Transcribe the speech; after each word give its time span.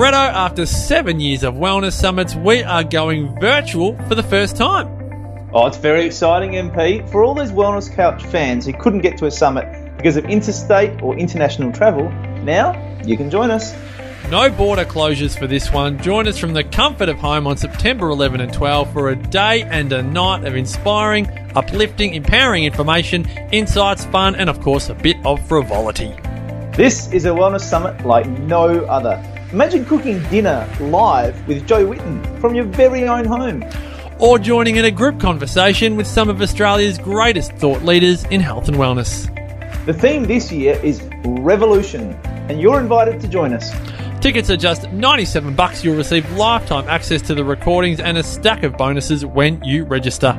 After 0.00 0.64
seven 0.64 1.18
years 1.20 1.42
of 1.42 1.54
wellness 1.54 1.92
summits, 1.92 2.34
we 2.34 2.62
are 2.62 2.84
going 2.84 3.38
virtual 3.40 3.96
for 4.08 4.14
the 4.14 4.22
first 4.22 4.56
time. 4.56 4.88
Oh, 5.52 5.66
it's 5.66 5.76
very 5.76 6.06
exciting, 6.06 6.52
MP. 6.52 7.06
For 7.10 7.22
all 7.22 7.34
those 7.34 7.50
Wellness 7.50 7.92
Couch 7.92 8.24
fans 8.24 8.64
who 8.64 8.72
couldn't 8.72 9.00
get 9.00 9.18
to 9.18 9.26
a 9.26 9.30
summit 9.30 9.66
because 9.96 10.16
of 10.16 10.24
interstate 10.26 11.02
or 11.02 11.16
international 11.18 11.72
travel, 11.72 12.08
now 12.44 12.74
you 13.04 13.16
can 13.16 13.28
join 13.28 13.50
us. 13.50 13.74
No 14.30 14.48
border 14.48 14.84
closures 14.84 15.38
for 15.38 15.46
this 15.46 15.72
one. 15.72 15.98
Join 16.00 16.28
us 16.28 16.38
from 16.38 16.54
the 16.54 16.64
comfort 16.64 17.08
of 17.08 17.18
home 17.18 17.46
on 17.46 17.56
September 17.56 18.08
11 18.08 18.40
and 18.40 18.52
12 18.52 18.92
for 18.92 19.10
a 19.10 19.16
day 19.16 19.62
and 19.64 19.92
a 19.92 20.02
night 20.02 20.44
of 20.44 20.54
inspiring, 20.54 21.28
uplifting, 21.56 22.14
empowering 22.14 22.64
information, 22.64 23.28
insights, 23.52 24.04
fun, 24.06 24.36
and 24.36 24.48
of 24.48 24.60
course, 24.60 24.88
a 24.88 24.94
bit 24.94 25.16
of 25.26 25.46
frivolity. 25.46 26.14
This 26.72 27.12
is 27.12 27.24
a 27.24 27.30
wellness 27.30 27.62
summit 27.62 28.06
like 28.06 28.26
no 28.28 28.84
other. 28.84 29.22
Imagine 29.52 29.86
cooking 29.86 30.22
dinner 30.24 30.68
live 30.78 31.48
with 31.48 31.66
Jo 31.66 31.86
Whitton 31.86 32.22
from 32.38 32.54
your 32.54 32.66
very 32.66 33.08
own 33.08 33.24
home. 33.24 33.64
Or 34.18 34.38
joining 34.38 34.76
in 34.76 34.84
a 34.84 34.90
group 34.90 35.18
conversation 35.18 35.96
with 35.96 36.06
some 36.06 36.28
of 36.28 36.42
Australia's 36.42 36.98
greatest 36.98 37.52
thought 37.52 37.82
leaders 37.82 38.24
in 38.24 38.42
health 38.42 38.68
and 38.68 38.76
wellness. 38.76 39.34
The 39.86 39.94
theme 39.94 40.24
this 40.24 40.52
year 40.52 40.78
is 40.84 41.02
Revolution, 41.24 42.12
and 42.50 42.60
you're 42.60 42.78
invited 42.78 43.22
to 43.22 43.28
join 43.28 43.54
us. 43.54 43.70
Tickets 44.20 44.50
are 44.50 44.56
just 44.58 44.92
97 44.92 45.54
bucks. 45.54 45.82
You'll 45.82 45.96
receive 45.96 46.30
lifetime 46.32 46.86
access 46.86 47.22
to 47.22 47.34
the 47.34 47.42
recordings 47.42 48.00
and 48.00 48.18
a 48.18 48.22
stack 48.22 48.64
of 48.64 48.76
bonuses 48.76 49.24
when 49.24 49.64
you 49.64 49.84
register. 49.84 50.32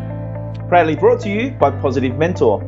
Proudly 0.67 0.95
brought 0.95 1.21
to 1.21 1.29
you 1.29 1.49
by 1.49 1.71
Positive 1.71 2.15
Mentor. 2.15 2.59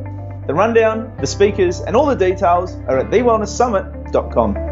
The 0.48 0.54
rundown, 0.54 1.16
the 1.20 1.26
speakers, 1.28 1.82
and 1.82 1.94
all 1.94 2.06
the 2.06 2.16
details 2.16 2.74
are 2.88 2.98
at 2.98 3.10
thewellnesssummit.com. 3.12 4.71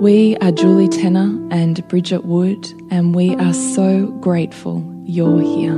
We 0.00 0.36
are 0.42 0.52
Julie 0.52 0.88
Tenner 0.88 1.42
and 1.50 1.88
Bridget 1.88 2.26
Wood, 2.26 2.66
and 2.90 3.14
we 3.14 3.34
are 3.36 3.54
so 3.54 4.08
grateful 4.20 4.84
you're 5.06 5.40
here. 5.40 5.72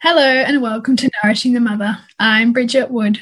Hello, 0.00 0.22
and 0.22 0.62
welcome 0.62 0.94
to 0.94 1.10
Nourishing 1.24 1.52
the 1.52 1.58
Mother. 1.58 1.98
I'm 2.20 2.52
Bridget 2.52 2.92
Wood. 2.92 3.20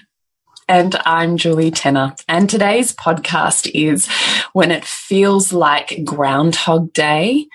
And 0.71 0.97
I'm 1.07 1.39
Julie 1.39 1.71
Tenner. 1.71 2.15
And 2.29 2.51
today's 2.51 2.95
podcast 2.95 3.71
is 3.73 4.07
When 4.53 4.71
It 4.71 4.85
Feels 4.85 5.51
Like 5.51 6.05
Groundhog 6.05 6.93
Day, 6.93 7.47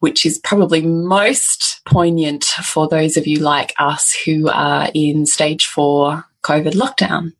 which 0.00 0.26
is 0.26 0.40
probably 0.40 0.82
most 0.82 1.80
poignant 1.86 2.42
for 2.44 2.88
those 2.88 3.16
of 3.16 3.24
you 3.24 3.38
like 3.38 3.72
us 3.78 4.12
who 4.12 4.48
are 4.48 4.90
in 4.94 5.26
stage 5.26 5.66
four 5.66 6.24
COVID 6.42 6.72
lockdown. 6.72 7.34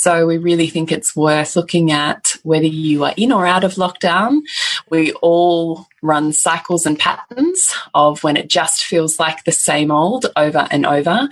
So 0.00 0.26
we 0.26 0.38
really 0.38 0.66
think 0.66 0.90
it's 0.90 1.14
worth 1.14 1.54
looking 1.56 1.92
at 1.92 2.32
whether 2.42 2.64
you 2.64 3.04
are 3.04 3.12
in 3.18 3.32
or 3.32 3.46
out 3.46 3.64
of 3.64 3.74
lockdown. 3.74 4.40
We 4.88 5.12
all 5.20 5.88
run 6.00 6.32
cycles 6.32 6.86
and 6.86 6.98
patterns 6.98 7.74
of 7.92 8.24
when 8.24 8.38
it 8.38 8.48
just 8.48 8.86
feels 8.86 9.20
like 9.20 9.44
the 9.44 9.52
same 9.52 9.90
old 9.90 10.24
over 10.36 10.66
and 10.70 10.86
over. 10.86 11.28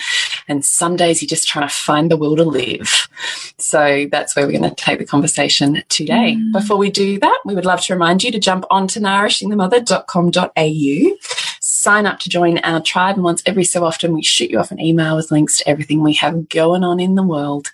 And 0.49 0.63
some 0.63 0.97
days 0.97 1.23
you're 1.23 1.31
just 1.31 1.49
trying 1.49 1.67
to 1.67 1.75
find 1.75 2.11
the 2.11 2.19
will 2.19 2.37
to 2.37 2.45
live. 2.45 3.09
So 3.57 4.07
that's 4.13 4.37
where 4.37 4.45
we're 4.45 4.59
going 4.59 4.69
to 4.69 4.75
take 4.75 4.99
the 4.99 5.07
conversation 5.07 5.83
today. 5.89 6.37
Mm. 6.39 6.53
Before 6.53 6.77
we 6.77 6.91
do 6.91 7.19
that, 7.21 7.41
we 7.47 7.55
would 7.55 7.65
love 7.65 7.81
to 7.87 7.95
remind 7.95 8.23
you 8.23 8.31
to 8.33 8.39
jump 8.39 8.67
onto 8.71 9.01
nourishingthemother.com.au 9.01 11.17
sign 11.61 12.07
up 12.07 12.19
to 12.21 12.29
join 12.29 12.59
our 12.59 12.81
tribe. 12.81 13.17
And 13.17 13.25
once 13.25 13.43
every 13.47 13.65
so 13.65 13.85
often, 13.85 14.13
we 14.13 14.23
shoot 14.23 14.51
you 14.51 14.59
off 14.59 14.71
an 14.71 14.81
email 14.81 15.17
with 15.17 15.31
links 15.31 15.59
to 15.59 15.69
everything 15.69 16.03
we 16.03 16.15
have 16.15 16.49
going 16.49 16.83
on 16.83 17.01
in 17.01 17.15
the 17.15 17.23
world 17.23 17.71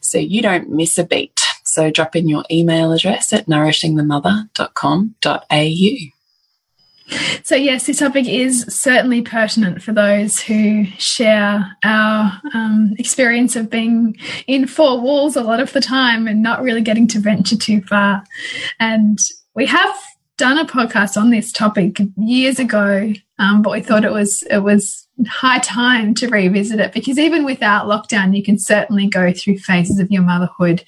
so 0.00 0.18
you 0.18 0.42
don't 0.42 0.70
miss 0.70 0.98
a 0.98 1.04
beat. 1.04 1.40
So 1.64 1.90
drop 1.90 2.14
in 2.16 2.28
your 2.28 2.44
email 2.50 2.92
address 2.92 3.32
at 3.32 3.46
nourishingthemother.com.au. 3.46 6.18
So, 7.42 7.56
yes, 7.56 7.86
this 7.86 8.00
topic 8.00 8.28
is 8.28 8.66
certainly 8.68 9.22
pertinent 9.22 9.82
for 9.82 9.92
those 9.92 10.40
who 10.40 10.84
share 10.98 11.74
our 11.82 12.38
um, 12.52 12.94
experience 12.98 13.56
of 13.56 13.70
being 13.70 14.14
in 14.46 14.66
four 14.66 15.00
walls 15.00 15.34
a 15.34 15.42
lot 15.42 15.60
of 15.60 15.72
the 15.72 15.80
time 15.80 16.26
and 16.26 16.42
not 16.42 16.60
really 16.62 16.82
getting 16.82 17.08
to 17.08 17.18
venture 17.18 17.56
too 17.56 17.80
far. 17.82 18.24
And 18.78 19.18
we 19.54 19.64
have 19.66 19.96
done 20.38 20.56
a 20.56 20.64
podcast 20.64 21.20
on 21.20 21.30
this 21.30 21.52
topic 21.52 22.00
years 22.16 22.58
ago, 22.58 23.12
um, 23.38 23.60
but 23.60 23.72
we 23.72 23.80
thought 23.82 24.04
it 24.04 24.12
was 24.12 24.42
it 24.44 24.62
was 24.62 25.06
high 25.26 25.58
time 25.58 26.14
to 26.14 26.28
revisit 26.28 26.80
it 26.80 26.92
because 26.92 27.18
even 27.18 27.44
without 27.44 27.86
lockdown, 27.86 28.34
you 28.34 28.42
can 28.42 28.58
certainly 28.58 29.08
go 29.08 29.32
through 29.32 29.58
phases 29.58 29.98
of 29.98 30.10
your 30.10 30.22
motherhood 30.22 30.84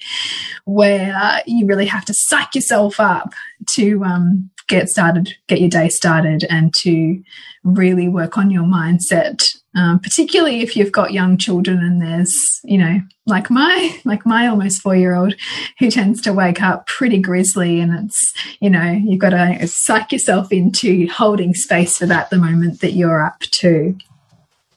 where 0.65 1.43
you 1.45 1.67
really 1.67 1.85
have 1.85 2.05
to 2.05 2.13
psych 2.13 2.55
yourself 2.55 2.99
up 2.99 3.33
to 3.67 4.03
um, 4.03 4.49
get 4.67 4.89
started, 4.89 5.35
get 5.47 5.59
your 5.59 5.69
day 5.69 5.89
started, 5.89 6.45
and 6.49 6.73
to 6.73 7.21
really 7.63 8.07
work 8.07 8.37
on 8.37 8.49
your 8.49 8.63
mindset 8.63 9.60
um, 9.73 9.99
particularly 9.99 10.61
if 10.61 10.75
you've 10.75 10.91
got 10.91 11.13
young 11.13 11.37
children 11.37 11.79
and 11.79 12.01
there's 12.01 12.59
you 12.63 12.77
know 12.77 12.99
like 13.25 13.49
my 13.49 13.97
like 14.05 14.25
my 14.25 14.47
almost 14.47 14.81
four 14.81 14.95
year 14.95 15.15
old 15.15 15.33
who 15.79 15.89
tends 15.89 16.21
to 16.21 16.33
wake 16.33 16.61
up 16.61 16.87
pretty 16.87 17.19
grisly 17.19 17.79
and 17.79 18.05
it's 18.05 18.33
you 18.59 18.69
know 18.69 18.91
you've 18.91 19.21
got 19.21 19.29
to 19.29 19.67
psych 19.67 20.11
yourself 20.11 20.51
into 20.51 21.07
holding 21.07 21.53
space 21.53 21.97
for 21.97 22.05
that 22.05 22.29
the 22.29 22.37
moment 22.37 22.81
that 22.81 22.91
you're 22.91 23.23
up 23.23 23.39
to. 23.39 23.97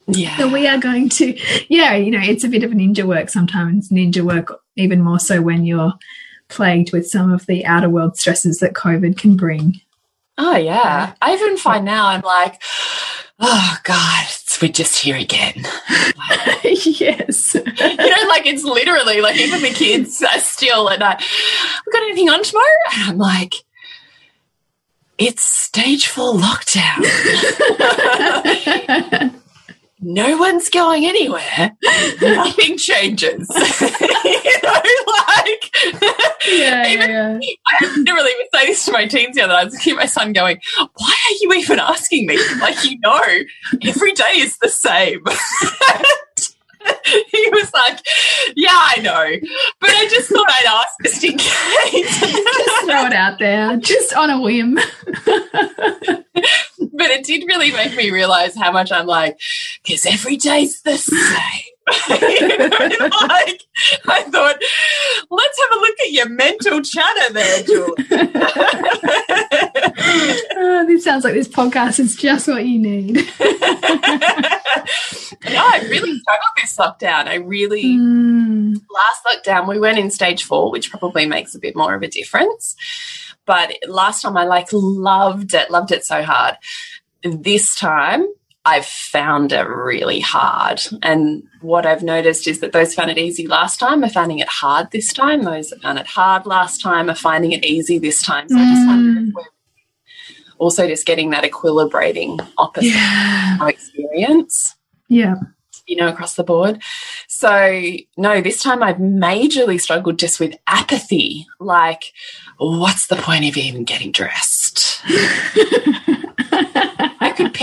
Yeah. 0.07 0.37
So 0.37 0.49
we 0.49 0.69
are 0.69 0.79
going 0.79 1.09
to 1.11 1.39
yeah 1.69 1.95
you 1.95 2.11
know 2.11 2.21
it's 2.23 2.45
a 2.45 2.49
bit 2.49 2.63
of 2.63 2.73
a 2.73 2.75
ninja 2.75 3.05
work 3.05 3.31
sometimes 3.31 3.89
ninja 3.89 4.23
work 4.23 4.61
even 4.77 5.03
more 5.03 5.19
so 5.19 5.41
when 5.41 5.65
you're 5.65 5.95
plagued 6.49 6.93
with 6.93 7.09
some 7.09 7.33
of 7.33 7.47
the 7.47 7.65
outer 7.65 7.89
world 7.89 8.17
stresses 8.17 8.59
that 8.59 8.75
covid 8.75 9.19
can 9.19 9.37
bring. 9.37 9.81
Oh 10.37 10.57
yeah. 10.57 11.15
I 11.23 11.33
even 11.35 11.57
find 11.57 11.85
now 11.85 12.09
i'm 12.09 12.21
like 12.21 12.61
oh 13.41 13.77
god 13.83 14.27
we're 14.63 14.71
just 14.71 15.03
here 15.03 15.17
again 15.17 15.55
yes 16.65 17.55
you 17.55 17.63
know 17.65 18.29
like 18.29 18.47
it's 18.47 18.63
literally 18.65 19.21
like 19.21 19.37
even 19.37 19.61
the 19.61 19.71
kids 19.71 20.23
are 20.23 20.39
still 20.39 20.89
and 20.89 21.03
I 21.03 21.21
we 21.87 21.93
got 21.93 22.03
anything 22.03 22.29
on 22.29 22.43
tomorrow? 22.43 22.67
And 22.93 23.11
I'm 23.11 23.19
like, 23.19 23.55
it's 25.19 25.45
stage 25.45 26.09
four 26.09 26.35
lockdown. 26.35 27.05
no 30.05 30.37
one's 30.37 30.69
going 30.69 31.07
anywhere. 31.07 31.77
Nothing 32.23 32.77
changes. 32.77 33.49
you 33.81 34.63
know, 34.63 34.83
like 35.09 35.71
Yeah, 36.47 36.89
even 36.89 37.11
yeah, 37.11 37.39
I 37.81 37.87
literally 37.97 38.31
would 38.37 38.49
say 38.55 38.67
this 38.67 38.85
to 38.85 38.93
my 38.93 39.07
teens 39.07 39.37
the 39.37 39.43
other 39.43 39.55
night. 39.55 39.73
I 39.75 39.83
keep 39.83 39.97
my 39.97 40.07
son 40.07 40.33
going, 40.35 40.61
Why 40.77 41.17
are 41.29 41.37
you 41.41 41.55
even 41.55 41.79
asking 41.79 42.27
me? 42.27 42.39
Like, 42.61 42.85
you 42.85 42.99
know, 43.01 43.23
every 43.83 44.13
day 44.13 44.33
is 44.37 44.59
the 44.59 44.69
same. 44.69 45.25
he 47.31 47.49
was 47.51 47.73
like, 47.73 48.01
Yeah, 48.57 48.71
I 48.73 49.01
know. 49.01 49.49
But 49.81 49.91
I 49.91 50.09
just 50.09 50.31
thought 50.31 50.51
I'd 50.51 50.67
ask 50.67 50.95
just 51.03 51.25
in 51.25 51.39
case. 51.39 52.21
Just 52.21 52.87
throw 52.87 53.07
it 53.07 53.13
out 53.13 53.39
there, 53.39 53.77
just 53.77 54.15
on 54.15 54.31
a 54.31 54.41
whim. 54.41 54.75
but 56.95 57.11
it 57.11 57.25
did 57.25 57.47
really 57.47 57.73
make 57.73 57.97
me 57.97 58.11
realize 58.11 58.57
how 58.57 58.73
much 58.73 58.93
I'm 58.93 59.07
like, 59.07 59.39
because 59.83 60.07
every 60.07 60.37
day's 60.37 60.83
the 60.83 60.97
same. 60.97 61.74
Like 61.87 63.63
I 64.07 64.23
thought, 64.31 64.57
let's 65.31 65.61
have 65.61 65.73
a 65.73 65.81
look 65.81 66.01
at 66.01 66.13
your 66.13 66.29
mental 66.31 66.81
chatter 66.83 67.33
there, 67.33 67.63
Julie. 67.65 67.95
Oh, 70.57 70.85
this 70.87 71.05
sounds 71.05 71.25
like 71.25 71.35
this 71.35 71.49
podcast 71.49 72.01
is 72.01 72.17
just 72.17 72.49
what 72.49 72.65
you 72.67 72.79
need. 72.79 73.15
no, 73.17 73.23
I 75.61 75.87
really 75.89 76.19
struggled 76.19 76.57
this 76.57 76.77
lockdown. 76.77 77.27
I 77.27 77.37
really 77.37 77.85
Mm, 77.85 78.75
last 78.91 79.25
lockdown 79.27 79.69
we 79.69 79.79
went 79.79 79.99
in 79.99 80.11
stage 80.11 80.45
four, 80.45 80.71
which 80.71 80.91
probably 80.91 81.27
makes 81.27 81.55
a 81.55 81.59
bit 81.59 81.77
more 81.77 81.95
of 81.95 82.03
a 82.03 82.09
difference. 82.09 82.77
But 83.47 83.77
last 83.89 84.23
time 84.23 84.37
I 84.37 84.45
like 84.45 84.69
loved 84.73 85.55
it, 85.55 85.71
loved 85.71 85.93
it 85.93 86.05
so 86.05 86.23
hard. 86.23 86.57
This 87.23 87.75
time 87.75 88.27
I've 88.67 88.87
found 88.87 89.53
it 89.53 89.69
really 89.69 90.21
hard. 90.21 90.81
And 91.03 91.43
what 91.61 91.85
I've 91.85 92.03
noticed 92.03 92.49
is 92.49 92.61
that 92.61 92.73
those 92.73 92.95
found 92.95 93.11
it 93.11 93.19
easy 93.19 93.47
last 93.47 93.79
time 93.79 94.03
are 94.03 94.09
finding 94.09 94.39
it 94.39 94.49
hard 94.49 94.91
this 94.91 95.13
time. 95.13 95.43
Those 95.43 95.71
that 95.71 95.83
found 95.83 95.99
it 95.99 96.07
hard 96.07 96.47
last 96.47 96.81
time 96.81 97.11
are 97.11 97.15
finding 97.15 97.53
it 97.53 97.65
easy 97.65 97.99
this 97.99 98.23
time. 98.23 98.49
So 98.49 98.57
I 98.57 98.65
just 98.65 98.87
wonder 98.87 99.21
if 99.21 99.27
mm. 99.27 99.33
we're 99.35 99.43
also 100.59 100.87
just 100.87 101.05
getting 101.05 101.31
that 101.31 101.45
equilibrating 101.45 102.47
opposite 102.57 102.89
yeah, 102.89 103.69
experience 103.69 104.75
yeah. 105.09 105.35
you 105.87 105.97
know, 105.97 106.09
across 106.09 106.35
the 106.35 106.45
board. 106.45 106.83
So, 107.29 107.93
no, 108.17 108.41
this 108.41 108.63
time 108.63 108.83
I've 108.83 108.97
majorly 108.97 109.79
struggled 109.79 110.19
just 110.19 110.41
with 110.41 110.57
apathy. 110.67 111.47
Like, 111.61 112.13
what's 112.57 113.09
the 113.09 113.17
point 113.17 113.45
of 113.45 113.59
even 113.59 113.85
getting 113.85 114.11
dressed? 114.11 115.03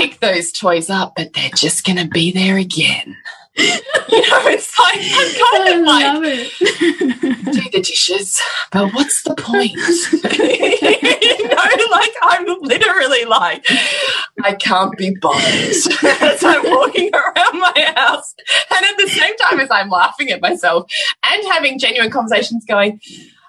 Pick 0.02 0.20
those 0.20 0.52
toys 0.52 0.90
up, 0.90 1.14
but 1.16 1.34
they're 1.34 1.52
just 1.56 1.86
going 1.86 1.98
to 1.98 2.08
be 2.08 2.32
there 2.32 2.58
again. 2.58 3.16
You 3.56 4.22
know, 4.22 4.48
it's 4.48 4.80
like, 4.80 5.00
I'm 5.00 5.32
kind 5.38 5.82
of 5.82 5.88
I 5.88 6.18
like, 6.18 6.24
it. 6.24 7.52
do 7.54 7.70
the 7.70 7.82
dishes, 7.84 8.42
but 8.72 8.94
what's 8.94 9.22
the 9.22 9.36
point? 9.36 9.74
you 11.38 11.48
know, 11.50 11.88
like 11.92 12.14
I'm 12.24 12.46
literally 12.62 13.26
like, 13.26 13.64
I 14.44 14.54
can't 14.54 14.98
be 14.98 15.16
bothered 15.22 15.44
as 16.22 16.44
I'm 16.44 16.64
walking 16.64 17.12
around 17.14 17.60
my 17.60 17.94
house. 17.96 18.34
And 18.76 18.86
at 18.86 18.98
the 18.98 19.08
same 19.08 19.38
time 19.38 19.60
as 19.60 19.70
I'm 19.70 19.90
laughing 19.90 20.32
at 20.32 20.42
myself 20.42 20.92
and 21.24 21.46
having 21.52 21.78
genuine 21.78 22.10
conversations 22.10 22.66
going, 22.66 23.00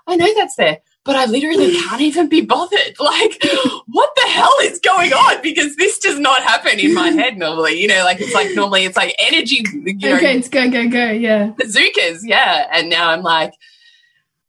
I 0.07 0.17
know 0.17 0.35
that's 0.35 0.57
there. 0.57 0.81
But 1.05 1.17
I 1.17 1.25
literally 1.25 1.75
can't 1.75 2.01
even 2.01 2.29
be 2.29 2.43
bothered. 2.43 2.97
Like, 3.01 3.43
what 3.87 4.11
the 4.15 4.29
hell 4.29 4.55
is 4.63 4.79
going 4.79 5.13
on? 5.13 5.43
Because 5.43 5.75
this 5.77 5.99
does 5.99 6.19
not 6.19 6.41
happen 6.43 6.79
in 6.79 6.95
my 6.95 7.09
head 7.09 7.37
normally. 7.37 7.81
You 7.81 7.89
know, 7.89 8.05
like 8.05 8.21
it's 8.21 8.35
like 8.35 8.55
normally 8.55 8.85
it's 8.85 8.97
like 8.97 9.15
energy, 9.19 9.65
you 9.73 9.95
know, 9.95 10.17
okay, 10.17 10.37
it's 10.37 10.49
go, 10.49 10.71
go, 10.71 10.89
go. 10.89 11.11
Yeah. 11.11 11.53
bazookas, 11.57 12.25
yeah. 12.25 12.69
And 12.73 12.89
now 12.89 13.11
I'm 13.11 13.23
like, 13.23 13.53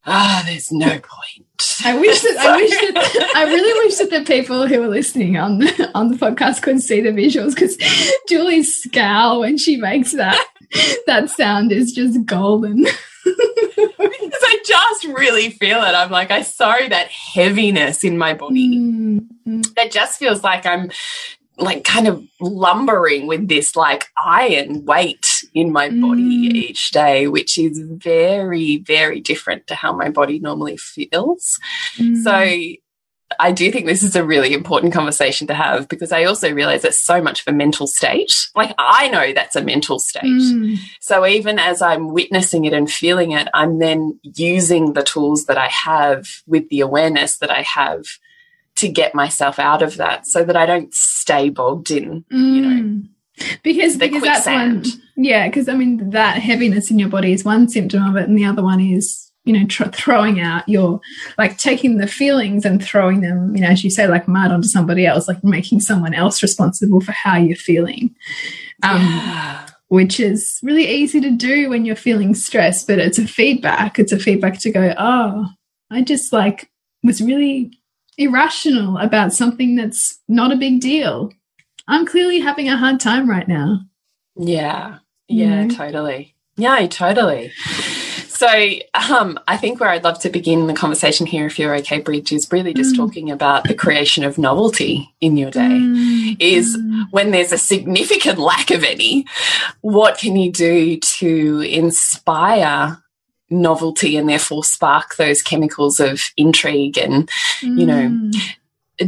ah, 0.05 0.43
there's 0.45 0.71
no 0.71 0.89
point. 0.89 1.47
I 1.83 1.97
wish 1.97 2.21
that 2.21 2.37
I 2.37 2.55
wish 2.57 2.69
that 2.93 3.31
I 3.35 3.43
really 3.45 3.85
wish 3.85 3.97
that 3.97 4.09
the 4.09 4.23
people 4.23 4.67
who 4.67 4.81
are 4.83 4.87
listening 4.87 5.37
on 5.37 5.59
the, 5.59 5.91
on 5.95 6.09
the 6.09 6.17
podcast 6.17 6.61
could 6.61 6.81
see 6.81 7.01
the 7.01 7.09
visuals 7.09 7.55
because 7.55 7.77
Julie's 8.27 8.83
scowl 8.83 9.39
when 9.39 9.57
she 9.57 9.77
makes 9.77 10.11
that 10.11 10.45
that 11.07 11.29
sound 11.29 11.71
is 11.71 11.91
just 11.93 12.25
golden. 12.25 12.85
because 13.25 14.43
I 14.43 14.59
just 14.65 15.05
really 15.05 15.49
feel 15.49 15.79
it. 15.79 15.95
I'm 15.95 16.11
like, 16.11 16.31
I 16.31 16.41
sorry 16.41 16.87
that 16.89 17.07
heaviness 17.09 18.03
in 18.03 18.17
my 18.17 18.33
body. 18.33 18.77
Mm. 18.77 19.73
That 19.75 19.91
just 19.91 20.19
feels 20.19 20.43
like 20.43 20.65
I'm 20.65 20.91
like 21.57 21.83
kind 21.83 22.07
of 22.07 22.23
lumbering 22.41 23.27
with 23.27 23.47
this 23.47 23.75
like 23.75 24.07
iron 24.25 24.85
weight 24.85 25.27
in 25.53 25.71
my 25.71 25.89
body 25.89 26.49
Mm. 26.49 26.55
each 26.55 26.89
day, 26.91 27.27
which 27.27 27.57
is 27.59 27.79
very, 27.79 28.77
very 28.77 29.19
different 29.19 29.67
to 29.67 29.75
how 29.75 29.93
my 29.93 30.09
body 30.09 30.39
normally 30.39 30.77
feels. 30.77 31.59
Mm. 31.97 32.23
So 32.23 32.82
I 33.39 33.51
do 33.51 33.71
think 33.71 33.85
this 33.85 34.03
is 34.03 34.15
a 34.15 34.23
really 34.23 34.53
important 34.53 34.93
conversation 34.93 35.47
to 35.47 35.53
have 35.53 35.87
because 35.87 36.11
I 36.11 36.23
also 36.25 36.51
realize 36.53 36.83
it's 36.83 36.99
so 36.99 37.21
much 37.21 37.41
of 37.41 37.47
a 37.47 37.55
mental 37.55 37.87
state. 37.87 38.49
Like 38.55 38.73
I 38.77 39.07
know 39.09 39.33
that's 39.33 39.55
a 39.55 39.61
mental 39.63 39.99
state. 39.99 40.23
Mm. 40.23 40.77
So 40.99 41.25
even 41.25 41.59
as 41.59 41.81
I'm 41.81 42.13
witnessing 42.13 42.65
it 42.65 42.73
and 42.73 42.89
feeling 42.89 43.31
it, 43.31 43.47
I'm 43.53 43.79
then 43.79 44.19
using 44.23 44.93
the 44.93 45.03
tools 45.03 45.45
that 45.45 45.57
I 45.57 45.67
have 45.67 46.27
with 46.47 46.69
the 46.69 46.81
awareness 46.81 47.37
that 47.37 47.51
I 47.51 47.61
have 47.61 48.03
to 48.75 48.89
get 48.89 49.13
myself 49.13 49.59
out 49.59 49.81
of 49.81 49.97
that 49.97 50.25
so 50.25 50.43
that 50.43 50.55
I 50.55 50.65
don't 50.65 50.93
stay 50.93 51.49
bogged 51.49 51.91
in. 51.91 52.25
You 52.29 52.61
know, 52.61 52.83
Mm. 52.83 53.09
because 53.63 53.97
the 53.97 54.07
because 54.07 54.21
that's 54.21 54.45
one 54.45 54.83
yeah 55.15 55.47
because 55.47 55.67
I 55.67 55.73
mean 55.73 56.11
that 56.11 56.37
heaviness 56.37 56.91
in 56.91 56.99
your 56.99 57.09
body 57.09 57.33
is 57.33 57.43
one 57.43 57.67
symptom 57.67 58.05
of 58.07 58.15
it 58.15 58.27
and 58.27 58.37
the 58.37 58.45
other 58.45 58.61
one 58.61 58.79
is 58.79 59.31
you 59.45 59.53
know 59.53 59.65
tr 59.67 59.83
throwing 59.89 60.39
out 60.39 60.67
your 60.69 60.99
like 61.37 61.57
taking 61.57 61.97
the 61.97 62.07
feelings 62.07 62.63
and 62.65 62.83
throwing 62.83 63.21
them 63.21 63.55
you 63.55 63.61
know 63.61 63.67
as 63.67 63.83
you 63.83 63.89
say 63.89 64.07
like 64.07 64.27
mud 64.27 64.51
onto 64.51 64.67
somebody 64.67 65.05
else 65.05 65.27
like 65.27 65.43
making 65.43 65.79
someone 65.79 66.13
else 66.13 66.41
responsible 66.41 67.01
for 67.01 67.11
how 67.11 67.35
you're 67.37 67.55
feeling 67.57 68.15
um 68.83 68.97
Yeah. 69.01 69.65
which 69.89 70.19
is 70.19 70.59
really 70.63 70.87
easy 70.87 71.19
to 71.21 71.31
do 71.31 71.69
when 71.69 71.85
you're 71.85 71.95
feeling 71.95 72.33
stressed 72.35 72.87
but 72.87 72.99
it's 72.99 73.19
a 73.19 73.27
feedback 73.27 73.99
it's 73.99 74.11
a 74.13 74.19
feedback 74.19 74.59
to 74.59 74.71
go 74.71 74.93
oh 74.97 75.47
i 75.91 76.01
just 76.01 76.31
like 76.33 76.69
was 77.03 77.21
really 77.21 77.77
irrational 78.17 78.97
about 78.97 79.33
something 79.33 79.75
that's 79.75 80.19
not 80.29 80.51
a 80.53 80.55
big 80.55 80.79
deal 80.79 81.31
i'm 81.87 82.05
clearly 82.05 82.39
having 82.39 82.69
a 82.69 82.77
hard 82.77 82.99
time 82.99 83.29
right 83.29 83.47
now 83.47 83.79
Yeah. 84.37 84.99
You 85.27 85.45
Yeah, 85.45 85.63
know? 85.65 85.75
totally. 85.75 86.35
Yeah, 86.57 86.85
totally. 86.87 87.51
So, 88.43 88.73
um, 89.09 89.39
I 89.47 89.55
think 89.55 89.79
where 89.79 89.89
I'd 89.89 90.03
love 90.03 90.19
to 90.19 90.29
begin 90.29 90.67
the 90.67 90.73
conversation 90.73 91.25
here, 91.25 91.45
if 91.45 91.57
you're 91.57 91.73
okay, 91.77 92.01
Bridge, 92.01 92.33
is 92.33 92.51
really 92.51 92.73
just 92.73 92.93
Mm. 92.93 92.97
talking 92.97 93.31
about 93.31 93.63
the 93.63 93.73
creation 93.73 94.25
of 94.25 94.37
novelty 94.37 95.13
in 95.21 95.37
your 95.37 95.49
day. 95.49 95.61
Mm, 95.61 96.35
Is 96.41 96.75
mm, 96.75 97.05
when 97.11 97.31
there's 97.31 97.53
a 97.53 97.57
significant 97.57 98.39
lack 98.51 98.69
of 98.69 98.83
any, 98.83 99.25
what 99.79 100.17
can 100.17 100.35
you 100.35 100.51
do 100.51 100.97
to 100.97 101.61
inspire 101.61 103.01
novelty 103.49 104.17
and 104.17 104.27
therefore 104.27 104.65
spark 104.65 105.15
those 105.15 105.41
chemicals 105.41 106.01
of 106.01 106.21
intrigue 106.35 106.97
and 106.97 107.29
you 107.61 107.85
know, 107.85 108.09
mm. 108.09 108.55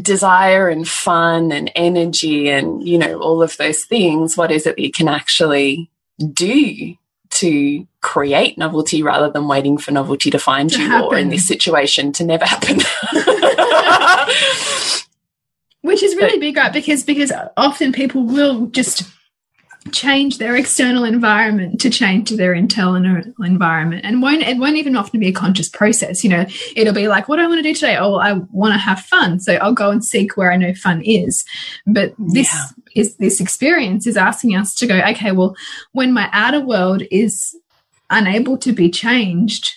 desire 0.01 0.69
and 0.69 0.87
fun 0.87 1.51
and 1.51 1.69
energy 1.75 2.47
and 2.49 2.87
you 2.87 2.97
know 2.97 3.19
all 3.19 3.43
of 3.43 3.57
those 3.57 3.83
things 3.83 4.37
what 4.37 4.51
is 4.51 4.65
it 4.65 4.75
that 4.75 4.81
you 4.81 4.91
can 4.91 5.07
actually 5.07 5.89
do 6.33 6.95
to 7.35 7.87
create 8.01 8.57
novelty 8.57 9.03
rather 9.03 9.29
than 9.29 9.47
waiting 9.47 9.77
for 9.77 9.91
novelty 9.91 10.29
to 10.29 10.39
find 10.39 10.69
To 10.71 10.81
you 10.81 11.03
or 11.03 11.17
in 11.17 11.29
this 11.29 11.47
situation 11.47 12.11
to 12.13 12.25
never 12.25 12.45
happen. 12.45 12.77
Which 15.81 16.01
is 16.01 16.15
really 16.15 16.39
big 16.39 16.55
right? 16.55 16.73
Because 16.73 17.03
because 17.03 17.31
often 17.57 17.91
people 17.91 18.23
will 18.23 18.67
just 18.67 19.03
change 19.91 20.39
their 20.39 20.55
external 20.55 21.03
environment 21.03 21.79
to 21.79 21.91
change 21.91 22.31
their 22.31 22.55
internal 22.55 22.95
environment 22.95 24.03
and 24.03 24.19
won't 24.19 24.41
it 24.41 24.57
won't 24.57 24.77
even 24.77 24.95
often 24.95 25.19
be 25.19 25.27
a 25.27 25.31
conscious 25.31 25.69
process 25.69 26.23
you 26.23 26.29
know? 26.29 26.45
It'll 26.75 26.93
be 26.93 27.07
like 27.07 27.27
what 27.27 27.35
do 27.35 27.43
i 27.43 27.47
want 27.47 27.59
to 27.59 27.63
do 27.63 27.73
today? 27.73 27.95
Oh 27.97 28.15
i 28.15 28.33
want 28.51 28.73
to 28.73 28.79
have 28.79 28.99
fun. 28.99 29.39
So 29.39 29.53
i'll 29.55 29.73
go 29.73 29.91
and 29.91 30.03
seek 30.03 30.37
where 30.37 30.51
i 30.51 30.57
know 30.57 30.73
fun 30.73 31.01
is. 31.03 31.45
But 31.85 32.15
this 32.17 32.51
Yeah. 32.51 32.65
Is 32.95 33.15
this 33.17 33.39
experience 33.39 34.07
is 34.07 34.17
asking 34.17 34.55
us 34.55 34.73
to 34.75 34.87
go 34.87 34.99
okay 34.99 35.31
well 35.31 35.55
when 35.91 36.13
my 36.13 36.29
outer 36.31 36.61
world 36.61 37.03
is 37.11 37.55
unable 38.09 38.57
to 38.57 38.71
be 38.71 38.89
changed 38.89 39.73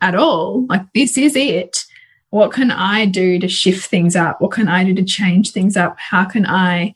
at 0.00 0.14
all 0.14 0.66
like 0.66 0.82
this 0.94 1.16
is 1.16 1.36
it 1.36 1.84
what 2.30 2.52
can 2.52 2.70
I 2.70 3.06
do 3.06 3.38
to 3.38 3.48
shift 3.48 3.88
things 3.88 4.16
up? 4.16 4.40
What 4.40 4.50
can 4.50 4.68
I 4.68 4.84
do 4.84 4.92
to 4.94 5.04
change 5.04 5.52
things 5.52 5.76
up? 5.76 5.96
How 5.98 6.24
can 6.24 6.44
I 6.44 6.94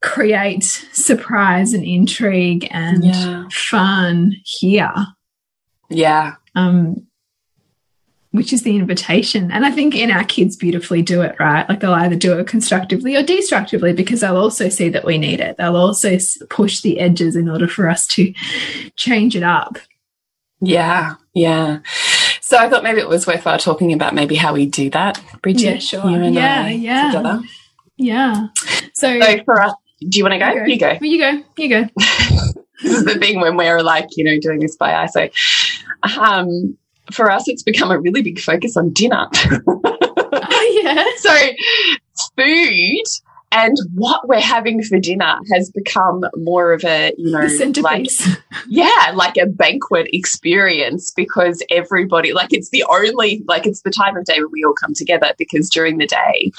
create 0.00 0.64
surprise 0.64 1.72
and 1.74 1.84
intrigue 1.84 2.66
and 2.70 3.04
Yeah. 3.04 3.44
fun 3.52 4.34
here? 4.44 4.92
Yeah. 5.90 6.34
Um, 6.54 7.06
which 8.32 8.52
is 8.52 8.62
the 8.62 8.76
invitation. 8.76 9.50
And 9.52 9.64
I 9.64 9.70
think 9.70 9.94
in 9.94 10.10
our 10.10 10.24
kids 10.24 10.56
beautifully 10.56 11.02
do 11.02 11.20
it, 11.20 11.36
right? 11.38 11.68
Like 11.68 11.80
they'll 11.80 11.92
either 11.92 12.16
do 12.16 12.38
it 12.38 12.46
constructively 12.46 13.14
or 13.14 13.22
destructively 13.22 13.92
because 13.92 14.20
they'll 14.20 14.36
also 14.36 14.68
see 14.68 14.88
that 14.88 15.04
we 15.04 15.18
need 15.18 15.38
it. 15.40 15.56
They'll 15.58 15.76
also 15.76 16.16
push 16.48 16.80
the 16.80 16.98
edges 16.98 17.36
in 17.36 17.48
order 17.48 17.68
for 17.68 17.88
us 17.88 18.06
to 18.08 18.32
change 18.96 19.36
it 19.36 19.42
up. 19.42 19.78
Yeah, 20.60 21.14
yeah. 21.34 21.80
So 22.40 22.56
I 22.56 22.68
thought 22.68 22.82
maybe 22.82 23.00
it 23.00 23.08
was 23.08 23.26
worthwhile 23.26 23.58
talking 23.58 23.92
about 23.92 24.14
maybe 24.14 24.34
how 24.34 24.54
we 24.54 24.66
do 24.66 24.88
that, 24.90 25.22
Bridget. 25.42 25.62
Yeah, 25.62 25.78
sure. 25.78 26.10
yeah, 26.10 26.68
yeah. 26.68 27.06
Together. 27.06 27.42
Yeah. 27.96 28.48
So, 28.94 29.20
so 29.20 29.44
for 29.44 29.60
us, 29.60 29.74
do 30.08 30.18
you 30.18 30.24
want 30.24 30.34
to 30.34 30.38
go? 30.38 30.64
You 30.64 30.78
go. 30.78 30.98
You 31.00 31.18
go. 31.18 31.44
You 31.56 31.68
go. 31.68 31.88
this 32.82 32.94
is 32.94 33.04
the 33.04 33.18
thing 33.18 33.40
when 33.40 33.56
we're 33.56 33.82
like, 33.82 34.08
you 34.16 34.24
know, 34.24 34.38
doing 34.40 34.60
this 34.60 34.76
by 34.76 35.06
ISO. 35.06 35.30
Um, 36.18 36.76
for 37.10 37.30
us, 37.30 37.48
it's 37.48 37.62
become 37.62 37.90
a 37.90 37.98
really 37.98 38.22
big 38.22 38.40
focus 38.40 38.76
on 38.76 38.92
dinner. 38.92 39.28
oh, 39.66 40.80
yeah. 40.82 41.04
So, 41.18 41.36
food 42.36 43.04
and 43.52 43.76
what 43.94 44.26
we're 44.26 44.40
having 44.40 44.82
for 44.82 44.98
dinner 44.98 45.38
has 45.52 45.70
become 45.70 46.24
more 46.36 46.72
of 46.72 46.84
a 46.84 47.12
you 47.18 47.30
know 47.30 47.46
like 47.82 48.08
yeah 48.68 49.12
like 49.14 49.36
a 49.36 49.46
banquet 49.46 50.08
experience 50.12 51.12
because 51.12 51.62
everybody 51.70 52.32
like 52.32 52.52
it's 52.52 52.70
the 52.70 52.84
only 52.88 53.44
like 53.46 53.66
it's 53.66 53.82
the 53.82 53.90
time 53.90 54.16
of 54.16 54.24
day 54.24 54.38
where 54.38 54.48
we 54.48 54.64
all 54.64 54.72
come 54.72 54.94
together 54.94 55.32
because 55.38 55.68
during 55.68 55.98
the 55.98 56.06
day 56.06 56.50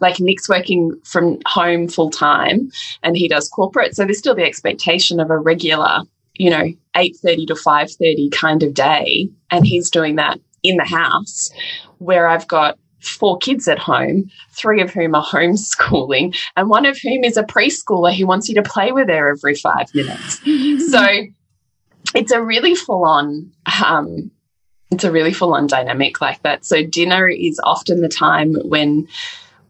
like 0.00 0.20
nick's 0.20 0.48
working 0.48 0.98
from 1.04 1.38
home 1.46 1.88
full 1.88 2.10
time 2.10 2.70
and 3.02 3.16
he 3.16 3.28
does 3.28 3.48
corporate 3.48 3.94
so 3.94 4.04
there's 4.04 4.18
still 4.18 4.34
the 4.34 4.44
expectation 4.44 5.20
of 5.20 5.30
a 5.30 5.38
regular 5.38 6.02
you 6.38 6.50
know 6.50 6.72
8.30 6.96 7.46
to 7.48 7.54
5.30 7.54 8.32
kind 8.32 8.62
of 8.62 8.74
day 8.74 9.28
and 9.50 9.66
he's 9.66 9.90
doing 9.90 10.16
that 10.16 10.40
in 10.62 10.76
the 10.76 10.84
house 10.84 11.50
where 11.98 12.28
i've 12.28 12.48
got 12.48 12.78
four 13.00 13.38
kids 13.38 13.68
at 13.68 13.78
home, 13.78 14.30
three 14.52 14.80
of 14.80 14.90
whom 14.90 15.14
are 15.14 15.24
homeschooling, 15.24 16.36
and 16.56 16.68
one 16.68 16.86
of 16.86 16.98
whom 16.98 17.24
is 17.24 17.36
a 17.36 17.42
preschooler 17.42 18.14
who 18.14 18.26
wants 18.26 18.48
you 18.48 18.54
to 18.56 18.62
play 18.62 18.92
with 18.92 19.08
her 19.08 19.32
every 19.32 19.54
five 19.54 19.92
minutes. 19.94 20.40
so 20.90 21.06
it's 22.14 22.32
a 22.32 22.42
really 22.42 22.74
full 22.74 23.04
on, 23.04 23.50
um, 23.84 24.30
it's 24.90 25.04
a 25.04 25.12
really 25.12 25.32
full 25.32 25.54
on 25.54 25.66
dynamic 25.66 26.20
like 26.20 26.42
that. 26.42 26.64
So 26.64 26.82
dinner 26.82 27.28
is 27.28 27.60
often 27.62 28.00
the 28.00 28.08
time 28.08 28.54
when 28.64 29.08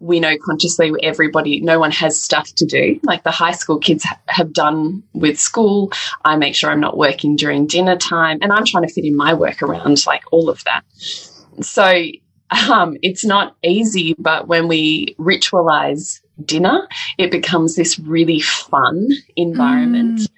we 0.01 0.21
know 0.21 0.37
consciously 0.45 0.93
everybody, 1.03 1.61
no 1.61 1.79
one 1.79 1.91
has 1.91 2.21
stuff 2.21 2.53
to 2.57 2.65
do. 2.65 3.01
Like 3.03 3.25
the 3.25 3.31
high 3.31 3.53
school 3.53 3.79
kids 3.79 4.07
have 4.27 4.53
done 4.53 5.03
with 5.13 5.39
school. 5.39 5.93
I 6.25 6.37
make 6.37 6.55
sure 6.55 6.71
I'm 6.71 6.81
not 6.81 6.97
working 6.97 7.37
during 7.37 7.67
dinner 7.67 7.97
time 7.97 8.39
and 8.43 8.53
I'm 8.53 8.65
trying 8.65 8.87
to 8.87 8.93
fit 8.93 9.05
in 9.05 9.17
my 9.17 9.35
work 9.35 9.63
around 9.63 10.07
like 10.07 10.23
all 10.31 10.49
of 10.49 10.63
that. 10.65 10.85
So 11.61 12.03
um, 12.51 12.97
it's 13.03 13.25
not 13.25 13.57
easy, 13.63 14.15
but 14.19 14.49
when 14.49 14.69
we 14.69 15.15
ritualize 15.19 16.21
dinner, 16.45 16.89
it 17.19 17.31
becomes 17.31 17.75
this 17.75 17.99
really 17.99 18.41
fun 18.41 19.09
environment. 19.37 20.21
Mm. 20.21 20.29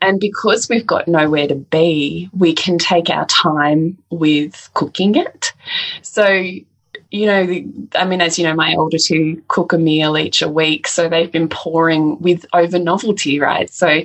And 0.00 0.18
because 0.18 0.68
we've 0.68 0.86
got 0.86 1.06
nowhere 1.06 1.46
to 1.46 1.54
be, 1.54 2.28
we 2.36 2.54
can 2.54 2.76
take 2.76 3.08
our 3.08 3.24
time 3.26 3.98
with 4.10 4.68
cooking 4.74 5.14
it. 5.14 5.52
So 6.02 6.44
you 7.12 7.26
know, 7.26 7.42
I 7.94 8.06
mean, 8.06 8.22
as 8.22 8.38
you 8.38 8.46
know, 8.46 8.54
my 8.54 8.74
older 8.74 8.96
two 8.96 9.42
cook 9.48 9.74
a 9.74 9.78
meal 9.78 10.16
each 10.16 10.40
a 10.40 10.48
week. 10.48 10.88
So 10.88 11.10
they've 11.10 11.30
been 11.30 11.48
pouring 11.48 12.18
with 12.20 12.46
over 12.54 12.78
novelty, 12.78 13.38
right? 13.38 13.70
So 13.70 14.00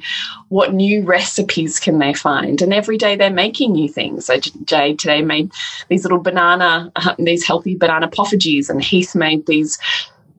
what 0.50 0.74
new 0.74 1.04
recipes 1.04 1.80
can 1.80 2.00
they 2.00 2.14
find? 2.14 2.62
And 2.62 2.74
every 2.74 2.98
day 2.98 3.16
they're 3.16 3.30
making 3.30 3.72
new 3.72 3.88
things. 3.88 4.26
So 4.26 4.40
Jade 4.66 5.00
today 5.00 5.22
made 5.22 5.54
these 5.88 6.04
little 6.04 6.20
banana, 6.20 6.92
uh, 6.98 7.16
these 7.18 7.48
healthy 7.48 7.78
banana 7.78 8.10
poffertjes, 8.10 8.70
and 8.70 8.84
Heath 8.84 9.16
made 9.16 9.46
these 9.46 9.80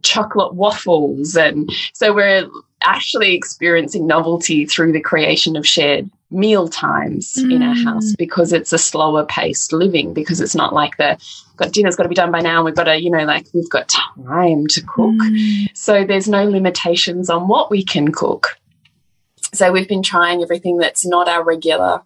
chocolate 0.02 0.52
waffles. 0.52 1.36
And 1.36 1.70
so 1.94 2.12
we're 2.14 2.50
actually 2.82 3.34
experiencing 3.34 4.06
novelty 4.06 4.66
through 4.66 4.92
the 4.92 5.00
creation 5.00 5.56
of 5.56 5.66
shared 5.66 6.10
meal 6.30 6.68
times 6.68 7.32
mm. 7.38 7.54
in 7.54 7.62
our 7.62 7.74
house 7.74 8.12
mm. 8.12 8.18
because 8.18 8.52
it's 8.52 8.74
a 8.74 8.78
slower 8.78 9.24
paced 9.24 9.72
living 9.72 10.12
because 10.12 10.42
it's 10.42 10.54
not 10.54 10.74
like 10.74 10.98
the 10.98 11.18
got 11.58 11.72
dinner's 11.72 11.96
got 11.96 12.04
to 12.04 12.08
be 12.08 12.14
done 12.14 12.30
by 12.30 12.40
now 12.40 12.56
and 12.56 12.64
we've 12.64 12.74
got 12.74 12.84
to 12.84 13.00
you 13.00 13.10
know 13.10 13.24
like 13.24 13.46
we've 13.52 13.68
got 13.68 13.88
time 13.88 14.66
to 14.66 14.80
cook 14.82 15.14
mm. 15.14 15.66
so 15.74 16.04
there's 16.04 16.28
no 16.28 16.44
limitations 16.44 17.28
on 17.28 17.48
what 17.48 17.70
we 17.70 17.84
can 17.84 18.10
cook 18.10 18.58
so 19.52 19.70
we've 19.72 19.88
been 19.88 20.02
trying 20.02 20.42
everything 20.42 20.78
that's 20.78 21.04
not 21.04 21.28
our 21.28 21.44
regular 21.44 22.02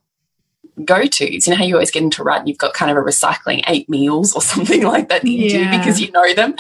go-to's 0.84 1.46
you 1.46 1.50
know 1.50 1.56
how 1.56 1.64
you 1.64 1.74
always 1.74 1.90
get 1.90 2.02
into 2.02 2.22
rut 2.22 2.40
and 2.40 2.48
you've 2.48 2.58
got 2.58 2.72
kind 2.72 2.90
of 2.90 2.96
a 2.96 3.00
recycling 3.00 3.62
eight 3.68 3.88
meals 3.88 4.34
or 4.34 4.42
something 4.52 4.82
like 4.82 5.08
that 5.08 5.22
that 5.22 5.28
you 5.28 5.48
yeah. 5.48 5.70
do 5.70 5.78
because 5.78 6.00
you 6.00 6.10
know 6.12 6.34
them 6.34 6.54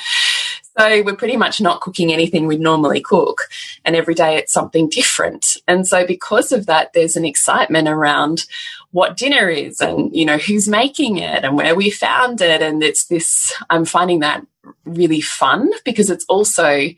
so 0.78 1.02
we're 1.02 1.16
pretty 1.16 1.36
much 1.36 1.60
not 1.60 1.80
cooking 1.80 2.12
anything 2.12 2.46
we'd 2.46 2.60
normally 2.60 3.00
cook. 3.00 3.42
And 3.84 3.94
every 3.94 4.14
day 4.14 4.36
it's 4.36 4.52
something 4.52 4.88
different. 4.88 5.56
And 5.68 5.86
so 5.86 6.06
because 6.06 6.52
of 6.52 6.66
that, 6.66 6.92
there's 6.92 7.16
an 7.16 7.24
excitement 7.24 7.88
around 7.88 8.44
what 8.90 9.16
dinner 9.16 9.48
is 9.48 9.80
and, 9.80 10.14
you 10.14 10.24
know, 10.24 10.38
who's 10.38 10.68
making 10.68 11.18
it 11.18 11.44
and 11.44 11.56
where 11.56 11.74
we 11.74 11.90
found 11.90 12.40
it. 12.40 12.62
And 12.62 12.82
it's 12.82 13.06
this, 13.06 13.52
I'm 13.68 13.84
finding 13.84 14.20
that 14.20 14.46
really 14.84 15.20
fun 15.20 15.70
because 15.84 16.08
it's 16.08 16.24
also 16.28 16.88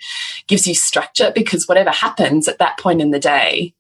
gives 0.47 0.67
you 0.67 0.75
structure 0.75 1.33
because 1.35 1.67
whatever 1.67 1.91
happens 1.91 2.47
at 2.47 2.59
that 2.59 2.79
point 2.79 3.01
in 3.01 3.11
the 3.11 3.21
day, 3.21 3.75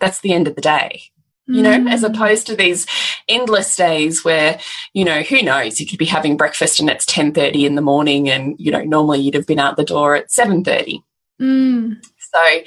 that's 0.00 0.20
the 0.20 0.32
end 0.32 0.48
of 0.48 0.54
the 0.54 0.60
day 0.60 1.10
you 1.46 1.62
know, 1.62 1.78
mm. 1.78 1.90
as 1.90 2.02
opposed 2.02 2.46
to 2.46 2.56
these 2.56 2.86
endless 3.28 3.76
days 3.76 4.24
where, 4.24 4.58
you 4.94 5.04
know, 5.04 5.22
who 5.22 5.42
knows, 5.42 5.78
you 5.78 5.86
could 5.86 5.98
be 5.98 6.06
having 6.06 6.36
breakfast 6.36 6.80
and 6.80 6.88
it's 6.88 7.04
10.30 7.04 7.66
in 7.66 7.74
the 7.74 7.82
morning 7.82 8.30
and, 8.30 8.56
you 8.58 8.70
know, 8.70 8.82
normally 8.82 9.20
you'd 9.20 9.34
have 9.34 9.46
been 9.46 9.58
out 9.58 9.76
the 9.76 9.84
door 9.84 10.14
at 10.14 10.30
7.30. 10.30 11.02
Mm. 11.40 12.02
So 12.18 12.60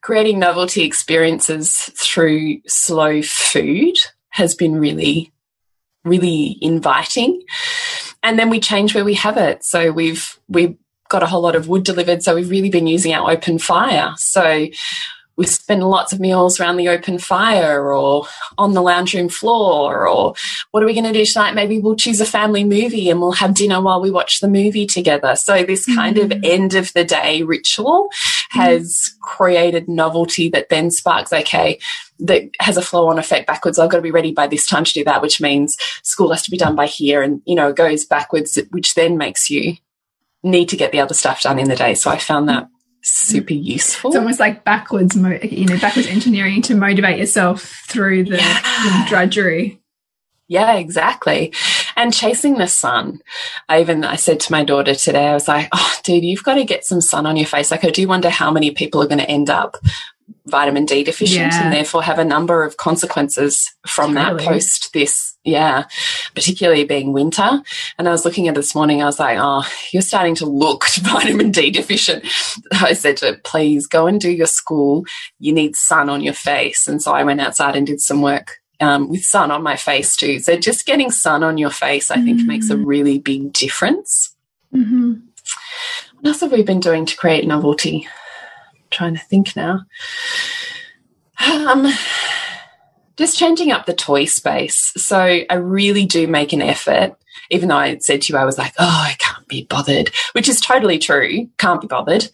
creating 0.00 0.38
novelty 0.38 0.82
experiences 0.82 1.90
through 1.96 2.62
slow 2.66 3.20
food 3.22 3.96
has 4.30 4.54
been 4.54 4.76
really, 4.76 5.32
really 6.04 6.56
inviting. 6.62 7.42
And 8.22 8.38
then 8.38 8.48
we 8.48 8.60
change 8.60 8.94
where 8.94 9.04
we 9.04 9.14
have 9.14 9.36
it. 9.36 9.62
So 9.62 9.92
we've, 9.92 10.38
we've 10.48 10.76
got 11.10 11.22
a 11.22 11.26
whole 11.26 11.42
lot 11.42 11.54
of 11.54 11.68
wood 11.68 11.84
delivered. 11.84 12.22
So 12.22 12.34
we've 12.34 12.50
really 12.50 12.70
been 12.70 12.86
using 12.86 13.12
our 13.12 13.30
open 13.30 13.58
fire. 13.58 14.14
So 14.16 14.68
we 15.42 15.46
spend 15.48 15.82
lots 15.82 16.12
of 16.12 16.20
meals 16.20 16.60
around 16.60 16.76
the 16.76 16.88
open 16.88 17.18
fire 17.18 17.92
or 17.92 18.26
on 18.58 18.74
the 18.74 18.80
lounge 18.80 19.12
room 19.12 19.28
floor 19.28 20.06
or 20.06 20.34
what 20.70 20.84
are 20.84 20.86
we 20.86 20.94
going 20.94 21.02
to 21.02 21.12
do 21.12 21.26
tonight 21.26 21.52
maybe 21.52 21.80
we'll 21.80 21.96
choose 21.96 22.20
a 22.20 22.24
family 22.24 22.62
movie 22.62 23.10
and 23.10 23.20
we'll 23.20 23.32
have 23.32 23.52
dinner 23.52 23.80
while 23.80 24.00
we 24.00 24.08
watch 24.08 24.38
the 24.38 24.48
movie 24.48 24.86
together 24.86 25.34
so 25.34 25.64
this 25.64 25.84
kind 25.96 26.16
mm. 26.16 26.24
of 26.24 26.44
end 26.44 26.74
of 26.74 26.92
the 26.92 27.04
day 27.04 27.42
ritual 27.42 28.08
has 28.50 28.86
mm. 29.16 29.20
created 29.20 29.88
novelty 29.88 30.48
that 30.48 30.68
then 30.68 30.92
sparks 30.92 31.32
okay 31.32 31.76
that 32.20 32.48
has 32.60 32.76
a 32.76 32.82
flow 32.82 33.08
on 33.08 33.18
effect 33.18 33.48
backwards. 33.48 33.80
I've 33.80 33.90
got 33.90 33.96
to 33.96 34.02
be 34.02 34.12
ready 34.12 34.30
by 34.30 34.46
this 34.46 34.64
time 34.64 34.84
to 34.84 34.92
do 34.92 35.02
that, 35.04 35.22
which 35.22 35.40
means 35.40 35.76
school 36.04 36.30
has 36.30 36.42
to 36.42 36.52
be 36.52 36.56
done 36.56 36.76
by 36.76 36.86
here. 36.86 37.20
And, 37.20 37.42
you 37.46 37.56
know, 37.56 37.70
it 37.70 37.76
goes 37.76 38.04
backwards, 38.04 38.56
which 38.70 38.94
then 38.94 39.18
makes 39.18 39.50
you 39.50 39.74
need 40.44 40.68
to 40.68 40.76
get 40.76 40.92
the 40.92 41.00
other 41.00 41.14
stuff 41.14 41.42
done 41.42 41.58
in 41.58 41.68
the 41.68 41.74
day. 41.74 41.94
So 41.94 42.12
I 42.12 42.18
found 42.18 42.48
that 42.48 42.68
super 43.02 43.52
useful. 43.52 44.10
It's 44.10 44.16
almost 44.16 44.40
like 44.40 44.64
backwards, 44.64 45.16
you 45.16 45.66
know, 45.66 45.78
backwards 45.78 46.08
engineering 46.08 46.62
to 46.62 46.74
motivate 46.74 47.18
yourself 47.18 47.62
through 47.88 48.24
the, 48.24 48.36
yeah. 48.36 48.60
the, 48.62 49.04
drudgery. 49.08 49.80
Yeah, 50.48 50.74
exactly. 50.74 51.52
And 51.96 52.12
chasing 52.12 52.58
the 52.58 52.66
sun. 52.66 53.20
I 53.68 53.80
even 53.80 54.04
I 54.04 54.16
said 54.16 54.38
to 54.40 54.52
my 54.52 54.64
daughter 54.64 54.94
today, 54.94 55.28
I 55.28 55.34
was 55.34 55.48
like, 55.48 55.68
"Oh, 55.72 55.96
dude, 56.04 56.24
you've 56.24 56.44
got 56.44 56.54
to 56.54 56.64
get 56.64 56.84
some 56.84 57.00
sun 57.00 57.26
on 57.26 57.36
your 57.36 57.46
face." 57.46 57.70
Like, 57.70 57.84
I 57.84 57.90
do 57.90 58.06
wonder 58.06 58.28
how 58.28 58.50
many 58.50 58.70
people 58.70 59.02
are 59.02 59.06
going 59.06 59.18
to 59.18 59.30
end 59.30 59.48
up 59.48 59.76
vitamin 60.46 60.84
D 60.84 61.04
deficient 61.04 61.52
yeah. 61.52 61.64
and 61.64 61.72
therefore 61.72 62.02
have 62.02 62.18
a 62.18 62.24
number 62.24 62.64
of 62.64 62.76
consequences 62.76 63.72
from 63.86 64.14
that 64.14 64.38
post 64.40 64.92
this, 64.92 65.36
yeah, 65.44 65.84
particularly 66.34 66.84
being 66.84 67.12
winter. 67.12 67.62
And 67.98 68.08
I 68.08 68.12
was 68.12 68.24
looking 68.24 68.48
at 68.48 68.54
this 68.54 68.74
morning, 68.74 69.02
I 69.02 69.06
was 69.06 69.20
like, 69.20 69.38
oh, 69.40 69.66
you're 69.92 70.02
starting 70.02 70.34
to 70.36 70.46
look 70.46 70.86
vitamin 71.00 71.50
D 71.50 71.70
deficient. 71.70 72.24
I 72.72 72.92
said 72.92 73.16
to 73.18 73.26
her, 73.26 73.40
please 73.44 73.86
go 73.86 74.06
and 74.06 74.20
do 74.20 74.30
your 74.30 74.46
school. 74.46 75.04
You 75.38 75.52
need 75.52 75.76
sun 75.76 76.08
on 76.08 76.20
your 76.20 76.34
face. 76.34 76.88
And 76.88 77.02
so 77.02 77.12
I 77.12 77.24
went 77.24 77.40
outside 77.40 77.76
and 77.76 77.86
did 77.86 78.00
some 78.00 78.22
work 78.22 78.58
um, 78.80 79.08
with 79.08 79.22
sun 79.22 79.50
on 79.50 79.62
my 79.62 79.76
face 79.76 80.16
too. 80.16 80.40
So 80.40 80.56
just 80.56 80.86
getting 80.86 81.10
sun 81.10 81.44
on 81.44 81.56
your 81.56 81.70
face, 81.70 82.10
I 82.10 82.20
think, 82.20 82.40
mm. 82.40 82.46
makes 82.46 82.68
a 82.68 82.74
mm. 82.74 82.84
really 82.84 83.18
big 83.18 83.52
difference. 83.52 84.34
Mm 84.74 84.84
-hmm. 84.84 85.32
What 86.14 86.26
else 86.26 86.40
have 86.40 86.56
we 86.56 86.62
been 86.62 86.80
doing 86.80 87.06
to 87.06 87.16
create 87.16 87.46
novelty? 87.46 88.08
Trying 88.92 89.14
to 89.14 89.20
think 89.20 89.56
now. 89.56 89.80
Um, 91.50 91.92
just 93.16 93.38
changing 93.38 93.72
up 93.72 93.86
the 93.86 93.94
toy 93.94 94.24
space. 94.26 94.92
So 94.96 95.18
I 95.18 95.54
really 95.54 96.06
do 96.06 96.26
make 96.26 96.52
an 96.52 96.62
effort, 96.62 97.16
even 97.50 97.68
though 97.68 97.76
I 97.76 97.98
said 97.98 98.22
to 98.22 98.32
you, 98.32 98.38
I 98.38 98.44
was 98.44 98.58
like, 98.58 98.72
oh, 98.78 99.04
I 99.06 99.14
can't 99.18 99.46
be 99.48 99.64
bothered, 99.64 100.10
which 100.32 100.48
is 100.48 100.60
totally 100.60 100.98
true. 100.98 101.48
Can't 101.58 101.80
be 101.80 101.86
bothered. 101.86 102.28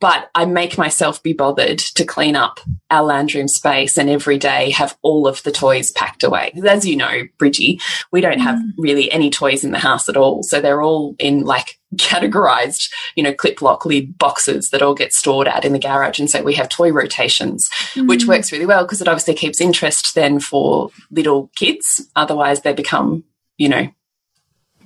But 0.00 0.30
I 0.34 0.44
make 0.44 0.76
myself 0.76 1.22
be 1.22 1.32
bothered 1.32 1.78
to 1.78 2.04
clean 2.04 2.36
up 2.36 2.60
our 2.90 3.02
lounge 3.02 3.34
room 3.34 3.48
space 3.48 3.96
and 3.96 4.10
every 4.10 4.36
day 4.36 4.70
have 4.70 4.96
all 5.02 5.26
of 5.26 5.42
the 5.42 5.52
toys 5.52 5.90
packed 5.90 6.22
away. 6.22 6.52
As 6.66 6.86
you 6.86 6.96
know, 6.96 7.22
Bridgie, 7.38 7.80
we 8.12 8.20
don't 8.20 8.40
have 8.40 8.58
mm. 8.58 8.72
really 8.76 9.10
any 9.10 9.30
toys 9.30 9.64
in 9.64 9.72
the 9.72 9.78
house 9.78 10.08
at 10.08 10.16
all. 10.16 10.42
So 10.42 10.60
they're 10.60 10.82
all 10.82 11.16
in 11.18 11.44
like 11.44 11.78
categorized, 11.96 12.90
you 13.14 13.22
know, 13.22 13.32
clip 13.32 13.62
lock 13.62 13.86
lid 13.86 14.18
boxes 14.18 14.70
that 14.70 14.82
all 14.82 14.94
get 14.94 15.14
stored 15.14 15.48
out 15.48 15.64
in 15.64 15.72
the 15.72 15.78
garage. 15.78 16.18
And 16.18 16.30
so 16.30 16.42
we 16.42 16.54
have 16.54 16.68
toy 16.68 16.92
rotations, 16.92 17.70
mm. 17.94 18.06
which 18.06 18.26
works 18.26 18.52
really 18.52 18.66
well 18.66 18.84
because 18.84 19.00
it 19.00 19.08
obviously 19.08 19.34
keeps 19.34 19.60
interest 19.60 20.14
then 20.14 20.40
for 20.40 20.90
little 21.10 21.50
kids. 21.56 22.06
Otherwise 22.14 22.60
they 22.60 22.74
become, 22.74 23.24
you 23.56 23.70
know, 23.70 23.88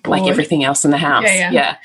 like 0.06 0.22
everything 0.22 0.64
else 0.64 0.84
in 0.84 0.92
the 0.92 0.98
house. 0.98 1.24
Yeah, 1.24 1.50
yeah. 1.50 1.50
yeah. 1.50 1.76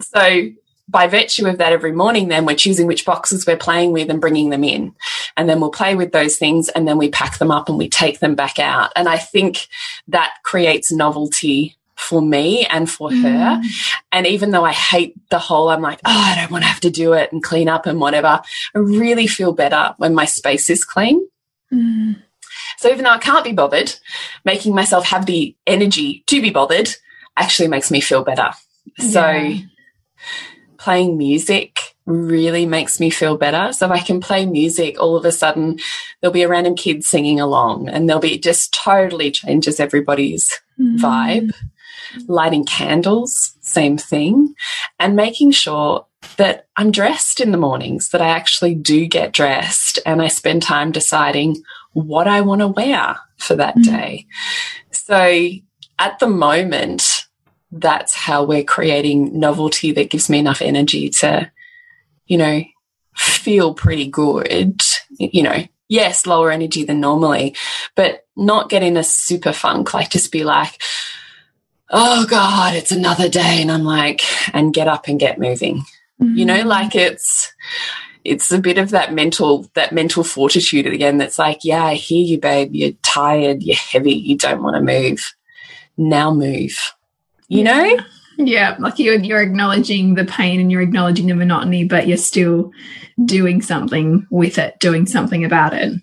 So 0.00 0.50
by 0.90 1.06
virtue 1.06 1.46
of 1.46 1.58
that, 1.58 1.72
every 1.72 1.92
morning, 1.92 2.28
then 2.28 2.44
we're 2.44 2.56
choosing 2.56 2.86
which 2.86 3.04
boxes 3.04 3.46
we're 3.46 3.56
playing 3.56 3.92
with 3.92 4.10
and 4.10 4.20
bringing 4.20 4.50
them 4.50 4.64
in. 4.64 4.94
And 5.36 5.48
then 5.48 5.60
we'll 5.60 5.70
play 5.70 5.94
with 5.94 6.12
those 6.12 6.36
things 6.36 6.68
and 6.68 6.86
then 6.86 6.98
we 6.98 7.10
pack 7.10 7.38
them 7.38 7.50
up 7.50 7.68
and 7.68 7.78
we 7.78 7.88
take 7.88 8.18
them 8.18 8.34
back 8.34 8.58
out. 8.58 8.90
And 8.96 9.08
I 9.08 9.16
think 9.16 9.68
that 10.08 10.34
creates 10.42 10.90
novelty 10.90 11.76
for 11.96 12.20
me 12.20 12.66
and 12.66 12.90
for 12.90 13.10
mm. 13.10 13.22
her. 13.22 13.62
And 14.10 14.26
even 14.26 14.50
though 14.50 14.64
I 14.64 14.72
hate 14.72 15.14
the 15.28 15.38
whole, 15.38 15.68
I'm 15.68 15.82
like, 15.82 16.00
oh, 16.04 16.10
I 16.10 16.34
don't 16.34 16.50
want 16.50 16.64
to 16.64 16.68
have 16.68 16.80
to 16.80 16.90
do 16.90 17.12
it 17.12 17.30
and 17.30 17.42
clean 17.42 17.68
up 17.68 17.86
and 17.86 18.00
whatever. 18.00 18.40
I 18.74 18.78
really 18.78 19.26
feel 19.26 19.52
better 19.52 19.94
when 19.98 20.14
my 20.14 20.24
space 20.24 20.70
is 20.70 20.84
clean. 20.84 21.24
Mm. 21.72 22.16
So 22.78 22.88
even 22.88 23.04
though 23.04 23.10
I 23.10 23.18
can't 23.18 23.44
be 23.44 23.52
bothered, 23.52 23.94
making 24.44 24.74
myself 24.74 25.06
have 25.06 25.26
the 25.26 25.54
energy 25.66 26.24
to 26.26 26.40
be 26.40 26.50
bothered 26.50 26.90
actually 27.36 27.68
makes 27.68 27.90
me 27.90 28.00
feel 28.00 28.24
better. 28.24 28.50
Yeah. 28.98 29.04
So 29.06 29.69
playing 30.80 31.18
music 31.18 31.78
really 32.06 32.64
makes 32.64 32.98
me 32.98 33.10
feel 33.10 33.36
better. 33.36 33.72
So 33.72 33.86
if 33.86 33.92
I 33.92 34.00
can 34.00 34.20
play 34.20 34.46
music, 34.46 34.98
all 34.98 35.14
of 35.14 35.24
a 35.26 35.30
sudden 35.30 35.78
there'll 36.20 36.32
be 36.32 36.42
a 36.42 36.48
random 36.48 36.74
kid 36.74 37.04
singing 37.04 37.38
along 37.38 37.88
and 37.88 38.08
there'll 38.08 38.20
be 38.20 38.38
just 38.38 38.72
totally 38.74 39.30
changes 39.30 39.78
everybody's 39.78 40.58
mm. 40.80 40.96
vibe. 40.96 41.52
Lighting 42.26 42.64
candles, 42.64 43.54
same 43.60 43.96
thing. 43.96 44.54
And 44.98 45.14
making 45.14 45.52
sure 45.52 46.06
that 46.38 46.66
I'm 46.76 46.90
dressed 46.90 47.40
in 47.40 47.52
the 47.52 47.58
mornings, 47.58 48.08
that 48.08 48.22
I 48.22 48.28
actually 48.28 48.74
do 48.74 49.06
get 49.06 49.32
dressed 49.32 50.00
and 50.04 50.20
I 50.20 50.28
spend 50.28 50.62
time 50.62 50.90
deciding 50.90 51.62
what 51.92 52.26
I 52.26 52.40
want 52.40 52.62
to 52.62 52.68
wear 52.68 53.16
for 53.36 53.54
that 53.56 53.76
mm. 53.76 53.84
day. 53.84 54.26
So 54.90 55.50
at 55.98 56.18
the 56.18 56.26
moment, 56.26 57.09
that's 57.72 58.14
how 58.14 58.44
we're 58.44 58.64
creating 58.64 59.38
novelty 59.38 59.92
that 59.92 60.10
gives 60.10 60.28
me 60.28 60.38
enough 60.38 60.62
energy 60.62 61.08
to, 61.08 61.50
you 62.26 62.36
know, 62.36 62.62
feel 63.14 63.74
pretty 63.74 64.08
good. 64.08 64.80
You 65.18 65.42
know, 65.42 65.64
yes, 65.88 66.26
lower 66.26 66.50
energy 66.50 66.84
than 66.84 67.00
normally, 67.00 67.54
but 67.94 68.26
not 68.36 68.70
get 68.70 68.82
in 68.82 68.96
a 68.96 69.04
super 69.04 69.52
funk, 69.52 69.94
like 69.94 70.10
just 70.10 70.32
be 70.32 70.44
like, 70.44 70.80
oh 71.90 72.26
God, 72.26 72.74
it's 72.74 72.92
another 72.92 73.28
day. 73.28 73.60
And 73.60 73.70
I'm 73.70 73.84
like, 73.84 74.22
and 74.54 74.74
get 74.74 74.88
up 74.88 75.08
and 75.08 75.20
get 75.20 75.38
moving. 75.38 75.84
Mm 76.20 76.28
-hmm. 76.28 76.38
You 76.38 76.46
know, 76.46 76.58
mm-hmm. 76.58 76.82
like 76.82 76.94
it's, 76.94 77.52
it's 78.24 78.52
a 78.52 78.58
bit 78.58 78.78
of 78.78 78.90
that 78.90 79.12
mental, 79.12 79.66
that 79.74 79.92
mental 79.92 80.24
fortitude 80.24 80.86
again. 80.86 81.18
That's 81.18 81.38
like, 81.38 81.68
yeah, 81.68 81.92
I 81.92 81.94
hear 81.94 82.26
you, 82.26 82.38
babe. 82.38 82.74
You're 82.74 82.98
tired. 83.14 83.62
You're 83.62 83.84
heavy. 83.92 84.14
You 84.14 84.36
don't 84.36 84.62
want 84.62 84.76
to 84.76 84.92
move. 84.92 85.34
Now 85.96 86.34
move 86.34 86.76
you 87.50 87.64
know? 87.64 87.98
Yeah, 88.38 88.76
like 88.78 88.98
you're 88.98 89.18
you're 89.18 89.42
acknowledging 89.42 90.14
the 90.14 90.24
pain 90.24 90.60
and 90.60 90.72
you're 90.72 90.80
acknowledging 90.80 91.26
the 91.26 91.34
monotony, 91.34 91.84
but 91.84 92.08
you're 92.08 92.16
still 92.16 92.72
doing 93.22 93.60
something 93.60 94.26
with 94.30 94.56
it, 94.56 94.78
doing 94.80 95.04
something 95.06 95.44
about 95.44 95.74
it. 95.74 96.00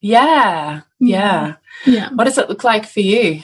Yeah. 0.00 0.80
Yeah. 0.98 1.54
Yeah. 1.86 2.08
What 2.10 2.24
does 2.24 2.38
it 2.38 2.48
look 2.48 2.64
like 2.64 2.86
for 2.86 3.00
you? 3.00 3.42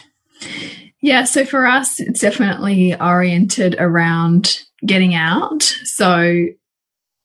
Yeah, 1.01 1.25
so 1.25 1.45
for 1.45 1.67
us 1.67 2.01
it's 2.01 2.21
definitely 2.21 2.99
oriented 2.99 3.77
around 3.79 4.63
getting 4.85 5.15
out. 5.15 5.63
So 5.85 6.47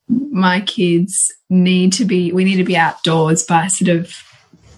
my 0.08 0.62
kids 0.62 1.34
need 1.50 1.94
to 1.94 2.06
be 2.06 2.32
we 2.32 2.44
need 2.44 2.58
to 2.58 2.64
be 2.64 2.78
outdoors 2.78 3.44
by 3.44 3.68
sort 3.68 3.90
of 3.90 4.14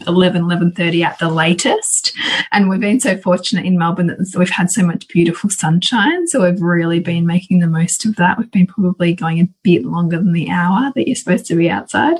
11, 0.07 0.43
11.30 0.43 1.03
at 1.03 1.19
the 1.19 1.29
latest. 1.29 2.13
And 2.51 2.69
we've 2.69 2.79
been 2.79 2.99
so 2.99 3.17
fortunate 3.17 3.65
in 3.65 3.77
Melbourne 3.77 4.07
that 4.07 4.35
we've 4.37 4.49
had 4.49 4.69
so 4.69 4.83
much 4.83 5.07
beautiful 5.07 5.49
sunshine. 5.49 6.27
So 6.27 6.43
we've 6.43 6.61
really 6.61 6.99
been 6.99 7.25
making 7.25 7.59
the 7.59 7.67
most 7.67 8.05
of 8.05 8.15
that. 8.17 8.37
We've 8.37 8.51
been 8.51 8.67
probably 8.67 9.13
going 9.13 9.39
a 9.39 9.49
bit 9.63 9.85
longer 9.85 10.17
than 10.17 10.33
the 10.33 10.49
hour 10.49 10.91
that 10.95 11.07
you're 11.07 11.15
supposed 11.15 11.45
to 11.47 11.55
be 11.55 11.69
outside. 11.69 12.17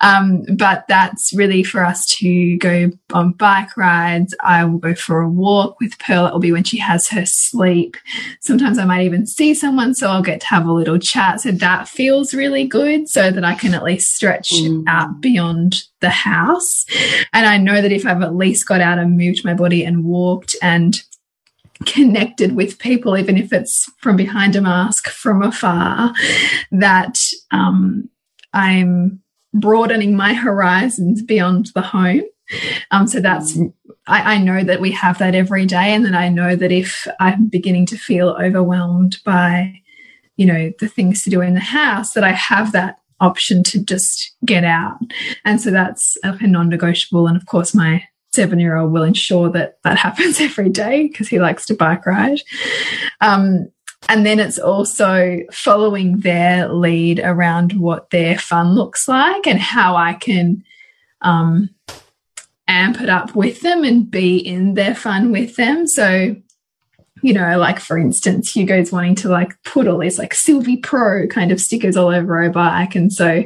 Um, 0.00 0.44
but 0.56 0.84
that's 0.88 1.32
really 1.32 1.62
for 1.62 1.84
us 1.84 2.06
to 2.16 2.56
go 2.58 2.90
on 3.12 3.32
bike 3.32 3.76
rides. 3.76 4.34
I 4.40 4.64
will 4.64 4.78
go 4.78 4.94
for 4.94 5.20
a 5.20 5.28
walk 5.28 5.78
with 5.80 5.98
Pearl. 5.98 6.26
It 6.26 6.32
will 6.32 6.40
be 6.40 6.52
when 6.52 6.64
she 6.64 6.78
has 6.78 7.08
her 7.08 7.24
sleep. 7.24 7.96
Sometimes 8.40 8.78
I 8.78 8.84
might 8.84 9.04
even 9.04 9.26
see 9.26 9.54
someone, 9.54 9.94
so 9.94 10.08
I'll 10.08 10.22
get 10.22 10.40
to 10.40 10.46
have 10.48 10.66
a 10.66 10.72
little 10.72 10.98
chat. 10.98 11.40
So 11.40 11.52
that 11.52 11.88
feels 11.88 12.34
really 12.34 12.66
good 12.66 13.08
so 13.08 13.30
that 13.30 13.44
I 13.44 13.54
can 13.54 13.74
at 13.74 13.84
least 13.84 14.14
stretch 14.14 14.52
mm. 14.52 14.84
out 14.88 15.20
beyond 15.20 15.84
the 16.02 16.10
house. 16.10 16.84
And 17.32 17.46
I 17.46 17.56
know 17.56 17.80
that 17.80 17.92
if 17.92 18.04
I've 18.04 18.20
at 18.20 18.36
least 18.36 18.68
got 18.68 18.82
out 18.82 18.98
and 18.98 19.16
moved 19.16 19.44
my 19.44 19.54
body 19.54 19.84
and 19.84 20.04
walked 20.04 20.54
and 20.60 21.00
connected 21.86 22.54
with 22.54 22.78
people, 22.78 23.16
even 23.16 23.38
if 23.38 23.52
it's 23.52 23.90
from 23.98 24.16
behind 24.16 24.54
a 24.54 24.60
mask 24.60 25.08
from 25.08 25.42
afar, 25.42 26.12
that 26.70 27.18
um, 27.50 28.10
I'm 28.52 29.22
broadening 29.54 30.14
my 30.16 30.34
horizons 30.34 31.22
beyond 31.22 31.70
the 31.74 31.82
home. 31.82 32.22
Um, 32.90 33.06
so 33.06 33.20
that's, 33.20 33.58
I, 34.06 34.34
I, 34.34 34.38
know 34.38 34.62
that 34.62 34.80
we 34.80 34.90
have 34.90 35.18
that 35.18 35.34
every 35.34 35.64
day. 35.64 35.94
And 35.94 36.04
then 36.04 36.14
I 36.14 36.28
know 36.28 36.54
that 36.54 36.72
if 36.72 37.06
I'm 37.18 37.46
beginning 37.46 37.86
to 37.86 37.96
feel 37.96 38.30
overwhelmed 38.30 39.18
by, 39.24 39.80
you 40.36 40.44
know, 40.44 40.72
the 40.78 40.88
things 40.88 41.22
to 41.24 41.30
do 41.30 41.40
in 41.40 41.54
the 41.54 41.60
house, 41.60 42.12
that 42.12 42.24
I 42.24 42.32
have 42.32 42.72
that 42.72 42.98
option 43.22 43.62
to 43.62 43.82
just 43.82 44.34
get 44.44 44.64
out. 44.64 44.98
And 45.46 45.60
so 45.60 45.70
that's 45.70 46.18
a 46.22 46.46
non 46.46 46.68
negotiable. 46.68 47.26
And 47.26 47.36
of 47.36 47.46
course, 47.46 47.74
my 47.74 48.04
seven 48.34 48.58
year 48.58 48.76
old 48.76 48.92
will 48.92 49.04
ensure 49.04 49.48
that 49.50 49.78
that 49.84 49.98
happens 50.06 50.40
every 50.40 50.68
day 50.68 51.08
because 51.08 51.28
he 51.28 51.40
likes 51.40 51.64
to 51.66 51.74
bike 51.74 52.04
ride. 52.04 52.40
Um, 53.20 53.70
and 54.08 54.26
then 54.26 54.40
it's 54.40 54.58
also 54.58 55.40
following 55.52 56.18
their 56.18 56.68
lead 56.68 57.20
around 57.20 57.74
what 57.74 58.10
their 58.10 58.36
fun 58.36 58.74
looks 58.74 59.06
like 59.06 59.46
and 59.46 59.60
how 59.60 59.94
I 59.94 60.14
can 60.14 60.64
um, 61.20 61.70
amp 62.66 63.00
it 63.00 63.08
up 63.08 63.36
with 63.36 63.60
them 63.60 63.84
and 63.84 64.10
be 64.10 64.36
in 64.38 64.74
their 64.74 64.96
fun 64.96 65.30
with 65.30 65.54
them. 65.54 65.86
So 65.86 66.34
you 67.22 67.32
know, 67.32 67.56
like 67.56 67.78
for 67.78 67.96
instance, 67.96 68.54
Hugo's 68.54 68.92
wanting 68.92 69.14
to 69.16 69.28
like 69.28 69.56
put 69.62 69.88
all 69.88 69.98
these 69.98 70.18
like 70.18 70.34
Sylvie 70.34 70.76
Pro 70.76 71.26
kind 71.28 71.52
of 71.52 71.60
stickers 71.60 71.96
all 71.96 72.08
over 72.08 72.42
her 72.42 72.50
bike. 72.50 72.94
And 72.94 73.12
so, 73.12 73.44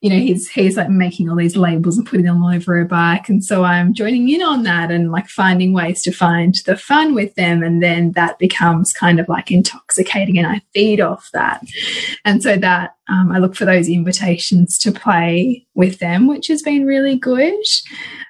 you 0.00 0.10
know, 0.10 0.16
he's 0.16 0.48
he's 0.48 0.76
like 0.76 0.88
making 0.88 1.28
all 1.28 1.34
these 1.34 1.56
labels 1.56 1.98
and 1.98 2.06
putting 2.06 2.24
them 2.24 2.42
all 2.42 2.54
over 2.54 2.76
her 2.76 2.84
bike. 2.84 3.28
And 3.28 3.44
so 3.44 3.64
I'm 3.64 3.92
joining 3.92 4.28
in 4.28 4.42
on 4.42 4.62
that 4.62 4.92
and 4.92 5.10
like 5.10 5.28
finding 5.28 5.72
ways 5.72 6.02
to 6.02 6.12
find 6.12 6.54
the 6.66 6.76
fun 6.76 7.14
with 7.14 7.34
them. 7.34 7.64
And 7.64 7.82
then 7.82 8.12
that 8.12 8.38
becomes 8.38 8.92
kind 8.92 9.18
of 9.18 9.28
like 9.28 9.50
intoxicating 9.50 10.38
and 10.38 10.46
I 10.46 10.62
feed 10.72 11.00
off 11.00 11.30
that. 11.32 11.64
And 12.24 12.42
so 12.42 12.56
that 12.56 12.94
um, 13.08 13.32
I 13.32 13.38
look 13.38 13.56
for 13.56 13.64
those 13.64 13.88
invitations 13.88 14.78
to 14.80 14.92
play 14.92 15.66
with 15.74 15.98
them, 15.98 16.28
which 16.28 16.48
has 16.48 16.60
been 16.60 16.84
really 16.84 17.16
good. 17.16 17.54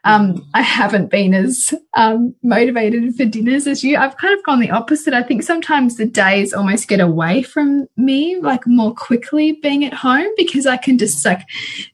Um, 0.05 0.47
I 0.55 0.63
haven't 0.63 1.11
been 1.11 1.35
as 1.35 1.75
um, 1.95 2.35
motivated 2.43 3.15
for 3.17 3.25
dinners 3.25 3.67
as 3.67 3.83
you. 3.83 3.97
I've 3.97 4.17
kind 4.17 4.39
of 4.39 4.45
gone 4.45 4.61
the 4.61 4.71
opposite. 4.71 5.15
I 5.15 5.23
think 5.25 5.43
sometimes 5.43 5.97
the 5.97 6.07
days 6.07 6.55
almost 6.55 6.89
get 6.89 7.01
away 7.01 7.43
from 7.43 7.89
me, 7.97 8.39
like 8.41 8.67
more 8.67 8.95
quickly 8.95 9.59
being 9.61 9.85
at 9.85 9.95
home 9.95 10.29
because 10.37 10.67
I 10.67 10.77
can 10.77 10.97
just 10.97 11.25
like 11.25 11.43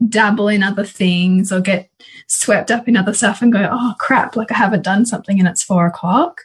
dabble 0.09 0.48
in 0.48 0.62
other 0.62 0.85
things 0.85 1.53
or 1.53 1.61
get 1.61 1.90
swept 2.27 2.70
up 2.70 2.88
in 2.88 2.96
other 2.96 3.14
stuff 3.14 3.42
and 3.42 3.53
go, 3.53 3.68
oh 3.70 3.94
crap, 3.98 4.37
like 4.37 4.50
I 4.50 4.57
haven't 4.57 4.83
done 4.83 5.07
something 5.07 5.38
and 5.38 5.48
it's 5.48 5.62
four 5.62 5.87
o'clock. 5.87 6.40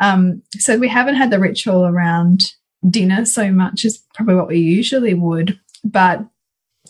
Um, 0.00 0.42
so 0.58 0.78
we 0.78 0.88
haven't 0.88 1.16
had 1.16 1.30
the 1.30 1.38
ritual 1.38 1.86
around 1.86 2.52
dinner 2.88 3.24
so 3.24 3.50
much 3.50 3.84
as 3.84 4.02
probably 4.14 4.34
what 4.34 4.48
we 4.48 4.58
usually 4.58 5.14
would. 5.14 5.58
But 5.82 6.24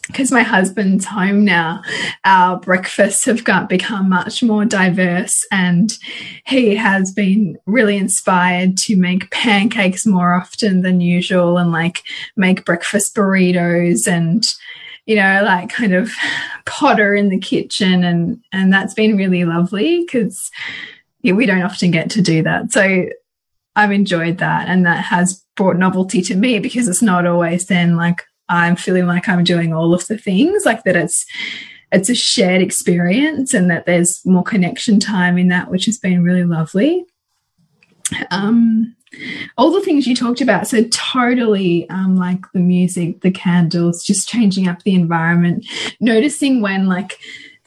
because 0.08 0.30
my 0.30 0.42
husband's 0.42 1.06
home 1.06 1.44
now, 1.44 1.82
our 2.24 2.58
breakfasts 2.58 3.24
have 3.24 3.44
got 3.44 3.70
become 3.70 4.10
much 4.10 4.42
more 4.42 4.64
diverse, 4.66 5.46
and 5.50 5.96
he 6.46 6.74
has 6.74 7.10
been 7.10 7.56
really 7.66 7.96
inspired 7.96 8.76
to 8.78 8.96
make 8.96 9.30
pancakes 9.30 10.04
more 10.04 10.34
often 10.34 10.82
than 10.82 11.00
usual, 11.00 11.56
and 11.56 11.72
like 11.72 12.02
make 12.36 12.66
breakfast 12.66 13.14
burritos 13.14 14.06
and 14.06 14.44
you 15.06 15.16
know 15.16 15.42
like 15.44 15.68
kind 15.68 15.94
of 15.94 16.10
potter 16.66 17.14
in 17.14 17.28
the 17.28 17.38
kitchen, 17.38 18.04
and 18.04 18.42
and 18.52 18.72
that's 18.72 18.94
been 18.94 19.16
really 19.16 19.44
lovely 19.44 20.00
because 20.00 20.50
yeah, 21.22 21.32
we 21.32 21.46
don't 21.46 21.62
often 21.62 21.90
get 21.90 22.10
to 22.10 22.22
do 22.22 22.42
that. 22.42 22.72
So 22.72 23.06
I've 23.76 23.92
enjoyed 23.92 24.38
that, 24.38 24.68
and 24.68 24.86
that 24.86 25.04
has 25.04 25.42
brought 25.56 25.76
novelty 25.76 26.20
to 26.22 26.34
me 26.34 26.58
because 26.58 26.88
it's 26.88 27.02
not 27.02 27.26
always 27.26 27.66
then 27.66 27.96
like 27.96 28.22
I'm 28.48 28.76
feeling 28.76 29.06
like 29.06 29.28
I'm 29.28 29.44
doing 29.44 29.72
all 29.72 29.94
of 29.94 30.06
the 30.06 30.18
things, 30.18 30.64
like 30.64 30.84
that 30.84 30.96
it's 30.96 31.26
it's 31.92 32.10
a 32.10 32.14
shared 32.14 32.60
experience 32.60 33.54
and 33.54 33.70
that 33.70 33.86
there's 33.86 34.24
more 34.26 34.42
connection 34.42 34.98
time 34.98 35.38
in 35.38 35.48
that, 35.48 35.70
which 35.70 35.86
has 35.86 35.96
been 35.96 36.24
really 36.24 36.44
lovely. 36.44 37.04
Um, 38.30 38.96
all 39.56 39.70
the 39.70 39.80
things 39.80 40.06
you 40.06 40.16
talked 40.16 40.40
about, 40.40 40.66
so 40.66 40.84
totally 40.90 41.88
um, 41.90 42.16
like 42.16 42.40
the 42.52 42.60
music, 42.60 43.20
the 43.20 43.30
candles, 43.30 44.02
just 44.02 44.28
changing 44.28 44.68
up 44.68 44.82
the 44.82 44.94
environment, 44.94 45.66
noticing 46.00 46.60
when 46.60 46.86
like 46.86 47.18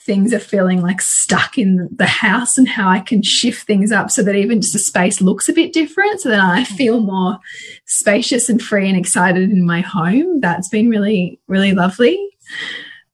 things 0.07 0.33
are 0.33 0.39
feeling 0.39 0.81
like 0.81 1.01
stuck 1.01 1.57
in 1.57 1.89
the 1.91 2.05
house 2.05 2.57
and 2.57 2.67
how 2.67 2.88
I 2.88 3.01
can 3.01 3.21
shift 3.21 3.67
things 3.67 3.91
up 3.91 4.10
so 4.10 4.23
that 4.23 4.36
even 4.36 4.62
just 4.62 4.71
the 4.71 4.79
space 4.79 5.19
looks 5.19 5.49
a 5.49 5.53
bit 5.53 5.73
different 5.73 6.21
so 6.21 6.29
that 6.29 6.39
I 6.39 6.63
feel 6.63 7.01
more 7.01 7.38
spacious 7.86 8.47
and 8.47 8.62
free 8.62 8.88
and 8.88 8.97
excited 8.97 9.51
in 9.51 9.65
my 9.65 9.81
home. 9.81 10.39
That's 10.39 10.69
been 10.69 10.89
really, 10.89 11.41
really 11.47 11.73
lovely. 11.73 12.25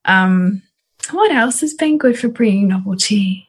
Um, 0.06 0.62
what 1.10 1.32
else 1.32 1.62
has 1.62 1.74
been 1.74 1.98
good 1.98 2.18
for 2.18 2.28
bringing 2.28 2.68
novelty? 2.68 3.48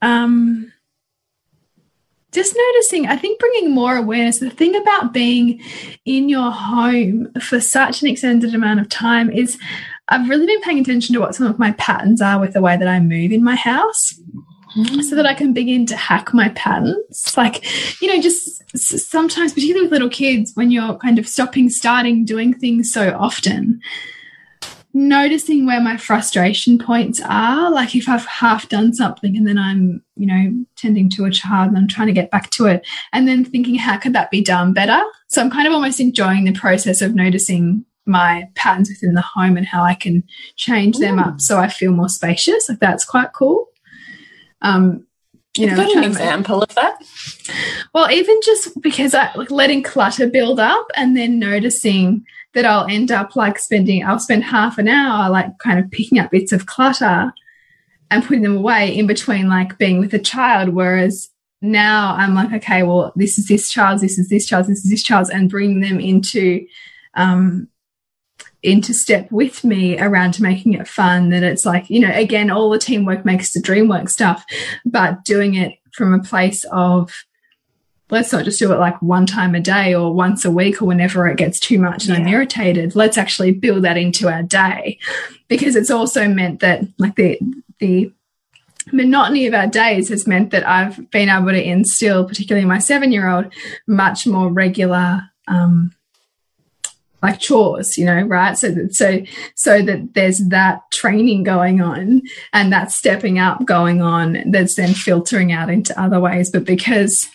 Um, 0.00 0.72
just 2.36 2.54
noticing, 2.54 3.06
I 3.06 3.16
think 3.16 3.40
bringing 3.40 3.70
more 3.70 3.96
awareness. 3.96 4.40
The 4.40 4.50
thing 4.50 4.76
about 4.76 5.14
being 5.14 5.58
in 6.04 6.28
your 6.28 6.50
home 6.50 7.32
for 7.40 7.60
such 7.60 8.02
an 8.02 8.08
extended 8.08 8.54
amount 8.54 8.78
of 8.78 8.90
time 8.90 9.30
is 9.30 9.58
I've 10.08 10.28
really 10.28 10.44
been 10.44 10.60
paying 10.60 10.78
attention 10.78 11.14
to 11.14 11.20
what 11.20 11.34
some 11.34 11.46
of 11.46 11.58
my 11.58 11.72
patterns 11.72 12.20
are 12.20 12.38
with 12.38 12.52
the 12.52 12.60
way 12.60 12.76
that 12.76 12.86
I 12.86 13.00
move 13.00 13.32
in 13.32 13.42
my 13.42 13.56
house 13.56 14.20
so 15.00 15.16
that 15.16 15.24
I 15.24 15.32
can 15.32 15.54
begin 15.54 15.86
to 15.86 15.96
hack 15.96 16.34
my 16.34 16.50
patterns. 16.50 17.34
Like, 17.38 17.64
you 18.02 18.08
know, 18.08 18.20
just 18.20 18.62
sometimes, 18.78 19.54
particularly 19.54 19.86
with 19.86 19.92
little 19.92 20.10
kids, 20.10 20.52
when 20.54 20.70
you're 20.70 20.98
kind 20.98 21.18
of 21.18 21.26
stopping, 21.26 21.70
starting, 21.70 22.26
doing 22.26 22.52
things 22.52 22.92
so 22.92 23.16
often, 23.18 23.80
noticing 24.96 25.66
where 25.66 25.80
my 25.80 25.98
frustration 25.98 26.78
points 26.78 27.20
are. 27.22 27.70
Like 27.70 27.94
if 27.94 28.08
I've 28.08 28.24
half 28.24 28.68
done 28.70 28.94
something 28.94 29.36
and 29.36 29.46
then 29.46 29.58
I'm, 29.58 30.02
you 30.16 30.26
know, 30.26 30.64
tending 30.74 31.10
to 31.10 31.26
a 31.26 31.30
child 31.30 31.68
and 31.68 31.76
I'm 31.76 31.86
trying 31.86 32.06
to 32.06 32.14
get 32.14 32.30
back 32.30 32.48
to 32.52 32.64
it, 32.64 32.86
and 33.12 33.28
then 33.28 33.44
thinking, 33.44 33.74
how 33.74 33.98
could 33.98 34.14
that 34.14 34.30
be 34.30 34.40
done 34.40 34.72
better? 34.72 34.98
So 35.28 35.42
I'm 35.42 35.50
kind 35.50 35.68
of 35.68 35.74
almost 35.74 36.00
enjoying 36.00 36.44
the 36.44 36.52
process 36.52 37.02
of 37.02 37.14
noticing 37.14 37.84
my 38.06 38.48
patterns 38.54 38.88
within 38.88 39.14
the 39.14 39.20
home 39.20 39.58
and 39.58 39.66
how 39.66 39.82
I 39.82 39.94
can 39.94 40.24
change 40.56 40.96
Ooh. 40.96 41.00
them 41.00 41.18
up 41.18 41.40
so 41.42 41.58
I 41.58 41.68
feel 41.68 41.92
more 41.92 42.08
spacious. 42.08 42.66
Like 42.68 42.80
that's 42.80 43.04
quite 43.04 43.34
cool. 43.34 43.68
Um, 44.62 45.06
you 45.58 45.66
know, 45.66 45.76
got 45.76 45.94
an 45.94 46.04
example 46.04 46.62
of 46.62 46.74
that? 46.74 47.02
Well, 47.94 48.10
even 48.10 48.38
just 48.44 48.80
because 48.80 49.14
I 49.14 49.32
like 49.34 49.50
letting 49.50 49.82
clutter 49.82 50.26
build 50.26 50.60
up 50.60 50.86
and 50.96 51.16
then 51.16 51.38
noticing 51.38 52.24
that 52.56 52.64
I'll 52.64 52.86
end 52.88 53.12
up 53.12 53.36
like 53.36 53.58
spending, 53.58 54.02
I'll 54.02 54.18
spend 54.18 54.42
half 54.42 54.78
an 54.78 54.88
hour 54.88 55.28
like 55.28 55.58
kind 55.58 55.78
of 55.78 55.90
picking 55.90 56.18
up 56.18 56.30
bits 56.30 56.52
of 56.52 56.64
clutter 56.64 57.30
and 58.10 58.24
putting 58.24 58.42
them 58.42 58.56
away 58.56 58.96
in 58.96 59.06
between 59.06 59.46
like 59.46 59.76
being 59.76 59.98
with 59.98 60.14
a 60.14 60.18
child. 60.18 60.70
Whereas 60.70 61.28
now 61.60 62.14
I'm 62.16 62.34
like, 62.34 62.54
okay, 62.54 62.82
well, 62.82 63.12
this 63.14 63.38
is 63.38 63.46
this 63.46 63.70
child's, 63.70 64.00
this 64.00 64.18
is 64.18 64.30
this 64.30 64.46
child's, 64.46 64.68
this 64.68 64.86
is 64.86 64.90
this 64.90 65.02
child's, 65.02 65.28
and 65.28 65.50
bring 65.50 65.82
them 65.82 66.00
into, 66.00 66.66
um, 67.12 67.68
into 68.62 68.94
step 68.94 69.30
with 69.30 69.62
me 69.62 70.00
around 70.00 70.40
making 70.40 70.72
it 70.72 70.88
fun 70.88 71.28
that 71.28 71.42
it's 71.42 71.66
like 71.66 71.88
you 71.88 72.00
know 72.00 72.10
again 72.12 72.50
all 72.50 72.70
the 72.70 72.78
teamwork 72.78 73.24
makes 73.24 73.52
the 73.52 73.60
dream 73.60 73.86
work 73.86 74.08
stuff 74.08 74.44
but 74.84 75.24
doing 75.24 75.54
it 75.54 75.74
from 75.92 76.12
a 76.12 76.22
place 76.22 76.64
of 76.72 77.12
let's 78.10 78.32
not 78.32 78.44
just 78.44 78.58
do 78.58 78.72
it 78.72 78.78
like 78.78 79.00
one 79.02 79.26
time 79.26 79.54
a 79.54 79.60
day 79.60 79.94
or 79.94 80.14
once 80.14 80.44
a 80.44 80.50
week 80.50 80.80
or 80.80 80.84
whenever 80.84 81.26
it 81.26 81.36
gets 81.36 81.58
too 81.58 81.78
much 81.78 82.06
and 82.06 82.16
yeah. 82.16 82.22
I'm 82.22 82.28
irritated. 82.28 82.94
Let's 82.94 83.18
actually 83.18 83.52
build 83.52 83.84
that 83.84 83.96
into 83.96 84.28
our 84.28 84.42
day 84.42 84.98
because 85.48 85.76
it's 85.76 85.90
also 85.90 86.28
meant 86.28 86.60
that 86.60 86.82
like 86.98 87.16
the 87.16 87.38
the 87.78 88.12
monotony 88.92 89.46
of 89.46 89.54
our 89.54 89.66
days 89.66 90.08
has 90.10 90.26
meant 90.26 90.50
that 90.52 90.66
I've 90.66 91.10
been 91.10 91.28
able 91.28 91.48
to 91.48 91.62
instill, 91.62 92.26
particularly 92.26 92.66
my 92.66 92.78
seven 92.78 93.10
year 93.10 93.28
old, 93.28 93.52
much 93.86 94.26
more 94.26 94.48
regular 94.48 95.22
um, 95.48 95.92
like 97.22 97.40
chores, 97.40 97.98
you 97.98 98.04
know, 98.04 98.22
right? 98.22 98.56
So 98.56 98.70
that 98.70 98.94
so 98.94 99.22
so 99.54 99.82
that 99.82 100.14
there's 100.14 100.38
that 100.48 100.82
training 100.92 101.42
going 101.42 101.80
on 101.80 102.22
and 102.52 102.72
that 102.72 102.92
stepping 102.92 103.38
up 103.38 103.64
going 103.64 104.00
on 104.00 104.44
that's 104.50 104.76
then 104.76 104.94
filtering 104.94 105.50
out 105.50 105.70
into 105.70 106.00
other 106.00 106.20
ways. 106.20 106.50
But 106.50 106.64
because 106.64 107.28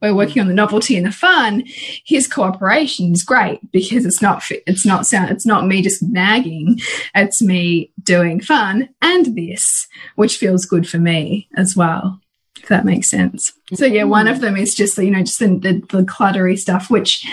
we're 0.00 0.14
working 0.14 0.40
on 0.40 0.48
the 0.48 0.54
novelty 0.54 0.96
and 0.96 1.06
the 1.06 1.12
fun, 1.12 1.64
his 2.04 2.26
cooperation 2.26 3.12
is 3.12 3.22
great 3.22 3.70
because 3.70 4.06
it's 4.06 4.22
not 4.22 4.42
it's 4.66 4.86
not 4.86 5.06
sound 5.06 5.30
it's 5.30 5.46
not 5.46 5.66
me 5.66 5.82
just 5.82 6.02
nagging, 6.02 6.80
it's 7.14 7.42
me 7.42 7.92
doing 8.02 8.40
fun 8.40 8.88
and 9.02 9.36
this, 9.36 9.86
which 10.16 10.38
feels 10.38 10.64
good 10.64 10.88
for 10.88 10.98
me 10.98 11.48
as 11.56 11.76
well. 11.76 12.20
If 12.58 12.68
that 12.68 12.84
makes 12.84 13.08
sense. 13.08 13.52
So 13.74 13.86
yeah, 13.86 14.04
one 14.04 14.28
of 14.28 14.40
them 14.40 14.56
is 14.56 14.74
just 14.74 14.98
you 14.98 15.10
know 15.10 15.20
just 15.20 15.38
the, 15.38 15.48
the, 15.48 15.96
the 15.96 16.04
cluttery 16.04 16.58
stuff, 16.58 16.90
which 16.90 17.26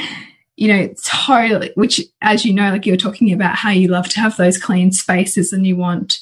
you 0.56 0.68
know 0.70 0.94
totally. 1.06 1.72
Which 1.76 2.02
as 2.22 2.46
you 2.46 2.54
know, 2.54 2.72
like 2.72 2.86
you 2.86 2.94
were 2.94 2.98
talking 2.98 3.32
about 3.34 3.56
how 3.56 3.72
you 3.72 3.88
love 3.88 4.10
to 4.10 4.20
have 4.20 4.38
those 4.38 4.58
clean 4.58 4.92
spaces 4.92 5.54
and 5.54 5.66
you 5.68 5.76
want 5.76 6.20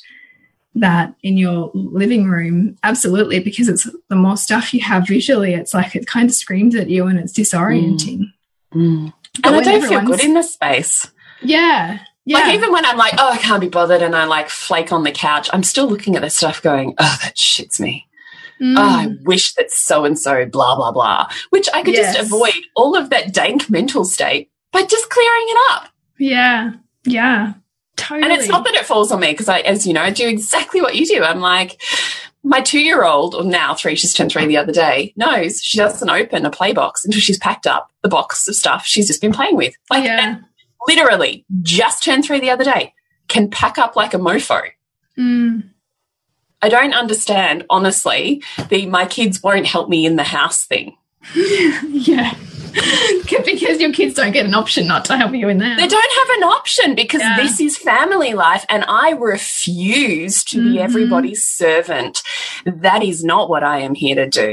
that 0.75 1.13
in 1.23 1.37
your 1.37 1.71
living 1.73 2.29
room 2.29 2.77
absolutely 2.83 3.39
because 3.39 3.69
it's 3.69 3.89
the 4.09 4.15
more 4.15 4.37
stuff 4.37 4.73
you 4.73 4.81
have 4.81 5.07
visually 5.07 5.53
it's 5.53 5.73
like 5.73 5.95
it 5.95 6.05
kind 6.05 6.29
of 6.29 6.35
screams 6.35 6.75
at 6.75 6.89
you 6.89 7.07
and 7.07 7.17
it's 7.17 7.33
disorienting 7.33 8.31
mm. 8.73 8.75
Mm. 8.75 9.13
and 9.43 9.55
i 9.55 9.61
don't 9.61 9.87
feel 9.87 10.01
good 10.01 10.23
in 10.23 10.33
this 10.33 10.53
space 10.53 11.07
yeah 11.41 11.99
yeah. 12.25 12.39
Like 12.39 12.55
even 12.55 12.71
when 12.71 12.85
I'm 12.85 12.97
like, 12.97 13.13
oh, 13.19 13.31
I 13.31 13.37
can't 13.37 13.61
be 13.61 13.69
bothered, 13.69 14.01
and 14.01 14.15
I 14.15 14.25
like 14.25 14.49
flake 14.49 14.91
on 14.91 15.03
the 15.03 15.11
couch, 15.11 15.47
I'm 15.53 15.61
still 15.61 15.87
looking 15.87 16.15
at 16.15 16.23
the 16.23 16.31
stuff, 16.31 16.59
going, 16.61 16.95
oh, 16.97 17.17
that 17.21 17.35
shits 17.35 17.79
me. 17.79 18.07
Mm. 18.59 18.75
Oh, 18.77 18.81
I 18.81 19.15
wish 19.23 19.53
that 19.53 19.71
so 19.71 20.05
and 20.05 20.17
so, 20.17 20.45
blah 20.45 20.75
blah 20.75 20.91
blah. 20.91 21.29
Which 21.51 21.69
I 21.73 21.83
could 21.83 21.93
yes. 21.93 22.15
just 22.15 22.25
avoid 22.25 22.55
all 22.75 22.95
of 22.95 23.11
that 23.11 23.33
dank 23.33 23.69
mental 23.69 24.05
state 24.05 24.49
by 24.71 24.81
just 24.81 25.09
clearing 25.09 25.45
it 25.47 25.57
up. 25.71 25.89
Yeah, 26.17 26.73
yeah. 27.03 27.53
Totally. 27.95 28.23
And 28.23 28.33
it's 28.33 28.49
not 28.49 28.63
that 28.65 28.75
it 28.75 28.85
falls 28.85 29.11
on 29.11 29.19
me 29.19 29.31
because 29.31 29.49
I, 29.49 29.59
as 29.59 29.87
you 29.87 29.93
know, 29.93 30.01
I 30.01 30.09
do 30.09 30.27
exactly 30.27 30.81
what 30.81 30.95
you 30.95 31.05
do. 31.05 31.23
I'm 31.23 31.39
like, 31.39 31.81
my 32.43 32.61
two 32.61 32.79
year 32.79 33.03
old, 33.03 33.33
or 33.33 33.43
now 33.43 33.73
three, 33.73 33.95
she's 33.95 34.13
turned 34.13 34.31
three 34.31 34.45
the 34.45 34.57
other 34.57 34.73
day, 34.73 35.13
knows 35.15 35.61
she 35.61 35.77
doesn't 35.77 36.09
open 36.09 36.45
a 36.45 36.51
play 36.51 36.73
box 36.73 37.03
until 37.05 37.21
she's 37.21 37.39
packed 37.39 37.65
up 37.65 37.89
the 38.03 38.09
box 38.09 38.47
of 38.47 38.55
stuff 38.55 38.85
she's 38.85 39.07
just 39.07 39.21
been 39.21 39.33
playing 39.33 39.55
with. 39.55 39.73
Like, 39.89 40.03
yeah. 40.03 40.39
literally, 40.87 41.45
just 41.61 42.03
turned 42.03 42.25
three 42.25 42.39
the 42.39 42.51
other 42.51 42.63
day, 42.63 42.93
can 43.27 43.49
pack 43.49 43.77
up 43.77 43.95
like 43.95 44.13
a 44.13 44.17
mofo. 44.17 44.61
Mm. 45.17 45.69
I 46.61 46.69
don't 46.69 46.93
understand, 46.93 47.65
honestly, 47.69 48.43
the 48.69 48.85
my 48.87 49.05
kids 49.05 49.41
won't 49.41 49.65
help 49.65 49.89
me 49.89 50.05
in 50.05 50.15
the 50.15 50.23
house 50.23 50.65
thing. 50.65 50.97
yeah. 51.35 52.35
because 53.45 53.79
your 53.79 53.93
kids 53.93 54.15
don't 54.15 54.31
get 54.31 54.45
an 54.45 54.53
option 54.53 54.87
not 54.87 55.05
to 55.05 55.17
help 55.17 55.33
you 55.33 55.49
in 55.49 55.59
that. 55.59 55.77
They 55.77 55.87
don't 55.87 56.13
have 56.27 56.37
an 56.37 56.43
option 56.43 56.95
because 56.95 57.21
yeah. 57.21 57.37
this 57.37 57.59
is 57.59 57.77
family 57.77 58.33
life 58.33 58.65
and 58.69 58.83
I 58.87 59.11
refuse 59.11 60.43
to 60.45 60.57
mm 60.57 60.63
-hmm. 60.63 60.71
be 60.71 60.77
mm-hmm. 60.77 60.85
everybody's 60.85 61.47
servant. 61.47 62.21
That 62.81 63.03
is 63.03 63.23
not 63.23 63.49
what 63.49 63.63
I 63.63 63.85
am 63.85 63.95
here 63.95 64.15
to 64.15 64.41
do. 64.41 64.51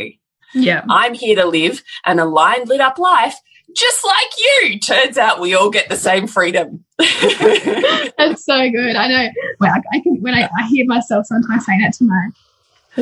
Yeah. 0.54 0.82
I'm 0.88 1.14
here 1.14 1.42
to 1.42 1.48
live 1.48 1.82
an 2.04 2.18
aligned, 2.18 2.68
lit 2.68 2.80
up 2.80 2.98
life 2.98 3.37
just 3.74 4.04
like 4.04 4.32
you. 4.38 4.78
Turns 4.78 5.18
out 5.18 5.40
we 5.40 5.54
all 5.54 5.70
get 5.70 5.88
the 5.88 5.96
same 5.96 6.26
freedom. 6.26 6.85
That's 6.98 8.44
so 8.44 8.70
good. 8.70 8.96
I 8.96 9.08
know. 9.08 9.30
When 9.58 9.70
I, 9.70 9.82
I 9.92 10.00
can, 10.00 10.20
when 10.20 10.35
I, 10.35 10.48
I 10.58 10.66
hear 10.68 10.85
myself 10.87 11.26
sometimes 11.26 11.64
saying 11.66 11.80
that 11.80 11.94
to 11.94 12.04
my 12.04 12.28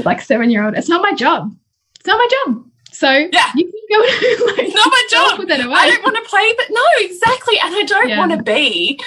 like 0.05 0.21
seven 0.21 0.51
year 0.51 0.65
old, 0.65 0.75
it's 0.75 0.89
not 0.89 1.03
my 1.03 1.13
job. 1.13 1.53
It's 1.99 2.07
not 2.07 2.19
my 2.19 2.29
job. 2.31 2.70
So 3.01 3.11
yeah, 3.11 3.51
you 3.57 3.65
can 3.65 3.81
go 3.89 4.47
like, 4.63 4.75
not 4.75 4.91
my 4.91 5.07
job. 5.09 5.39
With 5.39 5.49
it 5.49 5.65
away. 5.65 5.75
I 5.75 5.89
don't 5.89 6.03
want 6.03 6.17
to 6.17 6.29
play, 6.29 6.53
but 6.55 6.67
no, 6.69 6.83
exactly. 6.99 7.59
And 7.59 7.75
I 7.75 7.83
don't 7.85 8.11
yeah. 8.11 8.19
want 8.19 8.33
to 8.33 8.43
be. 8.43 9.01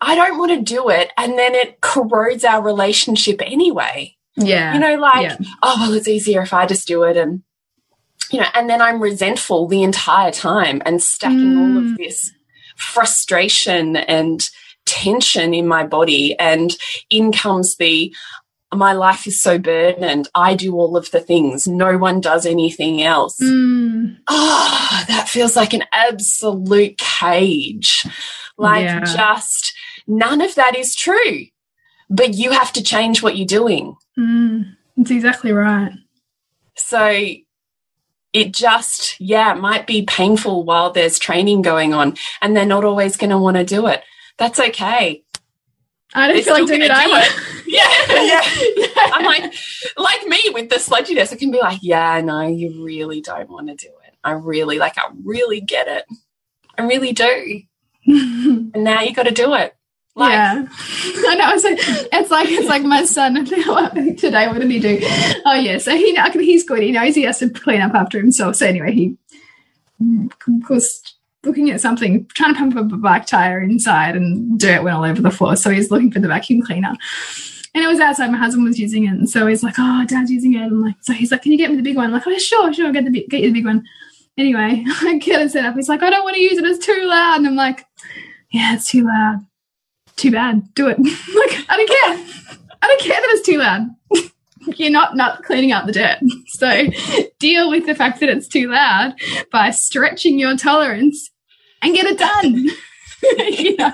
I 0.00 0.14
don't 0.14 0.38
want 0.38 0.52
to 0.52 0.62
do 0.62 0.88
it, 0.90 1.10
and 1.16 1.36
then 1.36 1.56
it 1.56 1.80
corrodes 1.80 2.44
our 2.44 2.62
relationship 2.62 3.42
anyway. 3.42 4.16
Yeah, 4.36 4.72
you 4.72 4.78
know, 4.78 4.94
like 4.94 5.22
yeah. 5.22 5.36
oh 5.64 5.76
well, 5.80 5.94
it's 5.94 6.06
easier 6.06 6.42
if 6.42 6.52
I 6.52 6.64
just 6.64 6.86
do 6.86 7.02
it, 7.02 7.16
and 7.16 7.42
you 8.30 8.38
know, 8.38 8.46
and 8.54 8.70
then 8.70 8.80
I'm 8.80 9.02
resentful 9.02 9.66
the 9.66 9.82
entire 9.82 10.30
time 10.30 10.80
and 10.86 11.02
stacking 11.02 11.54
mm. 11.54 11.58
all 11.58 11.78
of 11.78 11.84
mm. 11.84 11.96
this 11.96 12.30
frustration 12.76 13.96
and 13.96 14.48
tension 14.84 15.54
in 15.54 15.66
my 15.66 15.84
body, 15.84 16.38
and 16.38 16.70
in 17.10 17.32
comes 17.32 17.74
the 17.78 18.14
my 18.74 18.92
life 18.92 19.26
is 19.26 19.40
so 19.40 19.58
burdened. 19.58 20.28
I 20.34 20.54
do 20.54 20.74
all 20.74 20.96
of 20.96 21.10
the 21.10 21.20
things. 21.20 21.68
No 21.68 21.98
one 21.98 22.20
does 22.20 22.46
anything 22.46 23.02
else. 23.02 23.38
Mm. 23.40 24.18
Oh, 24.28 25.04
that 25.08 25.28
feels 25.28 25.56
like 25.56 25.72
an 25.72 25.84
absolute 25.92 26.98
cage. 26.98 28.06
Like 28.58 28.84
yeah. 28.84 29.04
just 29.04 29.74
none 30.06 30.40
of 30.40 30.54
that 30.56 30.76
is 30.76 30.94
true. 30.94 31.46
But 32.08 32.34
you 32.34 32.52
have 32.52 32.72
to 32.72 32.82
change 32.82 33.22
what 33.22 33.36
you're 33.36 33.46
doing. 33.46 33.96
Mm. 34.18 34.76
That's 34.96 35.10
exactly 35.10 35.52
right. 35.52 35.92
So 36.76 37.34
it 38.32 38.52
just, 38.52 39.20
yeah, 39.20 39.54
might 39.54 39.86
be 39.86 40.02
painful 40.02 40.64
while 40.64 40.90
there's 40.90 41.18
training 41.18 41.62
going 41.62 41.94
on 41.94 42.16
and 42.42 42.56
they're 42.56 42.66
not 42.66 42.84
always 42.84 43.16
going 43.16 43.30
to 43.30 43.38
want 43.38 43.56
to 43.56 43.64
do 43.64 43.86
it. 43.86 44.02
That's 44.38 44.60
okay. 44.60 45.24
I 46.16 46.28
don't 46.28 46.42
feel 46.42 46.54
like 46.54 46.66
doing 46.66 46.82
it 46.82 46.88
do 46.88 46.94
either. 46.94 47.18
it. 47.18 47.52
Yeah, 47.68 47.82
yeah. 48.22 48.42
I'm 49.12 49.24
like, 49.24 49.52
like 49.96 50.24
me 50.28 50.40
with 50.54 50.70
the 50.70 50.76
sludginess, 50.76 51.32
it 51.32 51.40
can 51.40 51.50
be 51.50 51.58
like, 51.58 51.80
yeah, 51.82 52.20
no, 52.20 52.46
you 52.46 52.84
really 52.84 53.20
don't 53.20 53.50
want 53.50 53.66
to 53.68 53.74
do 53.74 53.92
it. 54.06 54.14
I 54.22 54.32
really, 54.32 54.78
like, 54.78 54.96
I 54.96 55.08
really 55.24 55.60
get 55.60 55.88
it. 55.88 56.04
I 56.78 56.86
really 56.86 57.12
do. 57.12 57.62
and 58.06 58.72
now 58.72 59.00
you 59.02 59.12
got 59.12 59.24
to 59.24 59.32
do 59.32 59.52
it. 59.54 59.74
Like, 60.14 60.32
yeah, 60.32 60.66
I 61.28 61.34
know. 61.34 61.52
It's 61.52 61.64
like 61.64 61.78
it's 61.78 62.30
like 62.30 62.48
it's 62.48 62.68
like 62.68 62.84
my 62.84 63.04
son. 63.04 63.44
Today, 64.16 64.46
what 64.48 64.60
did 64.60 64.70
he 64.70 64.78
do? 64.80 64.98
Oh 65.44 65.54
yeah, 65.54 65.76
so 65.76 65.94
he 65.94 66.16
he's 66.42 66.64
good. 66.64 66.82
He 66.82 66.92
knows 66.92 67.14
he 67.14 67.24
has 67.24 67.40
to 67.40 67.50
clean 67.50 67.82
up 67.82 67.92
after 67.92 68.18
himself. 68.18 68.56
So 68.56 68.66
anyway, 68.66 68.92
he 68.92 69.16
was 70.70 71.02
looking 71.46 71.70
at 71.70 71.80
something, 71.80 72.26
trying 72.34 72.54
to 72.54 72.58
pump 72.58 72.76
up 72.76 72.92
a 72.92 72.96
bike 72.96 73.26
tire 73.26 73.60
inside, 73.60 74.16
and 74.16 74.58
dirt 74.58 74.82
went 74.82 74.96
all 74.96 75.04
over 75.04 75.22
the 75.22 75.30
floor. 75.30 75.56
So 75.56 75.70
he's 75.70 75.90
looking 75.90 76.10
for 76.10 76.20
the 76.20 76.28
vacuum 76.28 76.62
cleaner. 76.62 76.94
And 77.74 77.84
it 77.84 77.88
was 77.88 78.00
outside. 78.00 78.30
My 78.30 78.38
husband 78.38 78.64
was 78.66 78.78
using 78.78 79.04
it, 79.04 79.10
and 79.10 79.28
so 79.28 79.46
he's 79.46 79.62
like, 79.62 79.74
"Oh, 79.78 80.04
Dad's 80.06 80.30
using 80.30 80.54
it." 80.54 80.62
And 80.62 80.80
like, 80.80 80.96
so 81.02 81.12
he's 81.12 81.30
like, 81.30 81.42
"Can 81.42 81.52
you 81.52 81.58
get 81.58 81.70
me 81.70 81.76
the 81.76 81.82
big 81.82 81.96
one?" 81.96 82.06
I'm 82.06 82.12
like, 82.12 82.26
"Oh, 82.26 82.38
sure, 82.38 82.72
sure, 82.72 82.86
I'll 82.86 82.92
get 82.92 83.04
the 83.04 83.10
big, 83.10 83.28
get 83.28 83.42
you 83.42 83.48
the 83.48 83.54
big 83.54 83.66
one." 83.66 83.84
Anyway, 84.38 84.84
I 85.02 85.18
get 85.18 85.42
it 85.42 85.50
set 85.50 85.64
up. 85.64 85.74
He's 85.74 85.88
like, 85.88 86.02
"I 86.02 86.10
don't 86.10 86.24
want 86.24 86.36
to 86.36 86.42
use 86.42 86.58
it. 86.58 86.64
It's 86.64 86.84
too 86.84 87.04
loud." 87.04 87.36
And 87.36 87.46
I'm 87.46 87.54
like, 87.54 87.86
"Yeah, 88.50 88.74
it's 88.74 88.90
too 88.90 89.04
loud. 89.04 89.46
Too 90.16 90.30
bad. 90.30 90.72
Do 90.74 90.88
it." 90.88 90.98
like, 90.98 91.66
I 91.68 91.76
don't 91.76 91.88
care. 91.88 92.56
I 92.80 92.86
don't 92.88 93.00
care 93.00 93.20
that 93.20 93.30
it's 93.30 93.46
too 93.46 93.58
loud. 93.58 93.88
You're 94.78 94.90
not 94.90 95.14
not 95.14 95.44
cleaning 95.44 95.72
up 95.72 95.86
the 95.86 95.92
dirt. 95.92 96.18
So 96.48 96.84
deal 97.38 97.70
with 97.70 97.86
the 97.86 97.94
fact 97.94 98.20
that 98.20 98.28
it's 98.28 98.48
too 98.48 98.68
loud 98.68 99.14
by 99.52 99.70
stretching 99.70 100.38
your 100.38 100.56
tolerance 100.56 101.30
and 101.82 101.94
get 101.94 102.06
it 102.06 102.18
done. 102.18 102.68
you 103.48 103.76
know 103.76 103.92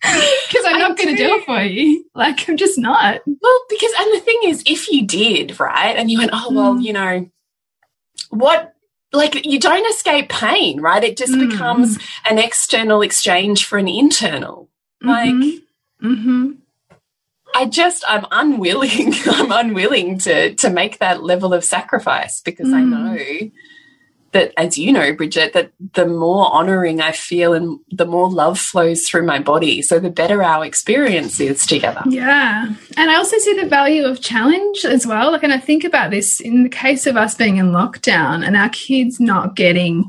because 0.02 0.64
I'm 0.64 0.78
not 0.78 0.96
going 0.96 1.16
to 1.16 1.16
do 1.16 1.34
it 1.34 1.44
for 1.44 1.60
you. 1.60 2.04
Like, 2.14 2.48
I'm 2.48 2.56
just 2.56 2.78
not. 2.78 3.20
Well, 3.26 3.60
because, 3.68 3.92
and 3.98 4.14
the 4.14 4.20
thing 4.20 4.38
is, 4.44 4.62
if 4.64 4.90
you 4.90 5.04
did, 5.06 5.58
right, 5.58 5.96
and 5.96 6.08
you 6.10 6.18
went, 6.18 6.30
oh, 6.32 6.52
well, 6.52 6.74
Mm. 6.74 6.82
you 6.84 6.92
know, 6.92 7.30
what, 8.30 8.74
like, 9.12 9.44
you 9.44 9.58
don't 9.58 9.88
escape 9.92 10.28
pain, 10.28 10.80
right? 10.80 11.02
It 11.02 11.16
just 11.16 11.32
Mm. 11.32 11.50
becomes 11.50 11.98
an 12.30 12.38
external 12.38 13.02
exchange 13.02 13.64
for 13.64 13.76
an 13.78 13.88
internal. 13.88 14.68
Like, 15.02 15.34
mm-hmm. 15.34 16.50
I 17.54 17.64
just, 17.66 18.04
I'm 18.08 18.24
unwilling, 18.30 19.14
I'm 19.26 19.50
unwilling 19.50 20.18
to, 20.20 20.54
to 20.54 20.70
make 20.70 20.98
that 20.98 21.24
level 21.24 21.52
of 21.52 21.64
sacrifice 21.64 22.40
because 22.40 22.72
I 22.72 22.82
Mm. 22.82 22.88
know 22.90 23.50
that, 24.38 24.52
as 24.56 24.78
you 24.78 24.92
know, 24.92 25.12
Bridget, 25.12 25.52
that 25.54 25.72
the 25.94 26.06
more 26.06 26.52
honoring 26.52 27.00
I 27.00 27.10
feel 27.10 27.54
and 27.54 27.80
the 27.90 28.06
more 28.06 28.30
love 28.30 28.58
flows 28.58 29.08
through 29.08 29.24
my 29.24 29.40
body. 29.40 29.82
So 29.82 29.98
the 29.98 30.10
better 30.10 30.44
our 30.44 30.64
experience 30.64 31.40
is 31.40 31.66
together. 31.66 32.02
Yeah. 32.06 32.72
And 32.96 33.10
I 33.10 33.16
also 33.16 33.36
see 33.38 33.54
the 33.54 33.68
value 33.68 34.04
of 34.04 34.20
challenge 34.20 34.84
as 34.84 35.06
well. 35.06 35.32
Like, 35.32 35.42
and 35.42 35.52
I 35.52 35.58
think 35.58 35.82
about 35.82 36.12
this 36.12 36.38
in 36.38 36.62
the 36.62 36.68
case 36.68 37.04
of 37.06 37.16
us 37.16 37.34
being 37.34 37.56
in 37.56 37.72
lockdown 37.72 38.46
and 38.46 38.56
our 38.56 38.68
kids 38.68 39.18
not 39.18 39.56
getting 39.56 40.08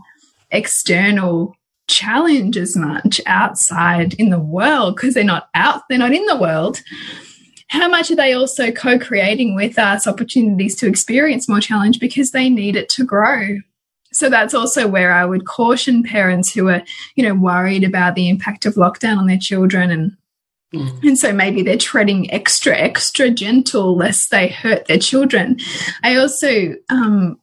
external 0.52 1.56
challenge 1.88 2.56
as 2.56 2.76
much 2.76 3.20
outside 3.26 4.14
in 4.16 4.30
the 4.30 4.40
world 4.40 4.96
because 4.96 5.16
they're 5.16 5.24
not 5.24 5.50
out, 5.56 5.82
they're 5.90 5.98
not 5.98 6.14
in 6.14 6.26
the 6.28 6.38
world. 6.38 6.82
How 7.70 7.88
much 7.88 8.12
are 8.12 8.16
they 8.16 8.34
also 8.34 8.72
co 8.72 9.00
creating 9.00 9.56
with 9.56 9.80
us 9.80 10.06
opportunities 10.06 10.76
to 10.78 10.88
experience 10.88 11.50
more 11.50 11.60
challenge 11.60 12.00
because 12.00 12.30
they 12.30 12.48
need 12.50 12.76
it 12.76 12.90
to 12.90 13.04
grow? 13.04 13.58
So 14.12 14.30
that's 14.30 14.54
also 14.54 14.88
where 14.88 15.12
I 15.12 15.26
would 15.26 15.46
caution 15.46 16.04
parents 16.04 16.52
who 16.52 16.70
are, 16.70 16.84
you 17.16 17.24
know, 17.24 17.36
worried 17.36 17.84
about 17.84 18.16
the 18.16 18.30
impact 18.30 18.66
of 18.66 18.76
lockdown 18.76 19.18
on 19.18 19.28
their 19.28 19.38
children 19.38 19.92
and 19.92 20.16
and 20.72 21.18
so 21.18 21.34
maybe 21.34 21.64
they're 21.64 21.78
treading 21.78 22.32
extra, 22.32 22.78
extra 22.78 23.32
gentle 23.32 23.96
lest 23.96 24.30
they 24.30 24.50
hurt 24.50 24.86
their 24.86 25.00
children. 25.00 25.58
I 26.04 26.16
also 26.18 26.76
um, 26.90 27.40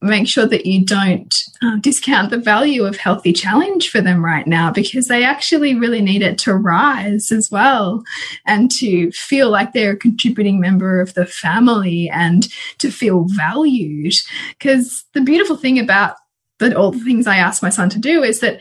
make 0.00 0.28
sure 0.28 0.46
that 0.46 0.64
you 0.64 0.84
don't 0.84 1.42
uh, 1.62 1.76
discount 1.80 2.30
the 2.30 2.38
value 2.38 2.84
of 2.84 2.96
healthy 2.96 3.32
challenge 3.32 3.90
for 3.90 4.00
them 4.00 4.24
right 4.24 4.46
now 4.46 4.70
because 4.70 5.08
they 5.08 5.24
actually 5.24 5.74
really 5.74 6.00
need 6.00 6.22
it 6.22 6.38
to 6.38 6.54
rise 6.54 7.32
as 7.32 7.50
well 7.50 8.04
and 8.46 8.70
to 8.70 9.10
feel 9.10 9.50
like 9.50 9.72
they're 9.72 9.92
a 9.92 9.96
contributing 9.96 10.60
member 10.60 11.00
of 11.00 11.14
the 11.14 11.26
family 11.26 12.08
and 12.10 12.48
to 12.78 12.90
feel 12.90 13.26
valued. 13.30 14.14
Because 14.50 15.04
the 15.14 15.20
beautiful 15.20 15.56
thing 15.56 15.78
about 15.78 16.16
that 16.60 16.76
all 16.76 16.92
the 16.92 17.04
things 17.04 17.26
I 17.26 17.36
ask 17.36 17.62
my 17.62 17.70
son 17.70 17.88
to 17.90 17.98
do 17.98 18.22
is 18.22 18.40
that 18.40 18.60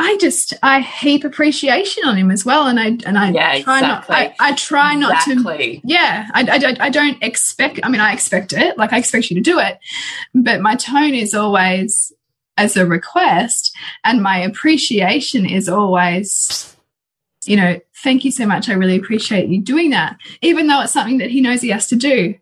I 0.00 0.16
just 0.18 0.54
I 0.62 0.80
heap 0.80 1.24
appreciation 1.24 2.04
on 2.06 2.16
him 2.16 2.30
as 2.30 2.44
well, 2.44 2.68
and 2.68 2.78
I 2.78 2.96
and 3.04 3.18
I 3.18 3.30
Yeah, 3.30 3.60
try 3.62 3.78
exactly. 3.80 4.14
not 4.16 4.34
I, 4.40 4.50
I 4.50 4.52
try 4.54 4.94
not 4.94 5.10
to 5.24 5.34
yeah 5.84 6.28
I, 6.34 6.40
I, 6.42 6.58
don't- 6.58 6.80
I 6.80 6.88
don't 6.88 7.20
expect 7.22 7.80
i 7.82 7.88
mean 7.88 8.00
i 8.00 8.12
expect 8.12 8.52
it 8.52 8.78
like 8.78 8.92
i 8.92 8.98
expect 8.98 9.30
you 9.30 9.34
to 9.36 9.42
do 9.42 9.58
it 9.58 9.78
but 10.34 10.60
my 10.60 10.76
tone 10.76 11.14
is 11.14 11.34
always 11.34 12.12
as 12.56 12.76
a 12.76 12.86
request 12.86 13.74
and 14.04 14.22
my 14.22 14.38
appreciation 14.38 15.44
is 15.46 15.68
always 15.68 16.76
you 17.44 17.56
know 17.56 17.80
thank 18.04 18.24
you 18.24 18.30
so 18.30 18.46
much 18.46 18.68
i 18.68 18.72
really 18.74 18.96
appreciate 18.96 19.48
you 19.48 19.60
doing 19.60 19.90
that 19.90 20.16
even 20.42 20.66
though 20.68 20.80
it's 20.82 20.92
something 20.92 21.18
that 21.18 21.30
he 21.30 21.40
knows 21.40 21.60
he 21.60 21.68
has 21.70 21.86
to 21.88 21.96
do 21.96 22.34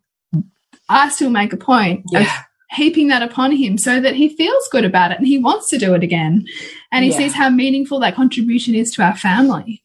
i 0.88 1.08
still 1.08 1.30
make 1.30 1.52
a 1.52 1.56
point 1.56 2.00
of 2.14 2.22
Yeah. 2.22 2.42
Heaping 2.70 3.08
that 3.08 3.22
upon 3.22 3.52
him 3.52 3.78
so 3.78 4.00
that 4.00 4.14
he 4.16 4.28
feels 4.28 4.68
good 4.72 4.84
about 4.84 5.12
it 5.12 5.18
and 5.18 5.26
he 5.26 5.38
wants 5.38 5.68
to 5.70 5.78
do 5.78 5.94
it 5.94 6.02
again 6.02 6.44
and 6.90 7.04
he 7.04 7.10
Yeah. 7.10 7.16
sees 7.18 7.34
how 7.34 7.48
meaningful 7.48 8.00
that 8.00 8.14
contribution 8.16 8.74
is 8.74 8.90
to 8.92 9.02
our 9.02 9.16
family 9.16 9.82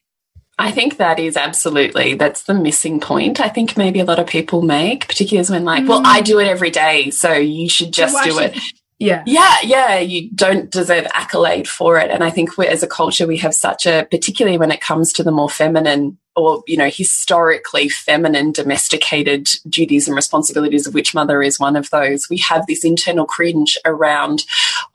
I 0.59 0.69
think 0.69 0.97
that 0.97 1.17
is 1.17 1.37
absolutely 1.37 2.13
that's 2.13 2.43
the 2.43 2.53
missing 2.53 2.99
point. 2.99 3.39
I 3.41 3.49
think 3.49 3.77
maybe 3.77 3.99
a 3.99 4.05
lot 4.05 4.19
of 4.19 4.27
people 4.27 4.61
make, 4.61 5.07
particularly 5.07 5.39
as 5.39 5.49
when 5.49 5.63
like, 5.65 5.87
well, 5.87 6.01
Mm. 6.01 6.05
I 6.05 6.21
do 6.21 6.37
it 6.39 6.45
every 6.47 6.69
day, 6.69 7.09
so 7.09 7.33
you 7.33 7.67
should 7.67 7.91
just 7.91 8.15
do 8.23 8.37
it. 8.37 8.59
Yeah 9.01 9.23
Yeah, 9.25 9.55
yeah, 9.63 9.97
you 9.97 10.29
don't 10.31 10.69
deserve 10.69 11.07
accolade 11.13 11.67
for 11.67 11.97
it. 11.97 12.11
And 12.11 12.23
I 12.23 12.29
think 12.29 12.57
we 12.57 12.67
as 12.67 12.83
a 12.83 12.87
culture, 12.87 13.25
we 13.27 13.37
have 13.37 13.53
such 13.53 13.85
a, 13.85 14.07
particularly 14.09 14.57
when 14.57 14.71
it 14.71 14.79
comes 14.79 15.11
to 15.13 15.23
the 15.23 15.31
more 15.31 15.49
feminine 15.49 16.17
or, 16.35 16.63
you 16.67 16.77
know, 16.77 16.89
historically 16.89 17.89
feminine 17.89 18.51
domesticated 18.53 19.49
duties 19.67 20.07
and 20.07 20.15
responsibilities, 20.15 20.87
of 20.87 20.93
which 20.93 21.13
mother 21.13 21.41
is 21.41 21.59
one 21.59 21.75
of 21.75 21.89
those. 21.89 22.29
We 22.29 22.37
have 22.37 22.65
this 22.67 22.85
internal 22.85 23.25
cringe 23.25 23.77
around 23.83 24.45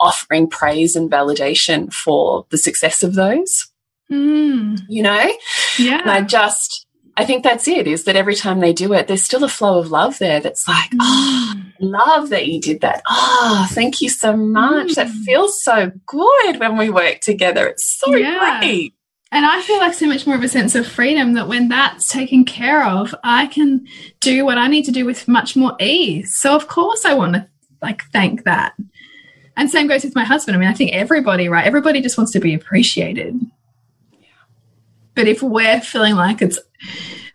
offering 0.01 0.49
praise 0.49 0.97
and 0.97 1.11
validation 1.11 1.92
for 1.92 2.47
the 2.51 2.59
success 2.59 3.03
of 3.03 3.14
those, 3.14 3.66
Mm, 4.11 4.81
you 4.88 5.03
know? 5.03 5.33
yeah 5.81 6.01
And 6.01 6.11
I 6.11 6.21
just, 6.23 6.86
I 7.16 7.24
think 7.24 7.42
that's 7.44 7.66
it, 7.66 7.87
is 7.87 8.05
that 8.05 8.16
every 8.16 8.35
time 8.35 8.61
they 8.61 8.72
do 8.74 8.92
it, 8.92 9.07
there's 9.09 9.22
still 9.22 9.42
a 9.44 9.48
flow 9.48 9.79
of 9.79 9.90
love 9.90 10.18
there 10.18 10.38
that's 10.40 10.68
like, 10.68 10.90
oh, 11.00 11.55
love 11.81 12.29
that 12.29 12.46
you 12.46 12.61
did 12.61 12.83
that. 12.83 13.02
Oh, 13.09 13.66
thank 13.70 14.02
you 14.02 14.09
so 14.11 14.37
much. 14.37 14.94
That 14.94 15.07
Mm. 15.09 15.24
feels 15.24 15.62
so 15.62 15.92
good 16.07 16.61
when 16.61 16.76
we 16.76 16.90
work 16.90 17.20
together. 17.20 17.68
It's 17.68 17.87
so 17.87 18.14
Yeah. 18.14 18.59
great. 18.61 18.92
And 19.33 19.44
I 19.46 19.61
feel 19.62 19.79
like 19.79 19.94
so 19.94 20.07
much 20.07 20.26
more 20.26 20.37
of 20.37 20.42
a 20.42 20.48
sense 20.48 20.74
of 20.74 20.87
freedom 20.87 21.33
that 21.35 21.48
when 21.48 21.68
that's 21.68 22.07
taken 22.09 22.44
care 22.44 22.85
of, 22.85 23.14
I 23.24 23.46
can 23.46 23.87
do 24.20 24.44
what 24.44 24.59
I 24.59 24.68
need 24.68 24.85
to 24.85 24.92
do 24.92 25.05
with 25.05 25.26
much 25.26 25.57
more 25.57 25.74
ease. 25.81 26.37
So 26.37 26.55
of 26.55 26.68
course 26.68 27.05
I 27.05 27.14
want 27.14 27.35
to 27.35 27.46
like 27.83 28.02
thank 28.12 28.44
that. 28.44 28.74
And 29.57 29.70
same 29.70 29.87
goes 29.87 30.05
with 30.05 30.14
my 30.14 30.24
husband. 30.24 30.55
I 30.55 30.61
mean, 30.61 30.68
I 30.68 30.74
think 30.74 30.92
everybody, 30.92 31.48
right? 31.48 31.64
Everybody 31.66 32.00
just 32.02 32.18
wants 32.18 32.33
to 32.33 32.40
be 32.40 32.52
appreciated. 32.55 33.40
But 35.16 35.26
if 35.26 35.42
we're 35.42 35.81
feeling 35.81 36.14
like 36.14 36.40
it's 36.40 36.59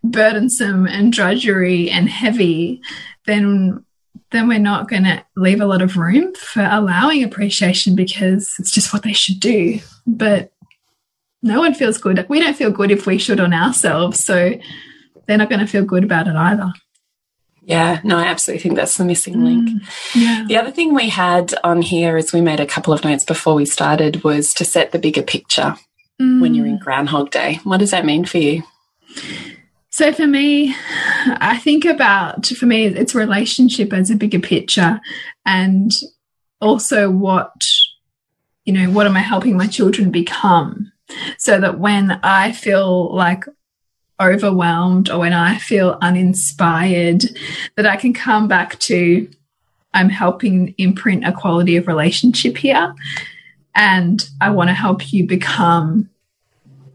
burdensome 0.03 0.87
and 0.87 1.11
drudgery 1.11 1.89
and 1.89 2.09
heavy, 2.09 2.81
then 3.25 3.83
then 4.31 4.47
we're 4.47 4.59
not 4.59 4.87
going 4.87 5.03
to 5.03 5.25
leave 5.35 5.59
a 5.59 5.65
lot 5.65 5.81
of 5.81 5.97
room 5.97 6.33
for 6.35 6.63
allowing 6.63 7.21
appreciation 7.21 7.95
because 7.95 8.55
it's 8.59 8.71
just 8.71 8.93
what 8.93 9.03
they 9.03 9.11
should 9.11 9.41
do. 9.41 9.79
But 10.07 10.53
no 11.43 11.59
one 11.59 11.73
feels 11.73 11.97
good. 11.97 12.25
We 12.29 12.39
don't 12.39 12.55
feel 12.55 12.71
good 12.71 12.91
if 12.91 13.05
we 13.05 13.17
should 13.17 13.41
on 13.41 13.53
ourselves. 13.53 14.23
So 14.23 14.53
they're 15.25 15.37
not 15.37 15.49
going 15.49 15.59
to 15.59 15.67
feel 15.67 15.83
good 15.83 16.05
about 16.05 16.27
it 16.27 16.35
either. 16.35 16.71
Yeah, 17.63 17.99
no, 18.03 18.17
I 18.17 18.23
absolutely 18.23 18.63
think 18.63 18.75
that's 18.75 18.97
the 18.97 19.05
missing 19.05 19.35
mm, 19.35 19.43
link. 19.43 19.83
Yeah. 20.15 20.45
The 20.47 20.57
other 20.57 20.71
thing 20.71 20.93
we 20.93 21.09
had 21.09 21.53
on 21.63 21.81
here, 21.81 22.17
as 22.17 22.33
we 22.33 22.41
made 22.41 22.59
a 22.59 22.65
couple 22.65 22.93
of 22.93 23.03
notes 23.03 23.23
before 23.23 23.53
we 23.53 23.65
started, 23.65 24.23
was 24.23 24.53
to 24.55 24.65
set 24.65 24.91
the 24.91 24.99
bigger 24.99 25.21
picture 25.21 25.75
when 26.41 26.55
you're 26.55 26.67
in 26.67 26.77
mm. 26.77 26.81
Groundhog 26.81 27.31
Day. 27.31 27.59
What 27.63 27.77
does 27.77 27.91
that 27.91 28.05
mean 28.05 28.25
for 28.25 28.37
you? 28.37 28.63
So 29.89 30.13
for 30.13 30.25
me, 30.25 30.73
I 31.25 31.59
think 31.61 31.85
about 31.85 32.47
for 32.47 32.65
me 32.65 32.85
it's 32.85 33.13
relationship 33.13 33.91
as 33.93 34.09
a 34.09 34.15
bigger 34.15 34.39
picture 34.39 35.01
and 35.45 35.91
also 36.61 37.09
what 37.09 37.51
you 38.65 38.73
know, 38.73 38.91
what 38.91 39.07
am 39.07 39.17
I 39.17 39.21
helping 39.21 39.57
my 39.57 39.67
children 39.67 40.11
become? 40.11 40.91
So 41.37 41.59
that 41.59 41.79
when 41.79 42.11
I 42.23 42.51
feel 42.51 43.13
like 43.13 43.45
overwhelmed 44.19 45.09
or 45.09 45.19
when 45.19 45.33
I 45.33 45.57
feel 45.57 45.97
uninspired, 46.01 47.23
that 47.75 47.87
I 47.87 47.95
can 47.95 48.13
come 48.13 48.47
back 48.47 48.77
to 48.81 49.27
I'm 49.93 50.09
helping 50.09 50.73
imprint 50.77 51.25
a 51.25 51.33
quality 51.33 51.75
of 51.75 51.87
relationship 51.87 52.55
here. 52.55 52.93
And 53.75 54.23
I 54.39 54.51
want 54.51 54.69
to 54.69 54.73
help 54.73 55.11
you 55.11 55.25
become 55.25 56.09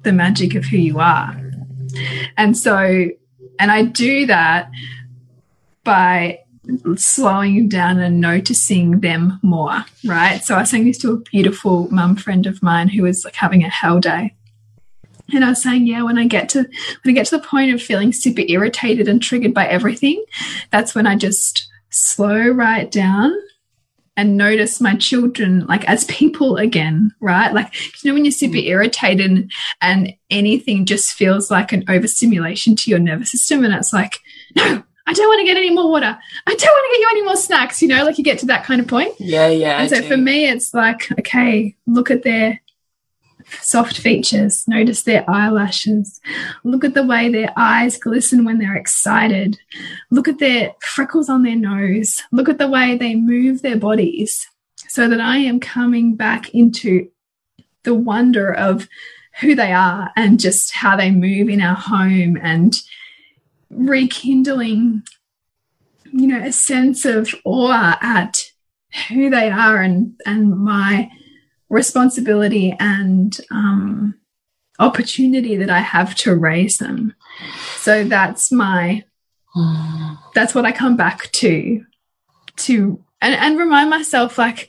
the 0.07 0.13
magic 0.13 0.55
of 0.55 0.65
who 0.65 0.79
you 0.79 1.01
are. 1.01 1.37
And 2.37 2.57
so, 2.57 3.09
and 3.59 3.71
I 3.71 3.83
do 3.83 4.27
that 4.27 4.71
by 5.85 6.41
slowing 6.95 7.69
down 7.69 7.99
and 7.99 8.21
noticing 8.21 9.01
them 9.01 9.39
more, 9.43 9.85
right? 10.05 10.43
So 10.43 10.55
I 10.55 10.61
was 10.61 10.71
saying 10.71 10.85
this 10.85 10.99
to 10.99 11.13
a 11.13 11.21
beautiful 11.21 11.89
mum 11.91 12.17
friend 12.17 12.47
of 12.47 12.63
mine 12.63 12.89
who 12.89 13.03
was 13.03 13.25
like 13.25 13.35
having 13.35 13.65
a 13.65 13.69
hell 13.69 14.01
day. 14.01 14.35
And 15.35 15.45
I 15.45 15.51
was 15.51 15.63
saying, 15.63 15.89
yeah, 15.89 16.03
when 16.03 16.19
I 16.19 16.27
get 16.27 16.49
to 16.51 16.59
when 16.59 16.69
I 17.07 17.13
get 17.13 17.27
to 17.27 17.39
the 17.39 17.45
point 17.45 17.75
of 17.75 17.83
feeling 17.83 18.13
super 18.13 18.43
irritated 18.47 19.09
and 19.09 19.21
triggered 19.21 19.55
by 19.55 19.67
everything, 19.67 20.25
that's 20.71 20.95
when 20.95 21.07
I 21.07 21.17
just 21.17 21.69
slow 21.91 22.49
right 22.49 22.89
down 22.91 23.33
and 24.17 24.37
notice 24.37 24.81
my 24.81 24.97
children 24.97 25.67
like 25.67 25.85
as 25.89 26.05
people 26.05 26.57
again, 26.57 27.13
right? 27.21 27.53
Like 27.53 27.75
you 28.03 28.11
know 28.11 28.15
when 28.15 28.25
you're 28.25 28.33
super 28.33 28.57
mm. 28.57 28.67
irritated 28.67 29.51
and 29.81 30.13
anything 30.31 30.87
just 30.87 31.13
feels 31.13 31.51
like 31.51 31.73
an 31.73 31.85
overstimulation 31.89 32.77
to 32.77 32.91
your 32.91 32.99
nervous 32.99 33.33
system, 33.33 33.65
and 33.65 33.75
it's 33.75 33.93
like, 33.93 34.19
no, 34.55 34.83
I 35.07 35.13
don't 35.13 35.29
want 35.29 35.41
to 35.41 35.47
get 35.47 35.57
any 35.57 35.71
more 35.71 35.91
water. 35.91 36.19
I 36.47 36.55
don't 36.55 36.61
want 36.61 36.61
to 36.61 36.99
get 36.99 37.01
you 37.01 37.09
any 37.13 37.23
more 37.23 37.37
snacks. 37.37 37.81
You 37.81 37.89
know, 37.89 38.05
like 38.05 38.19
you 38.19 38.25
get 38.25 38.39
to 38.41 38.47
that 38.47 38.65
kind 38.65 38.81
of 38.81 38.89
point. 38.89 39.15
Yeah, 39.19 39.49
yeah. 39.49 39.81
And 39.81 39.91
so 39.91 40.03
for 40.03 40.17
me, 40.17 40.49
it's 40.49 40.75
like, 40.75 41.11
okay, 41.19 41.77
look 41.87 42.11
at 42.11 42.23
their 42.23 42.61
soft 43.61 43.99
features. 43.99 44.65
Notice 44.67 45.03
their 45.03 45.29
eyelashes. 45.29 46.21
Look 46.65 46.85
at 46.85 46.95
the 46.95 47.05
way 47.05 47.29
their 47.29 47.53
eyes 47.57 47.99
glisten 47.99 48.45
when 48.45 48.59
they're 48.59 48.77
excited. 48.77 49.59
Look 50.11 50.29
at 50.29 50.39
their 50.39 50.75
freckles 50.81 51.29
on 51.29 51.43
their 51.43 51.57
nose. 51.57 52.23
Look 52.33 52.49
at 52.49 52.59
the 52.59 52.69
way 52.69 52.97
they 52.97 53.15
move 53.15 53.63
their 53.63 53.77
bodies 53.77 54.47
so 54.89 55.09
that 55.09 55.21
I 55.21 55.39
am 55.39 55.61
coming 55.61 56.15
back 56.15 56.55
into 56.55 57.09
the 57.83 57.95
wonder 57.95 58.53
of 58.53 58.89
who 59.41 59.55
they 59.55 59.73
are 59.73 60.11
and 60.17 60.41
just 60.41 60.75
how 60.75 60.97
they 60.97 61.11
move 61.11 61.49
in 61.49 61.61
our 61.61 61.77
home 61.77 62.39
and 62.43 62.75
rekindling 63.71 65.03
you 66.13 66.27
know 66.27 66.41
a 66.41 66.53
sense 66.53 67.05
of 67.05 67.35
awe 67.45 67.99
at 68.01 68.45
who 69.09 69.29
they 69.29 69.51
are 69.51 69.83
and 69.83 70.19
and 70.25 70.57
my 70.57 71.11
responsibility 71.69 72.77
and 72.79 73.39
um, 73.51 74.15
opportunity 74.79 75.57
that 75.57 75.71
I 75.71 75.81
have 75.81 76.15
to 76.17 76.35
raise 76.35 76.79
them. 76.79 77.15
So 77.77 78.05
that's 78.05 78.53
my 78.53 79.05
that's 80.35 80.55
what 80.55 80.67
I 80.67 80.73
come 80.73 80.97
back 80.97 81.31
to 81.33 81.85
to 82.57 83.03
and, 83.21 83.35
and 83.35 83.59
remind 83.59 83.89
myself 83.89 84.37
like 84.37 84.69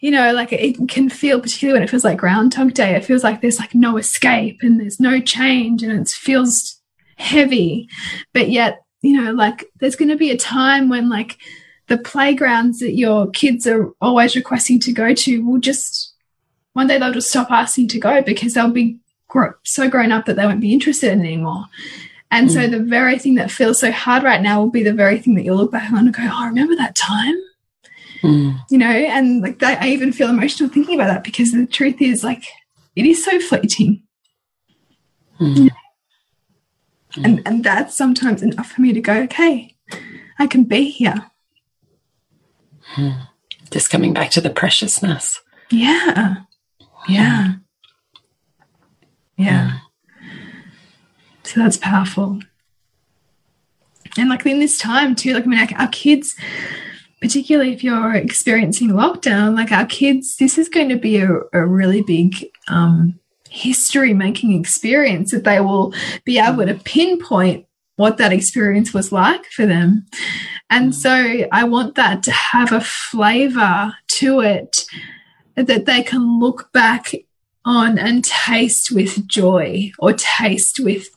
you 0.00 0.10
know 0.10 0.32
like 0.32 0.52
it 0.52 0.76
can 0.88 1.08
feel 1.08 1.40
particularly 1.40 1.78
when 1.78 1.82
it 1.82 1.90
feels 1.90 2.04
like 2.04 2.18
groundhog 2.18 2.74
day 2.74 2.94
it 2.94 3.04
feels 3.04 3.24
like 3.24 3.40
there's 3.40 3.58
like 3.58 3.74
no 3.74 3.96
escape 3.96 4.58
and 4.60 4.78
there's 4.78 5.00
no 5.00 5.18
change 5.18 5.82
and 5.82 5.92
it 5.92 6.08
feels 6.08 6.80
heavy 7.16 7.88
but 8.34 8.50
yet 8.50 8.82
you 9.00 9.18
know 9.18 9.32
like 9.32 9.64
there's 9.80 9.96
going 9.96 10.10
to 10.10 10.16
be 10.16 10.30
a 10.30 10.36
time 10.36 10.90
when 10.90 11.08
like 11.08 11.38
the 11.88 11.98
playgrounds 11.98 12.80
that 12.80 12.94
your 12.94 13.28
kids 13.30 13.66
are 13.66 13.92
always 14.00 14.34
requesting 14.34 14.80
to 14.80 14.92
go 14.92 15.14
to 15.14 15.44
will 15.44 15.60
just 15.60 16.14
one 16.72 16.86
day 16.86 16.98
they'll 16.98 17.12
just 17.12 17.30
stop 17.30 17.50
asking 17.50 17.88
to 17.88 17.98
go 17.98 18.20
because 18.22 18.54
they'll 18.54 18.70
be 18.70 18.98
so 19.64 19.88
grown 19.88 20.12
up 20.12 20.26
that 20.26 20.36
they 20.36 20.46
won't 20.46 20.60
be 20.60 20.72
interested 20.72 21.12
in 21.12 21.20
anymore. 21.20 21.64
And 22.30 22.48
mm. 22.48 22.52
so 22.52 22.66
the 22.66 22.80
very 22.80 23.18
thing 23.18 23.36
that 23.36 23.50
feels 23.50 23.80
so 23.80 23.92
hard 23.92 24.22
right 24.22 24.40
now 24.40 24.60
will 24.60 24.70
be 24.70 24.82
the 24.82 24.92
very 24.92 25.18
thing 25.18 25.34
that 25.34 25.44
you'll 25.44 25.56
look 25.56 25.72
back 25.72 25.92
on 25.92 26.06
and 26.06 26.14
go, 26.14 26.28
"Oh, 26.30 26.46
remember 26.46 26.76
that 26.76 26.94
time." 26.94 27.36
Mm. 28.22 28.58
You 28.70 28.78
know, 28.78 28.90
and 28.90 29.42
like 29.42 29.58
that, 29.60 29.82
I 29.82 29.88
even 29.88 30.12
feel 30.12 30.28
emotional 30.28 30.68
thinking 30.68 30.96
about 30.96 31.08
that 31.08 31.24
because 31.24 31.52
the 31.52 31.66
truth 31.66 32.00
is, 32.00 32.24
like, 32.24 32.44
it 32.94 33.06
is 33.06 33.24
so 33.24 33.38
fleeting. 33.40 34.02
Mm. 35.40 35.56
You 35.56 35.64
know? 35.64 35.70
And 37.24 37.42
and 37.46 37.64
that's 37.64 37.96
sometimes 37.96 38.42
enough 38.42 38.72
for 38.72 38.80
me 38.80 38.92
to 38.92 39.00
go, 39.00 39.14
okay, 39.22 39.74
I 40.38 40.46
can 40.46 40.64
be 40.64 40.90
here. 40.90 41.30
Just 43.70 43.90
coming 43.90 44.12
back 44.12 44.30
to 44.30 44.40
the 44.40 44.50
preciousness. 44.50 45.40
Yeah. 45.70 46.36
Yeah. 47.08 47.54
Yeah. 49.36 49.78
So 51.42 51.60
that's 51.60 51.76
powerful. 51.76 52.40
And 54.16 54.28
like 54.28 54.46
in 54.46 54.60
this 54.60 54.78
time 54.78 55.14
too, 55.14 55.34
like 55.34 55.44
I 55.44 55.46
mean, 55.46 55.58
our, 55.58 55.80
our 55.80 55.88
kids, 55.88 56.34
particularly 57.20 57.72
if 57.72 57.84
you're 57.84 58.14
experiencing 58.14 58.90
lockdown, 58.90 59.54
like 59.54 59.72
our 59.72 59.86
kids, 59.86 60.36
this 60.36 60.58
is 60.58 60.68
going 60.68 60.88
to 60.88 60.96
be 60.96 61.18
a, 61.18 61.28
a 61.52 61.66
really 61.66 62.02
big 62.02 62.46
um, 62.68 63.18
history 63.50 64.14
making 64.14 64.58
experience 64.58 65.32
that 65.32 65.44
they 65.44 65.60
will 65.60 65.92
be 66.24 66.38
able 66.38 66.66
to 66.66 66.74
pinpoint 66.74 67.66
what 67.96 68.18
that 68.18 68.32
experience 68.32 68.92
was 68.92 69.12
like 69.12 69.44
for 69.46 69.66
them. 69.66 70.06
And 70.70 70.94
so 70.94 71.46
I 71.52 71.64
want 71.64 71.94
that 71.94 72.22
to 72.24 72.32
have 72.32 72.72
a 72.72 72.80
flavor 72.80 73.94
to 74.08 74.40
it 74.40 74.84
that 75.54 75.86
they 75.86 76.02
can 76.02 76.38
look 76.38 76.70
back 76.72 77.12
on 77.64 77.98
and 77.98 78.24
taste 78.24 78.92
with 78.92 79.26
joy 79.26 79.90
or 79.98 80.12
taste 80.12 80.78
with 80.80 81.08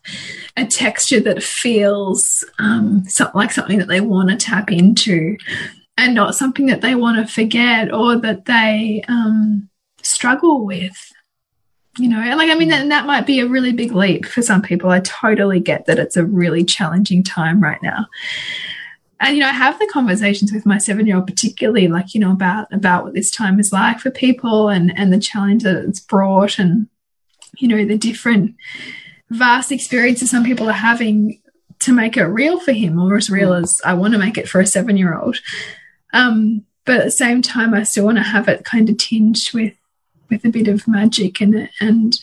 a 0.57 0.65
texture 0.65 1.19
that 1.19 1.43
feels 1.43 2.43
um, 2.57 3.03
like 3.35 3.51
something 3.51 3.77
that 3.77 3.87
they 3.87 4.01
want 4.01 4.29
to 4.29 4.35
tap 4.35 4.71
into 4.71 5.37
and 5.97 6.15
not 6.15 6.35
something 6.35 6.65
that 6.67 6.81
they 6.81 6.95
want 6.95 7.17
to 7.17 7.31
forget 7.31 7.93
or 7.93 8.17
that 8.17 8.45
they 8.45 9.03
um, 9.07 9.69
struggle 10.01 10.65
with 10.65 11.11
you 11.97 12.07
know? 12.07 12.35
Like 12.35 12.49
i 12.49 12.55
mean 12.55 12.69
that, 12.69 12.87
that 12.89 13.05
might 13.05 13.25
be 13.25 13.39
a 13.39 13.47
really 13.47 13.73
big 13.73 13.91
leap 13.91 14.25
for 14.25 14.41
some 14.41 14.61
people. 14.61 14.89
I 14.89 15.01
totally 15.01 15.59
get 15.59 15.85
that 15.85 15.99
it's 15.99 16.15
a 16.15 16.25
really 16.25 16.63
challenging 16.63 17.23
time 17.23 17.61
right 17.61 17.81
now 17.83 18.07
and 19.19 19.35
you 19.35 19.41
know 19.41 19.49
i 19.49 19.53
have 19.53 19.77
the 19.79 19.89
conversations 19.91 20.51
with 20.51 20.65
my 20.65 20.77
seven 20.77 21.05
year 21.05 21.17
old 21.17 21.27
particularly 21.27 21.87
like 21.87 22.13
you 22.13 22.19
know 22.19 22.31
about 22.31 22.71
about 22.71 23.03
what 23.03 23.13
this 23.13 23.31
time 23.31 23.59
is 23.59 23.71
like 23.71 23.99
for 23.99 24.11
people 24.11 24.69
and 24.69 24.97
and 24.97 25.11
the 25.11 25.19
challenge 25.19 25.63
that 25.63 25.75
it's 25.75 25.99
brought 25.99 26.59
and 26.59 26.87
you 27.57 27.67
know 27.67 27.85
the 27.85 27.97
different 27.97 28.55
vast 29.29 29.71
experiences 29.71 30.29
some 30.29 30.43
people 30.43 30.69
are 30.69 30.73
having 30.73 31.39
to 31.79 31.93
make 31.93 32.17
it 32.17 32.25
real 32.25 32.59
for 32.59 32.71
him 32.71 32.99
or 32.99 33.17
as 33.17 33.29
real 33.29 33.53
as 33.53 33.81
i 33.85 33.93
want 33.93 34.13
to 34.13 34.19
make 34.19 34.37
it 34.37 34.49
for 34.49 34.59
a 34.59 34.65
seven 34.65 34.97
year 34.97 35.17
old 35.17 35.37
um 36.13 36.65
but 36.85 36.97
at 36.97 37.05
the 37.05 37.11
same 37.11 37.41
time 37.41 37.73
i 37.73 37.83
still 37.83 38.05
want 38.05 38.17
to 38.17 38.23
have 38.23 38.47
it 38.47 38.65
kind 38.65 38.89
of 38.89 38.97
tinged 38.97 39.49
with 39.53 39.73
with 40.29 40.45
a 40.45 40.49
bit 40.49 40.67
of 40.67 40.87
magic 40.87 41.41
in 41.41 41.55
it 41.55 41.71
and 41.79 42.19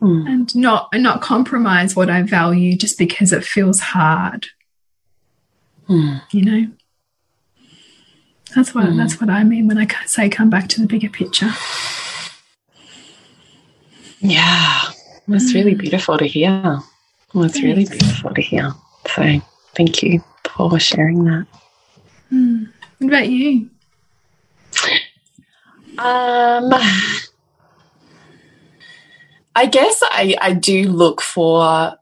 mm. 0.00 0.26
and 0.26 0.54
not 0.54 0.88
and 0.92 1.02
not 1.02 1.22
compromise 1.22 1.96
what 1.96 2.10
i 2.10 2.22
value 2.22 2.76
just 2.76 2.98
because 2.98 3.32
it 3.32 3.44
feels 3.44 3.80
hard 3.80 4.46
Mm. 5.88 6.22
You 6.30 6.44
know, 6.44 6.66
that's 8.54 8.74
what 8.74 8.86
mm. 8.86 8.96
that's 8.96 9.20
what 9.20 9.30
I 9.30 9.44
mean 9.44 9.66
when 9.66 9.78
I 9.78 9.86
say 10.06 10.28
come 10.28 10.50
back 10.50 10.68
to 10.70 10.80
the 10.80 10.86
bigger 10.86 11.08
picture. 11.08 11.50
Yeah, 14.20 14.82
it's 15.28 15.52
really 15.54 15.74
beautiful 15.74 16.16
to 16.18 16.26
hear. 16.26 16.80
It's 17.34 17.60
really 17.60 17.86
beautiful 17.86 18.34
to 18.34 18.42
hear. 18.42 18.72
So 19.14 19.40
thank 19.74 20.02
you 20.02 20.22
for 20.56 20.78
sharing 20.78 21.24
that. 21.24 21.46
Mm. 22.32 22.68
What 22.98 23.08
about 23.08 23.28
you? 23.28 23.68
Um, 25.98 26.70
I 29.54 29.66
guess 29.66 30.02
I, 30.02 30.34
I 30.40 30.52
do 30.54 30.84
look 30.84 31.20
for 31.20 31.96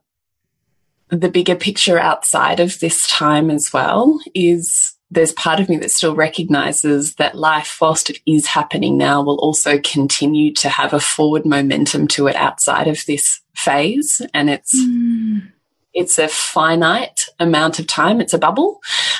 the 1.11 1.29
bigger 1.29 1.55
picture 1.55 1.99
outside 1.99 2.59
of 2.59 2.79
this 2.79 3.05
time 3.07 3.51
as 3.51 3.71
well 3.73 4.19
is 4.33 4.93
there's 5.11 5.33
part 5.33 5.59
of 5.59 5.67
me 5.67 5.75
that 5.77 5.91
still 5.91 6.15
recognizes 6.15 7.15
that 7.15 7.35
life, 7.35 7.77
whilst 7.81 8.09
it 8.09 8.19
is 8.25 8.47
happening 8.47 8.97
now, 8.97 9.21
will 9.21 9.39
also 9.39 9.77
continue 9.79 10.53
to 10.53 10.69
have 10.69 10.93
a 10.93 11.01
forward 11.01 11.45
momentum 11.45 12.07
to 12.07 12.27
it 12.27 12.35
outside 12.37 12.87
of 12.87 13.05
this 13.05 13.41
phase. 13.53 14.21
And 14.33 14.49
it's, 14.49 14.73
mm. 14.73 15.51
it's 15.93 16.17
a 16.17 16.29
finite 16.29 17.25
amount 17.39 17.77
of 17.77 17.87
time. 17.87 18.21
It's 18.21 18.33
a 18.33 18.39
bubble. 18.39 18.79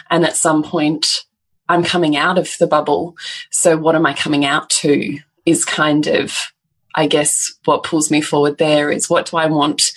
And 0.10 0.26
at 0.26 0.38
some 0.38 0.64
point, 0.64 1.26
I'm 1.68 1.84
coming 1.84 2.16
out 2.16 2.38
of 2.38 2.50
the 2.58 2.68
bubble. 2.68 3.18
So 3.50 3.76
what 3.76 3.96
am 3.96 4.06
I 4.06 4.14
coming 4.14 4.46
out 4.46 4.70
to 4.70 5.20
is 5.46 5.66
kind 5.66 6.08
of 6.08 6.54
I 6.96 7.08
guess 7.08 7.54
what 7.66 7.84
pulls 7.84 8.12
me 8.12 8.22
forward 8.22 8.58
there 8.58 8.92
is 8.92 9.10
what 9.10 9.28
do 9.28 9.38
I 9.38 9.48
want 9.48 9.92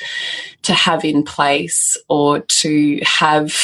to 0.62 0.72
have 0.72 1.04
in 1.04 1.24
place 1.24 1.96
or 2.08 2.40
to 2.40 3.00
have 3.04 3.54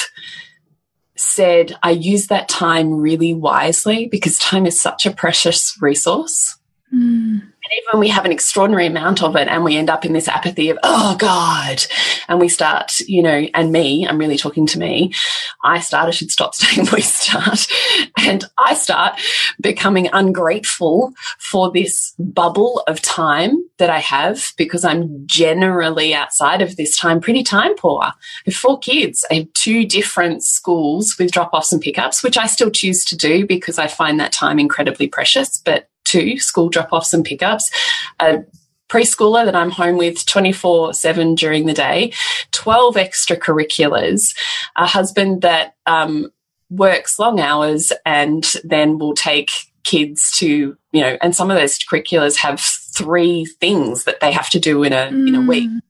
said, 1.16 1.76
I 1.82 1.90
use 1.90 2.28
that 2.28 2.48
time 2.48 2.94
really 2.94 3.34
wisely 3.34 4.08
because 4.08 4.38
time 4.38 4.66
is 4.66 4.80
such 4.80 5.06
a 5.06 5.10
precious 5.10 5.76
resource. 5.80 6.56
Mm. 6.92 7.49
Even 7.72 8.00
we 8.00 8.08
have 8.08 8.24
an 8.24 8.32
extraordinary 8.32 8.86
amount 8.86 9.22
of 9.22 9.36
it 9.36 9.48
and 9.48 9.64
we 9.64 9.76
end 9.76 9.90
up 9.90 10.04
in 10.04 10.12
this 10.12 10.28
apathy 10.28 10.70
of, 10.70 10.78
oh 10.82 11.16
God. 11.18 11.84
And 12.28 12.40
we 12.40 12.48
start, 12.48 13.00
you 13.00 13.22
know, 13.22 13.46
and 13.54 13.72
me, 13.72 14.06
I'm 14.06 14.18
really 14.18 14.36
talking 14.36 14.66
to 14.66 14.78
me. 14.78 15.12
I 15.62 15.80
start, 15.80 16.08
I 16.08 16.10
should 16.10 16.30
stop 16.30 16.54
saying 16.54 16.88
we 16.92 17.00
start. 17.00 17.66
And 18.18 18.44
I 18.58 18.74
start 18.74 19.20
becoming 19.60 20.08
ungrateful 20.12 21.12
for 21.38 21.70
this 21.70 22.14
bubble 22.18 22.82
of 22.86 23.02
time 23.02 23.64
that 23.78 23.90
I 23.90 23.98
have 23.98 24.52
because 24.56 24.84
I'm 24.84 25.26
generally 25.26 26.14
outside 26.14 26.62
of 26.62 26.76
this 26.76 26.96
time 26.96 27.20
pretty 27.20 27.42
time 27.42 27.76
poor. 27.76 28.02
I 28.02 28.12
have 28.46 28.54
four 28.54 28.78
kids. 28.78 29.24
I 29.30 29.34
have 29.34 29.52
two 29.54 29.86
different 29.86 30.44
schools 30.44 31.16
with 31.18 31.32
drop 31.32 31.50
offs 31.52 31.72
and 31.72 31.80
pickups, 31.82 32.22
which 32.22 32.38
I 32.38 32.46
still 32.46 32.70
choose 32.70 33.04
to 33.06 33.16
do 33.16 33.46
because 33.46 33.78
I 33.78 33.86
find 33.86 34.20
that 34.20 34.32
time 34.32 34.58
incredibly 34.58 35.08
precious. 35.08 35.58
But 35.58 35.89
two 36.04 36.38
school 36.38 36.68
drop 36.68 36.92
offs 36.92 37.14
and 37.14 37.24
pickups, 37.24 37.70
a 38.20 38.44
preschooler 38.88 39.44
that 39.44 39.54
I'm 39.54 39.70
home 39.70 39.96
with 39.96 40.26
24 40.26 40.94
7 40.94 41.34
during 41.34 41.66
the 41.66 41.72
day, 41.72 42.12
12 42.52 42.96
extracurriculars, 42.96 44.36
a 44.76 44.86
husband 44.86 45.42
that 45.42 45.74
um, 45.86 46.30
works 46.68 47.18
long 47.18 47.40
hours 47.40 47.92
and 48.04 48.44
then 48.64 48.98
will 48.98 49.14
take 49.14 49.50
kids 49.84 50.30
to, 50.38 50.76
you 50.92 51.00
know, 51.00 51.16
and 51.20 51.34
some 51.34 51.50
of 51.50 51.56
those 51.56 51.78
curriculars 51.78 52.36
have 52.38 52.60
three 52.60 53.46
things 53.60 54.04
that 54.04 54.20
they 54.20 54.32
have 54.32 54.50
to 54.50 54.60
do 54.60 54.82
in 54.82 54.92
a, 54.92 55.08
mm. 55.10 55.28
in 55.28 55.34
a 55.34 55.40
week. 55.40 55.64
Can 55.64 55.80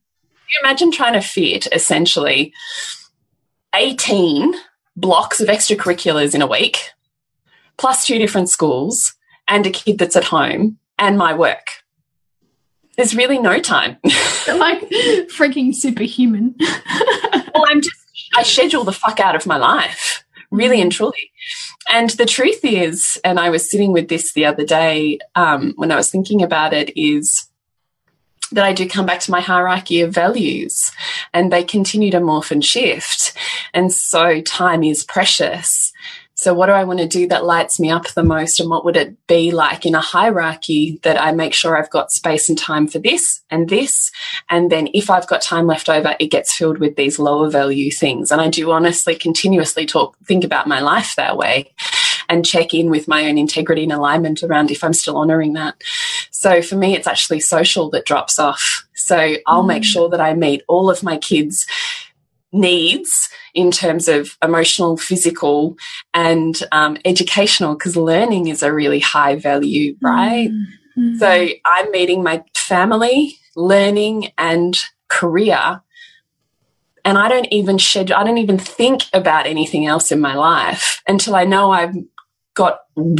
you 0.49 0.61
imagine 0.63 0.93
trying 0.93 1.15
to 1.15 1.21
fit 1.21 1.67
essentially 1.73 2.53
18 3.75 4.55
blocks 4.97 5.41
of 5.41 5.49
extracurriculars 5.49 6.35
in 6.35 6.43
a 6.43 6.47
week, 6.47 6.91
plus 7.79 8.07
two 8.07 8.19
different 8.19 8.49
schools, 8.49 9.15
and 9.51 9.67
a 9.67 9.71
kid 9.71 9.99
that's 9.99 10.17
at 10.17 10.25
home 10.25 10.79
and 10.99 11.19
my 11.19 11.35
work. 11.35 11.67
There's 12.97 13.15
really 13.15 13.39
no 13.39 13.59
time. 13.59 13.99
like 14.05 14.81
freaking 15.29 15.75
superhuman. 15.75 16.55
well, 16.61 17.65
I'm 17.67 17.83
just, 17.83 17.97
I 18.37 18.43
schedule 18.43 18.85
the 18.85 18.93
fuck 18.93 19.21
out 19.21 19.37
of 19.37 19.47
my 19.47 19.57
life, 19.57 20.25
really 20.51 20.81
and 20.81 20.93
truly. 20.93 21.33
And 21.93 22.11
the 22.11 22.27
truth 22.27 22.61
is, 22.63 23.19
and 23.25 23.41
I 23.41 23.51
was 23.51 23.69
sitting 23.69 23.93
with 23.93 24.09
this 24.09 24.33
the 24.33 24.47
other 24.47 24.65
day 24.65 25.19
um, 25.35 25.73
when 25.77 25.91
I 25.91 25.97
was 25.97 26.11
thinking 26.11 26.43
about 26.43 26.73
it, 26.73 26.93
is 26.97 27.49
that 28.53 28.65
I 28.65 28.73
do 28.73 28.89
come 28.89 29.07
back 29.07 29.21
to 29.21 29.31
my 29.31 29.41
hierarchy 29.41 30.01
of 30.01 30.13
values 30.13 30.91
and 31.33 31.53
they 31.53 31.63
continue 31.65 32.11
to 32.11 32.21
morph 32.21 32.51
and 32.51 32.65
shift. 32.65 33.33
And 33.73 33.93
so 33.93 34.41
time 34.41 34.83
is 34.83 35.05
precious. 35.05 35.93
So, 36.41 36.55
what 36.55 36.69
do 36.69 36.73
I 36.73 36.85
want 36.85 37.01
to 37.01 37.07
do 37.07 37.29
that 37.29 37.45
lights 37.45 37.79
me 37.79 37.91
up 37.91 38.09
the 38.09 38.23
most? 38.23 38.61
And 38.61 38.71
what 38.71 38.83
would 38.87 38.97
it 38.97 39.27
be 39.27 39.51
like 39.51 39.85
in 39.85 39.95
a 39.95 40.01
hierarchy 40.01 40.99
that 41.03 41.21
I 41.21 41.33
make 41.33 41.53
sure 41.53 41.77
I've 41.77 41.91
got 41.91 42.13
space 42.13 42.49
and 42.49 42.57
time 42.57 42.87
for 42.87 42.99
this 42.99 43.43
and 43.51 43.69
this? 43.69 44.11
And 44.49 44.73
then, 44.73 44.89
if 44.95 45.11
I've 45.11 45.27
got 45.27 45.43
time 45.43 45.67
left 45.67 45.91
over, 45.91 46.17
it 46.19 46.31
gets 46.31 46.57
filled 46.57 46.79
with 46.79 46.97
these 46.97 47.19
lower 47.19 47.51
value 47.51 47.91
things. 47.91 48.31
And 48.31 48.41
I 48.41 48.49
do 48.49 48.71
honestly 48.71 49.17
continuously 49.17 49.85
talk, 49.85 50.17
think 50.25 50.43
about 50.43 50.67
my 50.67 50.81
life 50.81 51.15
that 51.17 51.37
way 51.37 51.75
and 52.31 52.47
check 52.47 52.73
in 52.73 52.89
with 52.89 53.07
my 53.07 53.27
own 53.27 53.37
integrity 53.37 53.83
and 53.83 53.93
alignment 53.93 54.43
around 54.43 54.71
if 54.71 54.83
I'm 54.83 54.95
still 54.95 55.19
honoring 55.19 55.53
that. 55.53 55.83
So, 56.31 56.63
for 56.63 56.75
me, 56.75 56.97
it's 56.97 57.07
actually 57.07 57.41
social 57.41 57.91
that 57.91 58.07
drops 58.07 58.39
off. 58.39 58.87
So, 58.95 59.37
I'll 59.47 59.65
mm. 59.65 59.75
make 59.75 59.85
sure 59.85 60.09
that 60.09 60.23
I 60.23 60.33
meet 60.33 60.63
all 60.69 60.89
of 60.89 61.03
my 61.03 61.19
kids' 61.19 61.67
needs 62.53 63.29
in 63.55 63.71
terms 63.71 64.09
of 64.09 64.37
emotional, 64.43 64.97
physical, 64.97 65.77
and 66.15 66.63
um, 66.73 66.97
educational, 67.05 67.75
because 67.75 67.97
learning 67.97 68.49
is 68.49 68.63
a 68.63 68.73
really 68.73 69.01
high 69.01 69.37
value, 69.37 69.97
right? 70.01 70.51
Mm 70.51 70.67
-hmm. 70.95 71.19
So 71.19 71.29
I'm 71.65 71.91
meeting 71.91 72.23
my 72.23 72.43
family, 72.55 73.39
learning, 73.57 74.33
and 74.37 74.77
career. 75.09 75.83
And 77.05 77.19
I 77.19 77.29
don't 77.29 77.49
even 77.51 77.79
schedule, 77.79 78.17
I 78.17 78.25
don't 78.25 78.39
even 78.39 78.59
think 78.59 79.03
about 79.13 79.47
anything 79.47 79.87
else 79.87 80.15
in 80.15 80.21
my 80.21 80.35
life 80.35 81.03
until 81.09 81.35
I 81.35 81.45
know 81.45 81.73
I've 81.73 81.97
got 82.55 82.75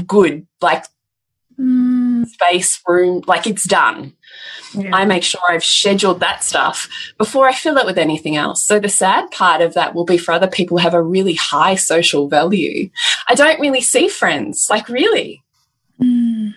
good, 0.07 0.47
like 0.61 0.85
mm. 1.59 1.90
Space, 2.33 2.81
room, 2.87 3.23
like 3.27 3.47
it's 3.47 3.65
done. 3.65 4.15
Yeah. 4.75 4.91
I 4.95 5.05
make 5.05 5.23
sure 5.23 5.41
I've 5.49 5.65
scheduled 5.65 6.21
that 6.21 6.45
stuff 6.45 6.89
before 7.19 7.49
I 7.49 7.53
fill 7.53 7.77
it 7.77 7.87
with 7.87 7.99
anything 7.99 8.37
else. 8.37 8.63
So 8.63 8.79
the 8.79 8.89
sad 8.89 9.31
part 9.31 9.61
of 9.61 9.75
that 9.75 9.95
will 9.95 10.05
be 10.05 10.19
for 10.19 10.33
other 10.33 10.47
people 10.47 10.79
who 10.79 10.83
have 10.83 10.95
a 10.95 11.03
really 11.03 11.35
high 11.35 11.75
social 11.75 12.29
value. 12.29 12.91
I 13.29 13.35
don't 13.35 13.61
really 13.61 13.81
see 13.81 14.09
friends, 14.09 14.69
like 14.71 14.89
really. 14.89 15.43
Mm. 16.01 16.55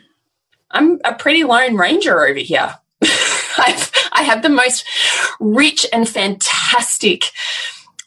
I'm 0.72 1.00
a 1.04 1.14
pretty 1.14 1.44
lone 1.44 1.76
ranger 1.76 2.26
over 2.26 2.40
here. 2.40 2.76
I've, 3.58 3.92
I 4.12 4.24
have 4.24 4.42
the 4.42 4.50
most 4.50 4.86
rich 5.40 5.86
and 5.92 6.08
fantastic 6.08 7.26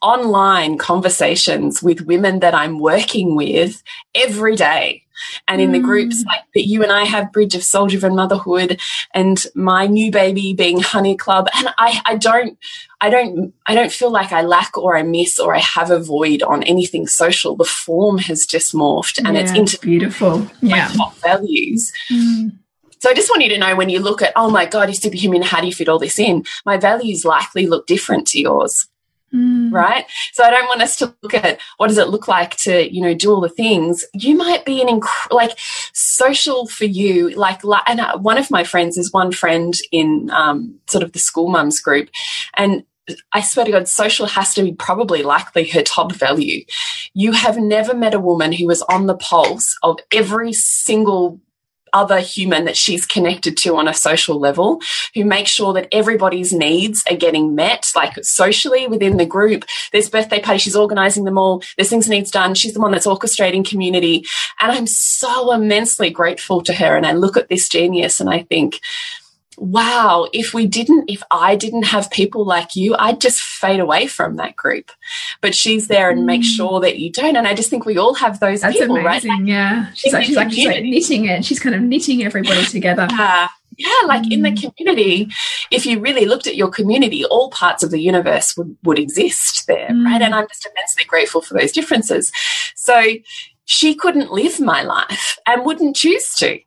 online 0.02 0.78
conversations 0.78 1.82
with 1.82 2.02
women 2.02 2.40
that 2.40 2.54
I'm 2.54 2.78
working 2.78 3.34
with 3.34 3.82
every 4.14 4.56
day 4.56 5.05
and 5.48 5.60
in 5.60 5.70
mm. 5.70 5.72
the 5.72 5.80
groups 5.80 6.24
like 6.26 6.42
that 6.54 6.66
you 6.66 6.82
and 6.82 6.92
I 6.92 7.04
have 7.04 7.32
Bridge 7.32 7.54
of 7.54 7.62
Soul 7.62 7.86
Driven 7.86 8.14
Motherhood 8.14 8.80
and 9.14 9.44
my 9.54 9.86
new 9.86 10.10
baby 10.10 10.54
being 10.54 10.80
Honey 10.80 11.16
Club 11.16 11.48
and 11.54 11.68
I, 11.78 12.00
I 12.04 12.16
don't 12.16 12.58
I 13.00 13.10
don't 13.10 13.52
I 13.66 13.74
don't 13.74 13.92
feel 13.92 14.10
like 14.10 14.32
I 14.32 14.42
lack 14.42 14.76
or 14.78 14.96
I 14.96 15.02
miss 15.02 15.38
or 15.38 15.54
I 15.54 15.60
have 15.60 15.90
a 15.90 16.00
void 16.00 16.42
on 16.42 16.62
anything 16.62 17.06
social. 17.06 17.56
The 17.56 17.64
form 17.64 18.18
has 18.18 18.46
just 18.46 18.74
morphed 18.74 19.18
and 19.18 19.36
yeah, 19.36 19.42
it's 19.42 19.52
into 19.52 19.78
beautiful. 19.78 20.46
Yeah. 20.60 20.88
top 20.88 21.16
values. 21.16 21.92
Mm. 22.10 22.58
So 22.98 23.10
I 23.10 23.14
just 23.14 23.28
want 23.28 23.42
you 23.42 23.50
to 23.50 23.58
know 23.58 23.76
when 23.76 23.90
you 23.90 24.00
look 24.00 24.22
at, 24.22 24.32
oh 24.36 24.50
my 24.50 24.64
God, 24.64 24.88
you're 24.88 24.94
superhuman, 24.94 25.42
how 25.42 25.60
do 25.60 25.66
you 25.66 25.72
fit 25.72 25.88
all 25.88 25.98
this 25.98 26.18
in? 26.18 26.44
My 26.64 26.76
values 26.78 27.24
likely 27.24 27.66
look 27.66 27.86
different 27.86 28.26
to 28.28 28.40
yours. 28.40 28.88
Mm. 29.34 29.72
Right. 29.72 30.06
So 30.32 30.44
I 30.44 30.50
don't 30.50 30.68
want 30.68 30.82
us 30.82 30.96
to 30.96 31.14
look 31.22 31.34
at 31.34 31.60
what 31.78 31.88
does 31.88 31.98
it 31.98 32.08
look 32.08 32.28
like 32.28 32.56
to, 32.58 32.92
you 32.92 33.02
know, 33.02 33.12
do 33.12 33.32
all 33.32 33.40
the 33.40 33.48
things. 33.48 34.04
You 34.14 34.36
might 34.36 34.64
be 34.64 34.80
an 34.80 35.00
like 35.30 35.58
social 35.92 36.66
for 36.66 36.84
you. 36.84 37.30
Like, 37.30 37.60
and 37.86 38.00
uh, 38.00 38.18
one 38.18 38.38
of 38.38 38.50
my 38.50 38.62
friends 38.64 38.96
is 38.96 39.12
one 39.12 39.32
friend 39.32 39.74
in 39.90 40.30
um, 40.30 40.78
sort 40.86 41.02
of 41.02 41.12
the 41.12 41.18
school 41.18 41.48
mums 41.48 41.80
group. 41.80 42.08
And 42.56 42.84
I 43.32 43.40
swear 43.40 43.66
to 43.66 43.72
God, 43.72 43.88
social 43.88 44.26
has 44.26 44.54
to 44.54 44.62
be 44.62 44.72
probably 44.72 45.22
likely 45.22 45.66
her 45.68 45.82
top 45.82 46.12
value. 46.12 46.64
You 47.14 47.32
have 47.32 47.56
never 47.56 47.94
met 47.94 48.14
a 48.14 48.20
woman 48.20 48.52
who 48.52 48.66
was 48.66 48.82
on 48.82 49.06
the 49.06 49.16
pulse 49.16 49.76
of 49.82 49.98
every 50.12 50.52
single 50.52 51.40
other 51.96 52.20
human 52.20 52.66
that 52.66 52.76
she's 52.76 53.06
connected 53.06 53.56
to 53.56 53.76
on 53.76 53.88
a 53.88 53.94
social 53.94 54.38
level 54.38 54.80
who 55.14 55.24
makes 55.24 55.50
sure 55.50 55.72
that 55.72 55.88
everybody's 55.90 56.52
needs 56.52 57.02
are 57.10 57.16
getting 57.16 57.54
met, 57.54 57.90
like 57.96 58.22
socially 58.22 58.86
within 58.86 59.16
the 59.16 59.24
group. 59.24 59.64
There's 59.92 60.10
birthday 60.10 60.40
parties, 60.40 60.62
she's 60.62 60.76
organizing 60.76 61.24
them 61.24 61.38
all. 61.38 61.62
There's 61.76 61.88
things 61.88 62.08
needs 62.08 62.30
done. 62.30 62.54
She's 62.54 62.74
the 62.74 62.80
one 62.80 62.92
that's 62.92 63.06
orchestrating 63.06 63.66
community. 63.66 64.24
And 64.60 64.70
I'm 64.70 64.86
so 64.86 65.52
immensely 65.52 66.10
grateful 66.10 66.62
to 66.64 66.74
her. 66.74 66.96
And 66.96 67.06
I 67.06 67.12
look 67.12 67.38
at 67.38 67.48
this 67.48 67.68
genius 67.68 68.20
and 68.20 68.28
I 68.28 68.42
think, 68.42 68.80
wow, 69.56 70.28
if 70.32 70.52
we 70.54 70.66
didn't, 70.66 71.10
if 71.10 71.22
I 71.30 71.56
didn't 71.56 71.84
have 71.84 72.10
people 72.10 72.44
like 72.44 72.76
you, 72.76 72.94
I'd 72.98 73.20
just 73.20 73.40
fade 73.40 73.80
away 73.80 74.06
from 74.06 74.36
that 74.36 74.56
group. 74.56 74.90
But 75.40 75.54
she's 75.54 75.88
there 75.88 76.10
and 76.10 76.20
mm. 76.20 76.26
makes 76.26 76.46
sure 76.46 76.80
that 76.80 76.98
you 76.98 77.10
don't. 77.10 77.36
And 77.36 77.46
I 77.46 77.54
just 77.54 77.70
think 77.70 77.84
we 77.84 77.98
all 77.98 78.14
have 78.14 78.40
those 78.40 78.60
That's 78.60 78.78
people, 78.78 78.96
amazing, 78.96 79.30
right? 79.30 79.46
yeah. 79.46 79.92
She's 79.94 80.12
like, 80.12 80.24
she's 80.24 80.36
like, 80.36 80.50
she's 80.50 80.66
like 80.66 80.84
knitting 80.84 81.24
it. 81.26 81.44
She's 81.44 81.60
kind 81.60 81.74
of 81.74 81.82
knitting 81.82 82.24
everybody 82.24 82.64
together. 82.66 83.08
Uh, 83.18 83.48
yeah, 83.78 83.88
like 84.06 84.22
mm. 84.22 84.32
in 84.32 84.42
the 84.42 84.50
mm. 84.50 84.74
community, 84.76 85.28
if 85.70 85.84
you 85.84 86.00
really 86.00 86.24
looked 86.24 86.46
at 86.46 86.56
your 86.56 86.68
community, 86.68 87.24
all 87.24 87.50
parts 87.50 87.82
of 87.82 87.90
the 87.90 88.00
universe 88.00 88.56
would, 88.56 88.76
would 88.84 88.98
exist 88.98 89.66
there, 89.66 89.88
mm. 89.88 90.04
right? 90.04 90.22
And 90.22 90.34
I'm 90.34 90.46
just 90.48 90.66
immensely 90.66 91.04
grateful 91.04 91.40
for 91.40 91.54
those 91.54 91.72
differences. 91.72 92.32
So 92.74 93.02
she 93.64 93.94
couldn't 93.94 94.32
live 94.32 94.60
my 94.60 94.82
life 94.82 95.38
and 95.46 95.64
wouldn't 95.64 95.96
choose 95.96 96.34
to. 96.36 96.58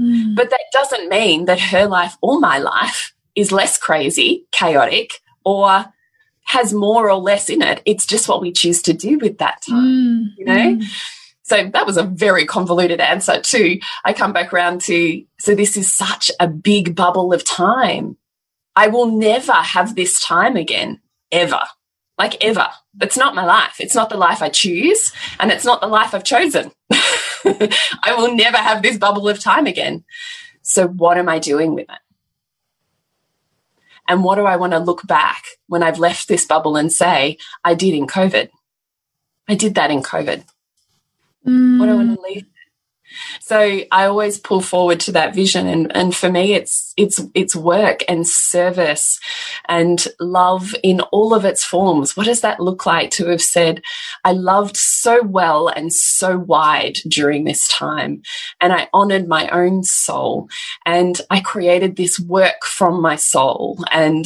Mm. 0.00 0.34
But 0.34 0.50
that 0.50 0.64
doesn't 0.72 1.08
mean 1.08 1.46
that 1.46 1.60
her 1.60 1.86
life 1.86 2.16
or 2.20 2.38
my 2.40 2.58
life 2.58 3.14
is 3.34 3.52
less 3.52 3.78
crazy, 3.78 4.46
chaotic, 4.52 5.12
or 5.44 5.86
has 6.44 6.72
more 6.72 7.10
or 7.10 7.16
less 7.16 7.50
in 7.50 7.60
it. 7.62 7.82
It's 7.84 8.06
just 8.06 8.28
what 8.28 8.40
we 8.40 8.52
choose 8.52 8.82
to 8.82 8.92
do 8.92 9.18
with 9.18 9.38
that 9.38 9.62
time, 9.68 9.84
mm. 9.84 10.26
you 10.38 10.44
know? 10.44 10.76
Mm. 10.76 10.84
So 11.42 11.70
that 11.72 11.86
was 11.86 11.96
a 11.96 12.02
very 12.02 12.44
convoluted 12.44 13.00
answer 13.00 13.40
too. 13.40 13.78
I 14.04 14.12
come 14.12 14.32
back 14.32 14.52
around 14.52 14.80
to, 14.82 15.24
so 15.38 15.54
this 15.54 15.76
is 15.76 15.92
such 15.92 16.30
a 16.40 16.48
big 16.48 16.96
bubble 16.96 17.32
of 17.32 17.44
time. 17.44 18.16
I 18.74 18.88
will 18.88 19.06
never 19.06 19.52
have 19.52 19.94
this 19.94 20.20
time 20.20 20.56
again, 20.56 21.00
ever. 21.30 21.60
Like 22.18 22.42
ever. 22.44 22.68
It's 23.00 23.16
not 23.16 23.34
my 23.34 23.44
life. 23.44 23.76
It's 23.78 23.94
not 23.94 24.08
the 24.08 24.16
life 24.16 24.42
I 24.42 24.48
choose 24.48 25.12
and 25.38 25.52
it's 25.52 25.64
not 25.64 25.80
the 25.80 25.86
life 25.86 26.14
I've 26.14 26.24
chosen. 26.24 26.72
I 28.04 28.14
will 28.16 28.34
never 28.34 28.56
have 28.56 28.82
this 28.82 28.98
bubble 28.98 29.28
of 29.28 29.40
time 29.40 29.66
again. 29.66 30.04
So, 30.62 30.88
what 30.88 31.18
am 31.18 31.28
I 31.28 31.38
doing 31.38 31.74
with 31.74 31.88
it? 31.88 31.98
And 34.08 34.22
what 34.22 34.36
do 34.36 34.46
I 34.46 34.56
want 34.56 34.72
to 34.72 34.78
look 34.78 35.06
back 35.06 35.44
when 35.66 35.82
I've 35.82 35.98
left 35.98 36.28
this 36.28 36.44
bubble 36.44 36.76
and 36.76 36.92
say, 36.92 37.38
I 37.64 37.74
did 37.74 37.94
in 37.94 38.06
COVID? 38.06 38.50
I 39.48 39.54
did 39.54 39.74
that 39.74 39.90
in 39.90 40.02
COVID. 40.02 40.44
Mm. 41.46 41.78
What 41.78 41.86
do 41.86 41.92
I 41.92 41.94
want 41.94 42.16
to 42.16 42.22
leave? 42.22 42.46
So 43.40 43.80
I 43.90 44.06
always 44.06 44.38
pull 44.38 44.60
forward 44.60 45.00
to 45.00 45.12
that 45.12 45.34
vision 45.34 45.66
and, 45.66 45.94
and 45.96 46.14
for 46.14 46.30
me 46.30 46.54
it's 46.54 46.92
it's 46.96 47.20
it's 47.34 47.54
work 47.54 48.04
and 48.08 48.26
service 48.26 49.18
and 49.66 50.06
love 50.20 50.74
in 50.82 51.00
all 51.00 51.34
of 51.34 51.44
its 51.44 51.64
forms. 51.64 52.16
What 52.16 52.26
does 52.26 52.40
that 52.40 52.60
look 52.60 52.86
like 52.86 53.10
to 53.12 53.26
have 53.26 53.42
said, 53.42 53.82
I 54.24 54.32
loved 54.32 54.76
so 54.76 55.22
well 55.22 55.68
and 55.68 55.92
so 55.92 56.38
wide 56.38 56.98
during 57.08 57.44
this 57.44 57.68
time 57.68 58.22
and 58.60 58.72
I 58.72 58.88
honored 58.92 59.28
my 59.28 59.48
own 59.48 59.82
soul 59.82 60.48
and 60.84 61.20
I 61.30 61.40
created 61.40 61.96
this 61.96 62.18
work 62.18 62.64
from 62.64 63.00
my 63.00 63.16
soul 63.16 63.84
and 63.90 64.24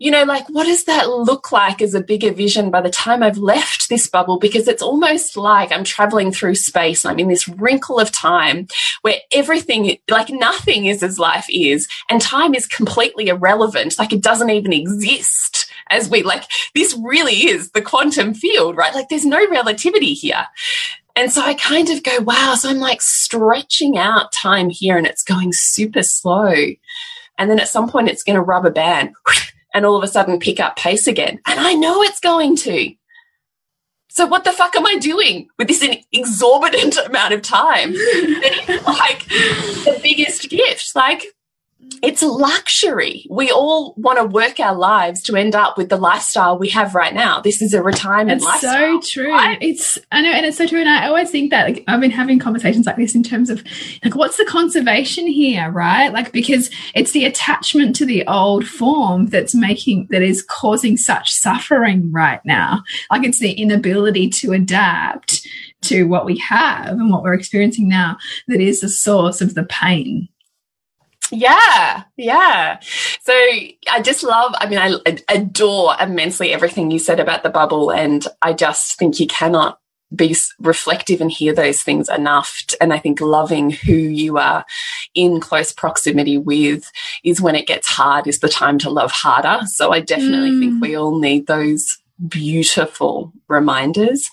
you 0.00 0.10
know, 0.10 0.24
like 0.24 0.48
what 0.48 0.64
does 0.64 0.84
that 0.84 1.10
look 1.10 1.52
like 1.52 1.82
as 1.82 1.92
a 1.92 2.00
bigger 2.00 2.32
vision 2.32 2.70
by 2.70 2.80
the 2.80 2.88
time 2.88 3.22
I've 3.22 3.36
left 3.36 3.90
this 3.90 4.08
bubble? 4.08 4.38
Because 4.38 4.66
it's 4.66 4.80
almost 4.82 5.36
like 5.36 5.70
I'm 5.70 5.84
traveling 5.84 6.32
through 6.32 6.54
space 6.54 7.04
I'm 7.04 7.18
in 7.18 7.28
this 7.28 7.46
wrinkle 7.46 8.00
of 8.00 8.10
time 8.10 8.66
where 9.02 9.16
everything, 9.30 9.98
like 10.08 10.30
nothing 10.30 10.86
is 10.86 11.02
as 11.02 11.18
life 11.18 11.44
is, 11.50 11.86
and 12.08 12.18
time 12.18 12.54
is 12.54 12.66
completely 12.66 13.28
irrelevant. 13.28 13.98
Like 13.98 14.14
it 14.14 14.22
doesn't 14.22 14.48
even 14.48 14.72
exist 14.72 15.70
as 15.90 16.08
we, 16.08 16.22
like, 16.22 16.44
this 16.74 16.98
really 17.04 17.48
is 17.48 17.72
the 17.72 17.82
quantum 17.82 18.32
field, 18.32 18.78
right? 18.78 18.94
Like 18.94 19.10
there's 19.10 19.26
no 19.26 19.46
relativity 19.50 20.14
here. 20.14 20.46
And 21.14 21.30
so 21.30 21.42
I 21.42 21.52
kind 21.52 21.90
of 21.90 22.02
go, 22.02 22.20
wow. 22.20 22.54
So 22.54 22.70
I'm 22.70 22.78
like 22.78 23.02
stretching 23.02 23.98
out 23.98 24.32
time 24.32 24.70
here 24.70 24.96
and 24.96 25.06
it's 25.06 25.22
going 25.22 25.52
super 25.52 26.02
slow. 26.02 26.54
And 27.36 27.50
then 27.50 27.60
at 27.60 27.68
some 27.68 27.90
point 27.90 28.08
it's 28.08 28.22
going 28.22 28.36
to 28.36 28.42
rubber 28.42 28.70
band 28.70 29.14
and 29.74 29.84
all 29.84 29.96
of 29.96 30.02
a 30.02 30.08
sudden 30.08 30.38
pick 30.38 30.60
up 30.60 30.76
pace 30.76 31.06
again. 31.06 31.40
And 31.46 31.60
I 31.60 31.74
know 31.74 32.02
it's 32.02 32.20
going 32.20 32.56
to. 32.56 32.94
So 34.08 34.26
what 34.26 34.42
the 34.42 34.52
fuck 34.52 34.74
am 34.74 34.86
I 34.86 34.96
doing 34.96 35.48
with 35.56 35.68
this 35.68 35.86
exorbitant 36.12 36.96
amount 37.06 37.32
of 37.32 37.42
time? 37.42 37.92
like 38.84 39.26
the 39.28 39.98
biggest 40.02 40.50
gift. 40.50 40.96
Like 40.96 41.24
it's 42.02 42.22
luxury. 42.22 43.26
We 43.28 43.50
all 43.50 43.94
want 43.96 44.18
to 44.18 44.24
work 44.24 44.58
our 44.60 44.74
lives 44.74 45.22
to 45.24 45.36
end 45.36 45.54
up 45.54 45.76
with 45.76 45.88
the 45.88 45.96
lifestyle 45.96 46.58
we 46.58 46.68
have 46.70 46.94
right 46.94 47.14
now. 47.14 47.40
This 47.40 47.60
is 47.60 47.74
a 47.74 47.82
retirement 47.82 48.42
lifestyle. 48.42 48.54
it's 48.54 48.64
lifestyle. 48.64 49.02
so 49.02 49.08
true. 49.08 49.32
Right? 49.32 49.58
It's 49.60 49.98
I 50.10 50.22
know, 50.22 50.30
and 50.30 50.46
it's 50.46 50.56
so 50.56 50.66
true. 50.66 50.80
And 50.80 50.88
I 50.88 51.06
always 51.06 51.30
think 51.30 51.50
that 51.50 51.66
like, 51.66 51.84
I've 51.88 52.00
been 52.00 52.10
having 52.10 52.38
conversations 52.38 52.86
like 52.86 52.96
this 52.96 53.14
in 53.14 53.22
terms 53.22 53.50
of 53.50 53.62
like 54.04 54.14
what's 54.14 54.36
the 54.36 54.44
conservation 54.44 55.26
here, 55.26 55.70
right? 55.70 56.12
Like 56.12 56.32
because 56.32 56.70
it's 56.94 57.12
the 57.12 57.24
attachment 57.24 57.96
to 57.96 58.06
the 58.06 58.26
old 58.26 58.66
form 58.66 59.26
that's 59.26 59.54
making 59.54 60.08
that 60.10 60.22
is 60.22 60.42
causing 60.42 60.96
such 60.96 61.32
suffering 61.32 62.10
right 62.12 62.40
now. 62.44 62.82
Like 63.10 63.24
it's 63.24 63.40
the 63.40 63.52
inability 63.52 64.30
to 64.30 64.52
adapt 64.52 65.46
to 65.82 66.04
what 66.04 66.26
we 66.26 66.38
have 66.38 66.88
and 66.88 67.10
what 67.10 67.22
we're 67.22 67.34
experiencing 67.34 67.88
now 67.88 68.18
that 68.48 68.60
is 68.60 68.80
the 68.80 68.88
source 68.88 69.40
of 69.40 69.54
the 69.54 69.64
pain 69.64 70.28
yeah, 71.30 72.04
yeah. 72.16 72.78
So 73.22 73.32
I 73.32 74.02
just 74.02 74.22
love, 74.22 74.52
I 74.58 74.68
mean, 74.68 74.78
I 74.78 75.18
adore 75.28 75.94
immensely 76.00 76.52
everything 76.52 76.90
you 76.90 76.98
said 76.98 77.20
about 77.20 77.42
the 77.42 77.50
bubble. 77.50 77.90
And 77.90 78.26
I 78.42 78.52
just 78.52 78.98
think 78.98 79.20
you 79.20 79.26
cannot 79.26 79.78
be 80.14 80.34
reflective 80.58 81.20
and 81.20 81.30
hear 81.30 81.54
those 81.54 81.82
things 81.82 82.08
enough. 82.08 82.64
And 82.80 82.92
I 82.92 82.98
think 82.98 83.20
loving 83.20 83.70
who 83.70 83.92
you 83.92 84.38
are 84.38 84.64
in 85.14 85.40
close 85.40 85.72
proximity 85.72 86.36
with 86.36 86.90
is 87.22 87.40
when 87.40 87.54
it 87.54 87.66
gets 87.66 87.88
hard, 87.88 88.26
is 88.26 88.40
the 88.40 88.48
time 88.48 88.78
to 88.80 88.90
love 88.90 89.12
harder. 89.12 89.64
So 89.66 89.92
I 89.92 90.00
definitely 90.00 90.50
mm. 90.50 90.60
think 90.60 90.82
we 90.82 90.96
all 90.96 91.18
need 91.18 91.46
those 91.46 91.98
beautiful 92.26 93.32
reminders. 93.48 94.28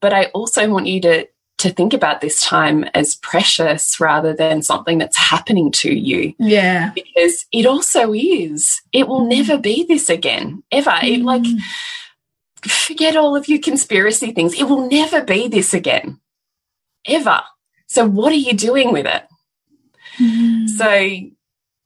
But 0.00 0.12
I 0.12 0.26
also 0.26 0.68
want 0.68 0.86
you 0.86 1.00
to 1.02 1.28
to 1.58 1.70
think 1.70 1.94
about 1.94 2.20
this 2.20 2.40
time 2.40 2.84
as 2.94 3.16
precious 3.16 3.98
rather 3.98 4.34
than 4.34 4.62
something 4.62 4.98
that's 4.98 5.16
happening 5.16 5.72
to 5.72 5.92
you. 5.92 6.34
Yeah. 6.38 6.92
Because 6.94 7.46
it 7.50 7.64
also 7.64 8.12
is. 8.12 8.82
It 8.92 9.08
will 9.08 9.22
mm. 9.22 9.30
never 9.30 9.58
be 9.58 9.84
this 9.84 10.10
again, 10.10 10.62
ever. 10.70 10.90
Mm. 10.90 11.18
It, 11.18 11.22
like, 11.22 11.44
forget 12.70 13.16
all 13.16 13.36
of 13.36 13.48
your 13.48 13.60
conspiracy 13.60 14.32
things. 14.32 14.54
It 14.54 14.64
will 14.64 14.88
never 14.88 15.24
be 15.24 15.48
this 15.48 15.72
again, 15.72 16.20
ever. 17.06 17.40
So, 17.86 18.06
what 18.06 18.32
are 18.32 18.36
you 18.36 18.52
doing 18.52 18.92
with 18.92 19.06
it? 19.06 19.24
Mm. 20.18 20.68
So, 20.68 21.30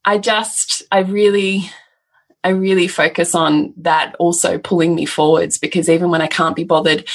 I 0.03 0.17
just, 0.17 0.83
I 0.91 0.99
really, 0.99 1.69
I 2.43 2.49
really 2.49 2.87
focus 2.87 3.35
on 3.35 3.73
that 3.77 4.15
also 4.19 4.57
pulling 4.57 4.95
me 4.95 5.05
forwards 5.05 5.57
because 5.57 5.87
even 5.87 6.09
when 6.09 6.21
I 6.21 6.27
can't 6.27 6.55
be 6.55 6.63
bothered 6.63 7.07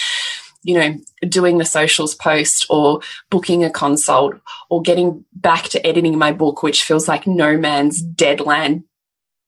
you 0.67 0.75
know, 0.75 0.97
doing 1.29 1.59
the 1.59 1.65
socials 1.65 2.15
post 2.15 2.67
or 2.69 3.01
booking 3.31 3.63
a 3.63 3.71
consult 3.71 4.35
or 4.69 4.83
getting 4.83 5.25
back 5.33 5.65
to 5.65 5.87
editing 5.87 6.19
my 6.19 6.33
book, 6.33 6.63
which 6.63 6.83
feels 6.83 7.07
like 7.07 7.25
no 7.27 7.57
man's 7.57 8.03
deadland 8.03 8.83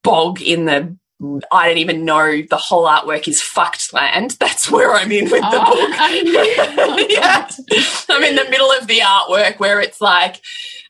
bog 0.01 0.41
in 0.41 0.65
the 0.65 0.97
I 1.51 1.67
don't 1.67 1.79
even 1.79 2.05
know 2.05 2.41
the 2.49 2.55
whole 2.55 2.87
artwork 2.87 3.27
is 3.27 3.41
fucked 3.41 3.91
land. 3.91 4.31
That's 4.39 4.71
where 4.71 4.93
I'm 4.93 5.11
in 5.11 5.25
with 5.25 5.41
the 5.41 5.61
oh, 5.61 5.65
book. 5.65 5.95
oh, 6.79 7.07
yeah. 7.09 7.49
I'm 8.07 8.23
in 8.23 8.35
the 8.35 8.49
middle 8.49 8.71
of 8.71 8.87
the 8.87 8.99
artwork 8.99 9.59
where 9.59 9.81
it's 9.81 9.99
like, 9.99 10.41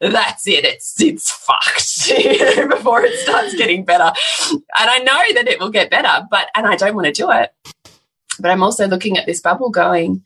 that's 0.02 0.48
it. 0.48 0.64
It's 0.64 1.02
it's 1.02 1.30
fucked 1.30 2.70
before 2.70 3.04
it 3.04 3.20
starts 3.20 3.54
getting 3.56 3.84
better. 3.84 4.14
And 4.52 4.90
I 4.90 5.00
know 5.00 5.34
that 5.34 5.48
it 5.50 5.60
will 5.60 5.72
get 5.72 5.90
better, 5.90 6.26
but 6.32 6.48
and 6.56 6.66
I 6.66 6.78
don't 6.78 6.96
want 6.96 7.08
to 7.08 7.12
do 7.12 7.30
it. 7.32 7.52
But 8.40 8.52
I'm 8.52 8.64
also 8.64 8.88
looking 8.88 9.18
at 9.18 9.26
this 9.26 9.42
bubble 9.42 9.70
going, 9.70 10.24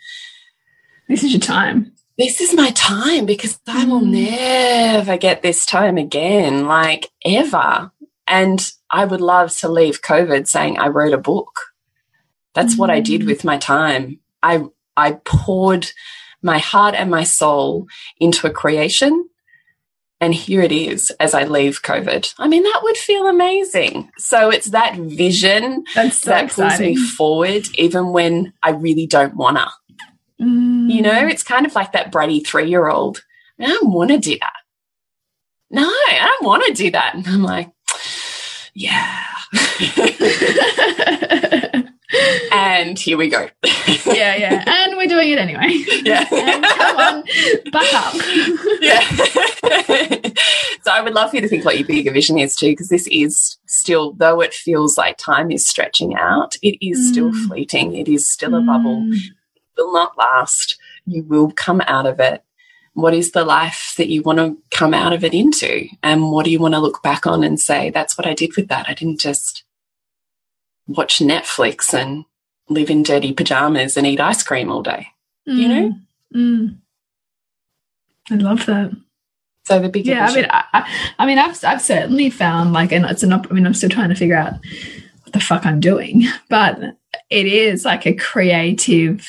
This 1.08 1.24
is 1.24 1.32
your 1.32 1.42
time. 1.42 1.94
This 2.18 2.42
is 2.42 2.54
my 2.54 2.70
time 2.72 3.26
because 3.26 3.60
I 3.68 3.86
will 3.86 4.02
mm. 4.02 4.30
never 4.30 5.18
get 5.18 5.42
this 5.42 5.66
time 5.66 5.98
again, 5.98 6.68
like 6.68 7.10
ever. 7.26 7.92
And 8.28 8.72
I 8.90 9.06
would 9.06 9.22
love 9.22 9.56
to 9.58 9.68
leave 9.68 10.02
COVID 10.02 10.48
saying 10.48 10.78
I 10.78 10.90
wrote 10.90 11.14
a 11.14 11.18
book. 11.18 11.60
That's 12.54 12.76
mm. 12.76 12.80
what 12.80 12.92
I 12.92 13.00
did 13.00 13.22
mm. 13.22 13.28
with 13.28 13.44
my 13.44 13.58
time. 13.58 14.20
I 14.44 14.64
I 14.96 15.14
poured 15.26 15.92
my 16.44 16.60
heart 16.60 16.94
and 16.94 17.10
my 17.10 17.24
soul 17.24 17.88
into 18.20 18.46
a 18.46 18.52
creation 18.52 19.28
and 20.24 20.34
here 20.34 20.62
it 20.62 20.72
is 20.72 21.10
as 21.20 21.34
I 21.34 21.44
leave 21.44 21.82
COVID. 21.82 22.34
I 22.40 22.48
mean, 22.48 22.64
that 22.64 22.80
would 22.82 22.96
feel 22.96 23.28
amazing. 23.28 24.10
So 24.18 24.50
it's 24.50 24.68
that 24.68 24.96
vision 24.96 25.86
so 25.88 26.02
that 26.30 26.46
exciting. 26.46 26.48
pulls 26.50 26.80
me 26.80 26.96
forward, 26.96 27.68
even 27.76 28.14
when 28.14 28.54
I 28.64 28.70
really 28.70 29.06
don't 29.06 29.36
wanna. 29.36 29.70
Mm. 30.42 30.90
You 30.90 31.02
know, 31.02 31.28
it's 31.28 31.44
kind 31.44 31.66
of 31.66 31.76
like 31.76 31.92
that 31.92 32.10
bratty 32.10 32.46
three 32.46 32.70
year 32.70 32.88
old. 32.88 33.22
I 33.60 33.68
don't 33.68 33.92
want 33.92 34.12
to 34.12 34.18
do 34.18 34.38
that. 34.40 34.54
No, 35.70 35.84
I 35.84 36.20
don't 36.40 36.48
want 36.48 36.64
to 36.68 36.74
do 36.74 36.92
that. 36.92 37.16
And 37.16 37.28
I'm 37.28 37.44
like, 37.44 37.70
yeah. 38.74 39.26
and 42.52 42.98
here 42.98 43.18
we 43.18 43.30
go. 43.30 43.50
yeah, 44.06 44.36
yeah. 44.36 44.64
And 44.68 44.98
we're 44.98 45.08
doing 45.08 45.32
it 45.32 45.38
anyway. 45.38 45.84
Yeah. 46.04 46.26
and 46.32 46.64
come 46.78 46.98
on, 46.98 47.24
back 47.72 47.94
up. 47.94 48.14
yeah. 48.82 49.02
so 50.82 50.92
I 50.92 51.02
would 51.02 51.14
love 51.14 51.32
for 51.32 51.38
you 51.38 51.42
to 51.42 51.48
think 51.48 51.66
what 51.66 51.78
your 51.78 51.88
bigger 51.88 52.12
vision 52.12 52.38
is 52.38 52.56
too, 52.56 52.72
because 52.72 52.90
this 52.90 53.08
is 53.08 53.58
still, 53.66 54.14
though 54.14 54.42
it 54.42 54.54
feels 54.54 54.98
like 54.98 55.18
time 55.18 55.52
is 55.52 55.68
stretching 55.68 56.16
out, 56.16 56.56
it 56.62 56.78
is 56.86 57.00
mm. 57.00 57.12
still 57.12 57.34
fleeting. 57.48 57.96
It 57.96 58.08
is 58.08 58.30
still 58.30 58.56
a 58.56 58.60
mm. 58.60 58.68
bubble. 58.68 59.10
It 59.12 59.32
will 59.78 59.94
not 59.94 60.18
last. 60.18 60.78
You 61.06 61.24
will 61.24 61.52
come 61.52 61.82
out 61.88 62.06
of 62.06 62.20
it. 62.20 62.44
What 62.94 63.16
is 63.16 63.32
the 63.32 63.44
life 63.44 63.96
that 63.98 64.10
you 64.10 64.22
want 64.22 64.38
to 64.38 64.56
come 64.70 64.94
out 64.94 65.14
of 65.14 65.24
it 65.24 65.34
into? 65.34 65.88
And 66.04 66.32
what 66.32 66.46
do 66.46 66.52
you 66.52 66.60
want 66.60 66.76
to 66.76 66.80
look 66.80 67.02
back 67.02 67.26
on 67.26 67.44
and 67.44 67.60
say, 67.60 67.90
that's 67.90 68.18
what 68.18 68.28
I 68.28 68.36
did 68.36 68.56
with 68.56 68.68
that? 68.68 68.88
I 68.88 68.94
didn't 68.94 69.20
just 69.20 69.63
watch 70.88 71.20
Netflix 71.20 71.94
and 71.94 72.26
live 72.70 72.90
in 72.90 73.04
dirty 73.04 73.34
pajamas 73.34 73.98
and 73.98 74.08
eat 74.08 74.20
ice 74.20 74.44
cream 74.44 74.72
all 74.72 74.84
day. 74.84 75.08
Mm. 75.48 75.56
You 75.56 75.68
know? 75.68 75.96
Mm. 76.36 76.78
I 78.32 78.36
love 78.36 78.66
that. 78.66 78.92
So 79.66 79.80
the 79.80 79.90
big 79.90 80.06
yeah. 80.06 80.28
I 80.28 80.36
mean, 80.36 80.48
I, 80.50 80.92
I, 81.20 81.26
mean, 81.26 81.38
I've 81.38 81.64
I've 81.64 81.82
certainly 81.82 82.30
found 82.30 82.74
like, 82.74 82.92
and 82.92 83.06
it's 83.06 83.24
an. 83.24 83.32
I 83.32 83.42
mean, 83.52 83.66
I'm 83.66 83.74
still 83.74 83.90
trying 83.90 84.10
to 84.10 84.16
figure 84.16 84.36
out 84.36 84.54
what 85.24 85.32
the 85.32 85.40
fuck 85.40 85.66
I'm 85.66 85.80
doing, 85.80 86.24
but 86.50 86.80
it 87.30 87.46
is 87.46 87.86
like 87.86 88.06
a 88.06 88.14
creative. 88.14 89.26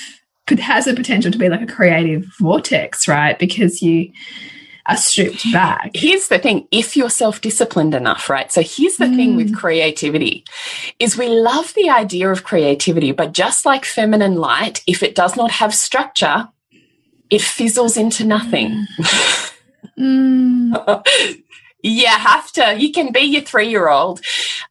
It 0.50 0.58
has 0.58 0.84
the 0.86 0.94
potential 0.94 1.30
to 1.30 1.38
be 1.38 1.48
like 1.48 1.62
a 1.62 1.72
creative 1.72 2.26
vortex, 2.38 3.06
right? 3.06 3.38
Because 3.38 3.80
you 3.80 4.12
are 4.86 4.96
stripped 4.96 5.50
back. 5.52 5.90
Here's 5.94 6.28
the 6.28 6.38
thing 6.38 6.68
if 6.70 6.96
you're 6.96 7.10
self 7.10 7.40
disciplined 7.40 7.94
enough, 7.94 8.28
right? 8.28 8.50
So 8.52 8.62
here's 8.62 8.96
the 8.96 9.06
mm. 9.06 9.16
thing 9.16 9.36
with 9.36 9.52
mm. 9.52 9.56
creativity 9.56 10.44
is 10.98 11.16
we 11.16 11.28
love 11.28 11.72
the 11.74 11.90
idea 11.90 12.30
of 12.30 12.44
creativity, 12.44 13.12
but 13.12 13.32
just 13.32 13.64
like 13.64 13.84
feminine 13.84 14.36
light, 14.36 14.82
if 14.86 15.02
it 15.02 15.14
does 15.14 15.36
not 15.36 15.50
have 15.50 15.74
structure, 15.74 16.48
it 17.30 17.40
fizzles 17.40 17.96
into 17.96 18.24
nothing. 18.24 18.86
Mm. 19.98 21.06
you 21.82 22.06
have 22.06 22.50
to. 22.52 22.76
You 22.78 22.92
can 22.92 23.12
be 23.12 23.20
your 23.20 23.42
three 23.42 23.68
year 23.68 23.88
old, 23.88 24.20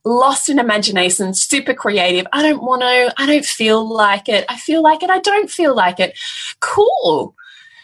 lost 0.06 0.50
in 0.50 0.60
imagination, 0.60 1.34
super 1.34 1.74
creative. 1.74 2.28
I 2.32 2.42
don't 2.42 2.64
want 2.64 2.82
to, 2.82 3.14
I 3.18 3.26
don't 3.26 3.46
feel 3.46 3.88
like 3.88 4.30
it. 4.30 4.46
I 4.50 4.58
feel 4.58 4.82
like 4.82 5.04
it. 5.04 5.10
I 5.10 5.20
don't 5.20 5.50
feel 5.50 5.76
like 5.76 6.00
it. 6.00 6.18
Cool. 6.60 7.36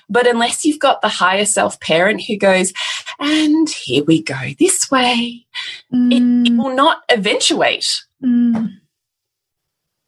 But 0.09 0.27
unless 0.27 0.65
you've 0.65 0.79
got 0.79 1.01
the 1.01 1.07
higher 1.07 1.45
self 1.45 1.79
parent 1.79 2.23
who 2.23 2.37
goes, 2.37 2.73
and 3.19 3.69
here 3.69 4.03
we 4.03 4.21
go 4.21 4.39
this 4.57 4.89
way, 4.89 5.45
mm. 5.93 6.11
it, 6.11 6.51
it, 6.51 6.57
will 6.57 6.75
not 6.75 7.03
eventuate. 7.09 8.03
Mm. 8.23 8.73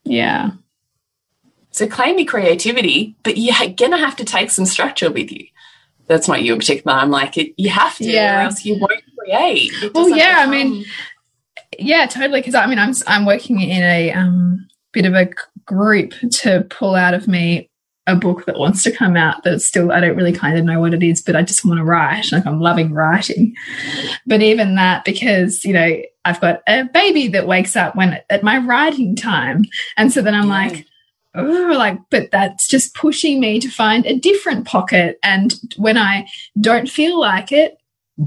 Yeah. 0.04 0.52
So 1.72 1.88
claim 1.88 2.18
your 2.18 2.28
creativity, 2.28 3.16
but 3.24 3.38
you're 3.38 3.56
going 3.70 3.92
to 3.92 3.98
have 3.98 4.16
to 4.18 4.26
take 4.26 4.52
some 4.52 4.66
structure 4.66 5.12
with 5.12 5.32
you. 5.32 5.46
That's 6.08 6.28
not 6.28 6.42
you 6.42 6.54
in 6.54 6.60
particular. 6.60 6.98
I'm 6.98 7.12
like, 7.12 7.38
it, 7.38 7.54
you 7.58 7.70
have 7.70 7.96
to, 7.98 8.04
yeah. 8.04 8.40
or 8.40 8.42
else 8.44 8.66
you 8.66 8.78
won't 8.80 9.02
create. 9.18 9.72
Well, 9.94 10.10
yeah, 10.10 10.38
I 10.40 10.48
mean, 10.48 10.84
yeah, 11.80 12.06
totally. 12.06 12.42
Because 12.42 12.56
I 12.56 12.66
mean, 12.66 12.80
I'm 12.80 12.94
I'm 13.08 13.26
working 13.26 13.62
in 13.62 13.82
a 13.82 14.12
um, 14.12 14.68
bit 14.92 15.06
of 15.06 15.14
a 15.14 15.30
group 15.66 16.14
to 16.32 16.66
pull 16.70 16.96
out 16.96 17.14
of 17.14 17.28
me 17.28 17.70
a 18.12 18.16
book 18.16 18.46
that 18.46 18.60
wants 18.60 18.84
to 18.84 18.92
come 18.92 19.16
out 19.16 19.44
that 19.44 19.62
still 19.62 19.92
I 19.92 20.00
don't 20.00 20.16
really 20.16 20.34
kind 20.34 20.58
of 20.58 20.66
know 20.66 20.80
what 20.80 20.94
it 20.94 21.02
is, 21.02 21.22
but 21.22 21.36
I 21.36 21.42
just 21.42 21.66
want 21.66 21.80
to 21.80 21.84
write. 21.84 22.32
Like 22.32 22.46
I'm 22.46 22.60
loving 22.60 22.94
writing. 22.94 23.56
But 24.28 24.42
even 24.42 24.76
that, 24.76 25.06
because, 25.06 25.64
you 25.66 25.74
know, 25.74 26.02
I've 26.26 26.42
got 26.42 26.62
a 26.68 26.84
baby 26.84 27.28
that 27.30 27.48
wakes 27.48 27.76
up 27.76 27.96
when 27.96 28.20
at 28.30 28.44
my 28.44 28.58
writing 28.60 29.16
time. 29.16 29.66
And 29.98 30.12
so 30.12 30.22
then 30.22 30.36
I'm 30.36 30.48
yeah. 30.48 30.50
like, 30.50 30.86
oh, 31.36 31.74
like, 31.76 32.00
but 32.10 32.30
that's 32.32 32.68
just 32.68 32.94
pushing 32.94 33.40
me 33.40 33.60
to 33.60 33.70
find 33.70 34.06
a 34.06 34.20
different 34.20 34.68
pocket. 34.68 35.18
And 35.24 35.56
when 35.78 35.98
I 35.98 36.28
don't 36.60 36.90
feel 36.90 37.20
like 37.20 37.52
it, 37.52 37.78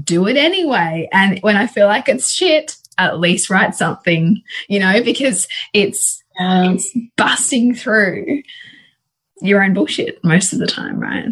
do 0.03 0.27
it 0.27 0.35
anyway. 0.35 1.07
And 1.13 1.39
when 1.39 1.55
I 1.55 1.67
feel 1.67 1.87
like 1.87 2.09
it's 2.09 2.31
shit, 2.31 2.75
at 2.97 3.19
least 3.19 3.49
write 3.49 3.75
something, 3.75 4.41
you 4.67 4.79
know, 4.79 5.03
because 5.03 5.47
it's, 5.73 6.21
um, 6.39 6.75
it's 6.75 6.97
busting 7.15 7.75
through 7.75 8.41
your 9.41 9.63
own 9.63 9.73
bullshit 9.73 10.23
most 10.23 10.53
of 10.53 10.59
the 10.59 10.67
time, 10.67 10.99
right? 10.99 11.25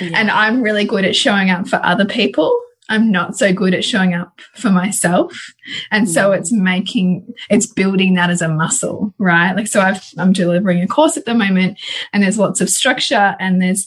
Yeah. 0.00 0.10
And 0.14 0.30
I'm 0.30 0.62
really 0.62 0.84
good 0.84 1.04
at 1.04 1.16
showing 1.16 1.50
up 1.50 1.68
for 1.68 1.80
other 1.82 2.04
people. 2.04 2.58
I'm 2.88 3.10
not 3.10 3.36
so 3.36 3.52
good 3.52 3.74
at 3.74 3.84
showing 3.84 4.12
up 4.12 4.40
for 4.54 4.70
myself. 4.70 5.52
And 5.90 6.10
so 6.10 6.30
mm. 6.30 6.38
it's 6.38 6.52
making, 6.52 7.32
it's 7.48 7.66
building 7.66 8.14
that 8.14 8.28
as 8.28 8.42
a 8.42 8.48
muscle, 8.48 9.14
right? 9.18 9.54
Like, 9.54 9.66
so 9.66 9.80
I've, 9.80 10.04
I'm 10.18 10.32
delivering 10.32 10.82
a 10.82 10.86
course 10.86 11.16
at 11.16 11.24
the 11.24 11.34
moment 11.34 11.78
and 12.12 12.22
there's 12.22 12.38
lots 12.38 12.60
of 12.60 12.68
structure 12.68 13.36
and 13.38 13.62
there's, 13.62 13.86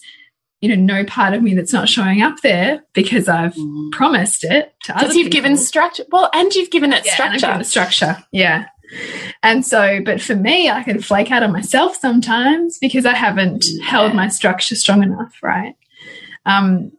you 0.61 0.69
know, 0.69 0.81
no 0.81 1.03
part 1.05 1.33
of 1.33 1.43
me 1.43 1.53
that's 1.53 1.73
not 1.73 1.89
showing 1.89 2.21
up 2.21 2.39
there 2.41 2.83
because 2.93 3.27
I've 3.27 3.53
mm. 3.53 3.91
promised 3.91 4.43
it 4.43 4.73
to 4.85 4.95
other 4.95 5.05
Because 5.05 5.17
you've 5.17 5.31
given 5.31 5.57
structure. 5.57 6.05
Well, 6.11 6.29
and 6.33 6.53
you've 6.53 6.71
given 6.71 6.93
it 6.93 7.05
yeah, 7.05 7.13
structure. 7.13 7.63
structure. 7.63 8.17
Yeah. 8.31 8.65
And 9.43 9.65
so, 9.65 10.01
but 10.03 10.21
for 10.21 10.35
me, 10.35 10.69
I 10.69 10.83
can 10.83 11.01
flake 11.01 11.31
out 11.31 11.43
on 11.43 11.51
myself 11.51 11.95
sometimes 11.95 12.77
because 12.77 13.05
I 13.05 13.13
haven't 13.13 13.65
yeah. 13.67 13.85
held 13.85 14.13
my 14.13 14.27
structure 14.27 14.75
strong 14.75 15.03
enough, 15.03 15.35
right? 15.41 15.75
Um, 16.45 16.91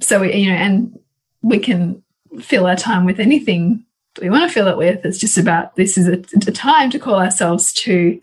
so, 0.00 0.20
we, 0.20 0.34
you 0.34 0.50
know, 0.50 0.56
and 0.56 0.98
we 1.42 1.58
can 1.58 2.02
fill 2.40 2.66
our 2.66 2.76
time 2.76 3.04
with 3.04 3.20
anything 3.20 3.84
we 4.20 4.30
want 4.30 4.48
to 4.48 4.52
fill 4.52 4.68
it 4.68 4.76
with. 4.76 5.04
It's 5.04 5.18
just 5.18 5.38
about 5.38 5.76
this 5.76 5.96
is 5.96 6.08
a, 6.08 6.18
a 6.48 6.52
time 6.52 6.90
to 6.90 6.98
call 6.98 7.16
ourselves 7.16 7.72
to, 7.84 8.20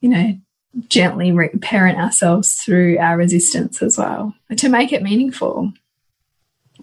you 0.00 0.08
know, 0.08 0.38
gently 0.88 1.32
parent 1.60 1.98
ourselves 1.98 2.54
through 2.54 2.98
our 2.98 3.16
resistance 3.16 3.82
as 3.82 3.98
well, 3.98 4.34
to 4.56 4.68
make 4.68 4.92
it 4.92 5.02
meaningful, 5.02 5.72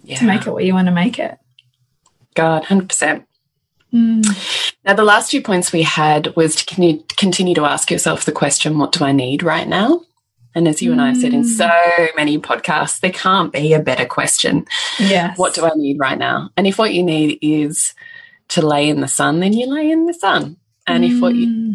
yeah. 0.02 0.18
to 0.18 0.24
make 0.24 0.46
it 0.46 0.52
what 0.52 0.64
you 0.64 0.74
want 0.74 0.86
to 0.86 0.92
make 0.94 1.18
it. 1.18 1.38
God, 2.34 2.64
100%. 2.64 3.24
Mm. 3.92 4.74
Now, 4.84 4.94
the 4.94 5.04
last 5.04 5.30
two 5.30 5.42
points 5.42 5.72
we 5.72 5.82
had 5.82 6.34
was 6.36 6.54
to 6.56 7.02
continue 7.16 7.54
to 7.54 7.64
ask 7.64 7.90
yourself 7.90 8.24
the 8.24 8.32
question, 8.32 8.78
what 8.78 8.92
do 8.92 9.04
I 9.04 9.12
need 9.12 9.42
right 9.42 9.66
now? 9.66 10.02
And 10.54 10.66
as 10.66 10.82
you 10.82 10.90
mm. 10.90 10.92
and 10.94 11.00
I 11.00 11.08
have 11.08 11.16
said 11.18 11.34
in 11.34 11.42
mm. 11.42 11.46
so 11.46 11.70
many 12.16 12.38
podcasts, 12.38 13.00
there 13.00 13.12
can't 13.12 13.52
be 13.52 13.72
a 13.72 13.80
better 13.80 14.06
question. 14.06 14.66
Yes. 14.98 15.38
What 15.38 15.54
do 15.54 15.64
I 15.64 15.70
need 15.74 15.98
right 15.98 16.18
now? 16.18 16.50
And 16.56 16.66
if 16.66 16.78
what 16.78 16.94
you 16.94 17.02
need 17.02 17.38
is 17.42 17.94
to 18.48 18.66
lay 18.66 18.88
in 18.88 19.00
the 19.00 19.08
sun, 19.08 19.40
then 19.40 19.52
you 19.52 19.72
lay 19.72 19.90
in 19.90 20.06
the 20.06 20.14
sun. 20.14 20.56
And 20.86 21.04
mm. 21.04 21.10
if 21.10 21.20
what 21.20 21.34
you, 21.34 21.46
mm. 21.46 21.74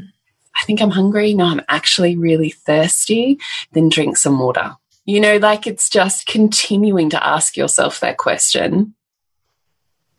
I 0.59 0.65
think 0.65 0.81
I'm 0.81 0.91
hungry, 0.91 1.33
no, 1.33 1.45
I'm 1.45 1.61
actually 1.69 2.17
really 2.17 2.49
thirsty, 2.49 3.39
then 3.71 3.89
drink 3.89 4.17
some 4.17 4.39
water. 4.39 4.75
You 5.05 5.19
know, 5.19 5.37
like 5.37 5.67
it's 5.67 5.89
just 5.89 6.25
continuing 6.25 7.09
to 7.09 7.25
ask 7.25 7.57
yourself 7.57 7.99
that 7.99 8.17
question 8.17 8.95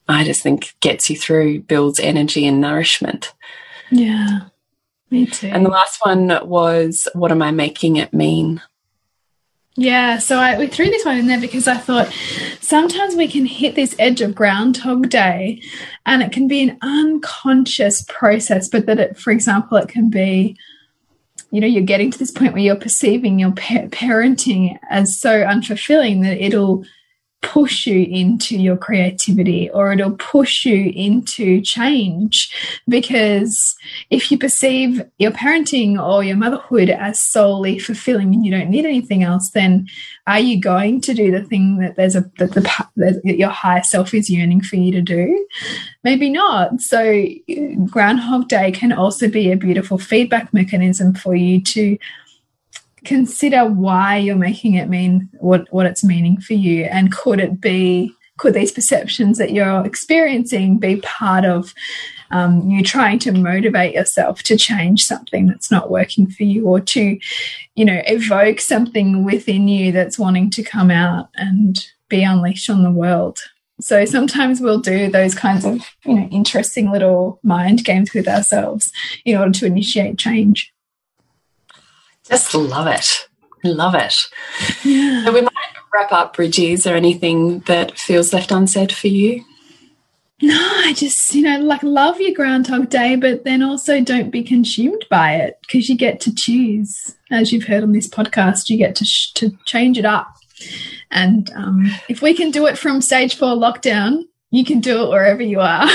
I 0.08 0.24
just 0.24 0.42
think 0.42 0.74
gets 0.80 1.08
you 1.08 1.16
through, 1.16 1.60
builds 1.60 1.98
energy 1.98 2.46
and 2.46 2.60
nourishment. 2.60 3.32
Yeah, 3.90 4.40
me 5.10 5.26
too. 5.26 5.48
And 5.48 5.64
the 5.64 5.70
last 5.70 6.00
one 6.04 6.28
was, 6.46 7.08
what 7.14 7.30
am 7.30 7.42
I 7.42 7.50
making 7.50 7.96
it 7.96 8.12
mean? 8.12 8.60
Yeah, 9.76 10.18
so 10.18 10.38
I 10.38 10.56
we 10.56 10.68
threw 10.68 10.86
this 10.86 11.04
one 11.04 11.18
in 11.18 11.26
there 11.26 11.40
because 11.40 11.66
I 11.66 11.76
thought 11.76 12.12
sometimes 12.60 13.16
we 13.16 13.26
can 13.26 13.44
hit 13.44 13.74
this 13.74 13.96
edge 13.98 14.20
of 14.20 14.34
Groundhog 14.34 15.08
Day, 15.08 15.62
and 16.06 16.22
it 16.22 16.30
can 16.30 16.46
be 16.46 16.62
an 16.62 16.78
unconscious 16.80 18.02
process. 18.02 18.68
But 18.68 18.86
that 18.86 19.00
it, 19.00 19.18
for 19.18 19.32
example, 19.32 19.76
it 19.78 19.88
can 19.88 20.10
be, 20.10 20.56
you 21.50 21.60
know, 21.60 21.66
you're 21.66 21.82
getting 21.82 22.12
to 22.12 22.18
this 22.18 22.30
point 22.30 22.52
where 22.52 22.62
you're 22.62 22.76
perceiving 22.76 23.40
your 23.40 23.50
pa 23.50 23.86
parenting 23.88 24.78
as 24.90 25.18
so 25.18 25.42
unfulfilling 25.42 26.22
that 26.22 26.44
it'll 26.44 26.84
push 27.44 27.86
you 27.86 28.04
into 28.04 28.56
your 28.56 28.76
creativity 28.76 29.70
or 29.70 29.92
it'll 29.92 30.16
push 30.16 30.64
you 30.64 30.90
into 30.94 31.60
change. 31.60 32.52
Because 32.88 33.76
if 34.10 34.32
you 34.32 34.38
perceive 34.38 35.02
your 35.18 35.30
parenting 35.30 36.02
or 36.02 36.24
your 36.24 36.36
motherhood 36.36 36.90
as 36.90 37.20
solely 37.20 37.78
fulfilling 37.78 38.34
and 38.34 38.44
you 38.44 38.50
don't 38.50 38.70
need 38.70 38.86
anything 38.86 39.22
else 39.22 39.50
then 39.50 39.86
are 40.26 40.40
you 40.40 40.58
going 40.58 41.00
to 41.02 41.12
do 41.12 41.30
the 41.30 41.42
thing 41.42 41.78
that 41.78 41.96
there's 41.96 42.16
a 42.16 42.22
that 42.38 42.52
the 42.52 42.62
that 42.96 43.20
your 43.24 43.50
higher 43.50 43.82
self 43.82 44.14
is 44.14 44.30
yearning 44.30 44.62
for 44.62 44.76
you 44.76 44.90
to 44.92 45.02
do? 45.02 45.46
Maybe 46.02 46.30
not. 46.30 46.80
So 46.80 46.98
uh, 46.98 47.84
groundhog 47.90 48.48
day 48.48 48.72
can 48.72 48.92
also 48.92 49.28
be 49.28 49.52
a 49.52 49.56
beautiful 49.56 49.98
feedback 49.98 50.52
mechanism 50.54 51.14
for 51.14 51.34
you 51.34 51.60
to 51.60 51.98
consider 53.04 53.66
why 53.66 54.16
you're 54.16 54.36
making 54.36 54.74
it 54.74 54.88
mean 54.88 55.28
what 55.40 55.66
what 55.72 55.86
it's 55.86 56.04
meaning 56.04 56.40
for 56.40 56.54
you 56.54 56.84
and 56.84 57.12
could 57.12 57.40
it 57.40 57.60
be 57.60 58.12
could 58.36 58.54
these 58.54 58.72
perceptions 58.72 59.38
that 59.38 59.52
you're 59.52 59.86
experiencing 59.86 60.78
be 60.78 60.96
part 60.96 61.44
of 61.44 61.72
um, 62.30 62.68
you 62.68 62.82
trying 62.82 63.18
to 63.20 63.32
motivate 63.32 63.94
yourself 63.94 64.42
to 64.42 64.56
change 64.56 65.04
something 65.04 65.46
that's 65.46 65.70
not 65.70 65.90
working 65.90 66.28
for 66.28 66.42
you 66.42 66.66
or 66.66 66.80
to 66.80 67.18
you 67.76 67.84
know 67.84 68.02
evoke 68.06 68.60
something 68.60 69.24
within 69.24 69.68
you 69.68 69.92
that's 69.92 70.18
wanting 70.18 70.50
to 70.50 70.62
come 70.62 70.90
out 70.90 71.28
and 71.36 71.86
be 72.08 72.22
unleashed 72.22 72.70
on 72.70 72.82
the 72.82 72.90
world? 72.90 73.38
So 73.80 74.04
sometimes 74.04 74.60
we'll 74.60 74.78
do 74.80 75.10
those 75.10 75.34
kinds 75.34 75.64
of 75.64 75.86
you 76.04 76.14
know 76.14 76.28
interesting 76.28 76.90
little 76.90 77.38
mind 77.44 77.84
games 77.84 78.12
with 78.12 78.26
ourselves 78.26 78.90
in 79.24 79.36
order 79.36 79.52
to 79.52 79.66
initiate 79.66 80.18
change 80.18 80.73
just 82.28 82.54
love 82.54 82.86
it. 82.86 83.28
Love 83.64 83.94
it. 83.94 84.26
Yeah. 84.84 85.24
So 85.24 85.32
we 85.32 85.40
might 85.40 85.52
wrap 85.92 86.12
up, 86.12 86.36
Bridgie. 86.36 86.72
Is 86.72 86.84
there 86.84 86.96
anything 86.96 87.60
that 87.60 87.98
feels 87.98 88.32
left 88.32 88.50
unsaid 88.50 88.92
for 88.92 89.08
you? 89.08 89.44
No, 90.42 90.58
I 90.58 90.92
just, 90.94 91.34
you 91.34 91.42
know, 91.42 91.60
like 91.60 91.82
love 91.82 92.20
your 92.20 92.34
Groundhog 92.34 92.90
Day, 92.90 93.16
but 93.16 93.44
then 93.44 93.62
also 93.62 94.00
don't 94.02 94.30
be 94.30 94.42
consumed 94.42 95.06
by 95.08 95.36
it 95.36 95.58
because 95.62 95.88
you 95.88 95.96
get 95.96 96.20
to 96.22 96.34
choose. 96.34 97.14
As 97.30 97.52
you've 97.52 97.64
heard 97.64 97.82
on 97.82 97.92
this 97.92 98.08
podcast, 98.08 98.68
you 98.68 98.76
get 98.76 98.96
to, 98.96 99.06
to 99.34 99.56
change 99.64 99.96
it 99.96 100.04
up. 100.04 100.28
And 101.10 101.50
um, 101.54 101.90
if 102.08 102.20
we 102.20 102.34
can 102.34 102.50
do 102.50 102.66
it 102.66 102.76
from 102.76 103.00
stage 103.00 103.36
four 103.36 103.54
lockdown, 103.54 104.24
you 104.50 104.64
can 104.64 104.80
do 104.80 105.04
it 105.04 105.08
wherever 105.08 105.42
you 105.42 105.60
are. 105.60 105.84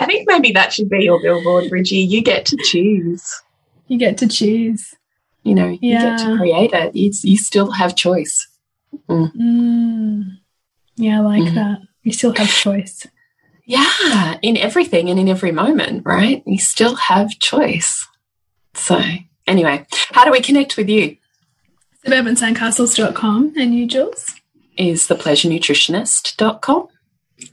I 0.00 0.06
think 0.06 0.28
maybe 0.28 0.52
that 0.52 0.72
should 0.72 0.88
be 0.88 1.04
your 1.04 1.20
billboard, 1.20 1.68
Bridgie. 1.68 1.96
You 1.96 2.22
get 2.22 2.46
to 2.46 2.56
choose 2.64 3.42
you 3.88 3.98
get 3.98 4.18
to 4.18 4.28
choose. 4.28 4.94
You 5.42 5.54
know, 5.54 5.68
you 5.68 5.98
get 5.98 6.18
to 6.18 6.36
create 6.36 6.72
it. 6.72 6.94
You, 6.94 7.10
you 7.22 7.36
still 7.36 7.70
have 7.70 7.96
choice. 7.96 8.48
Mm. 9.08 9.34
Mm. 9.34 10.38
Yeah, 10.96 11.20
I 11.20 11.22
like 11.22 11.42
mm. 11.42 11.54
that. 11.54 11.80
You 12.02 12.12
still 12.12 12.34
have 12.34 12.48
choice. 12.48 13.06
Yeah, 13.64 14.38
in 14.40 14.56
everything 14.56 15.10
and 15.10 15.20
in 15.20 15.28
every 15.28 15.52
moment, 15.52 16.06
right? 16.06 16.42
You 16.46 16.58
still 16.58 16.94
have 16.94 17.38
choice. 17.38 18.06
So, 18.72 18.98
anyway, 19.46 19.86
how 20.12 20.24
do 20.24 20.30
we 20.30 20.40
connect 20.40 20.78
with 20.78 20.88
you? 20.88 21.18
SuburbanSandcastles.com 22.06 23.54
and 23.58 23.74
you, 23.74 23.86
Jules? 23.86 24.34
Is 24.78 25.06
thepleasurenutritionist.com. 25.08 26.88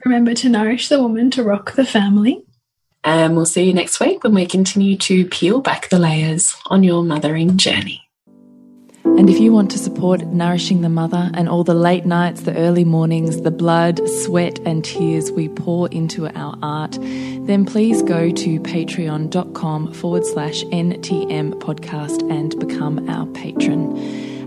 Remember 0.05 0.33
to 0.36 0.47
nourish 0.47 0.88
the 0.88 1.01
woman 1.01 1.31
to 1.31 1.43
rock 1.43 1.73
the 1.73 1.86
family. 1.86 2.45
And 3.06 3.36
we'll 3.36 3.45
see 3.45 3.66
you 3.66 3.74
next 3.74 3.99
week 3.99 4.24
when 4.24 4.34
we 4.34 4.47
continue 4.47 4.97
to 4.97 5.26
peel 5.28 5.62
back 5.62 5.89
the 5.89 5.99
layers 5.99 6.56
on 6.66 6.84
your 6.84 7.03
mothering 7.03 7.56
journey. 7.56 8.01
And 9.03 9.30
if 9.30 9.39
you 9.39 9.53
want 9.53 9.70
to 9.72 9.78
support 9.78 10.26
Nourishing 10.26 10.82
the 10.82 10.89
Mother 10.89 11.30
and 11.36 11.47
all 11.47 11.64
the 11.64 11.76
late 11.76 12.06
nights, 12.06 12.41
the 12.41 12.58
early 12.58 12.84
mornings, 12.84 13.41
the 13.41 13.51
blood, 13.51 14.01
sweat, 14.10 14.60
and 14.66 14.84
tears 14.84 15.32
we 15.32 15.47
pour 15.47 15.88
into 15.89 16.28
our 16.36 16.58
art, 16.64 16.97
then 16.99 17.64
please 17.64 18.01
go 18.01 18.32
to 18.32 18.60
patreon.com 18.60 19.93
forward 19.93 20.26
slash 20.26 20.64
NTM 20.66 21.53
podcast 21.60 22.30
and 22.30 22.60
become 22.60 23.08
our 23.08 23.28
patron. 23.28 23.95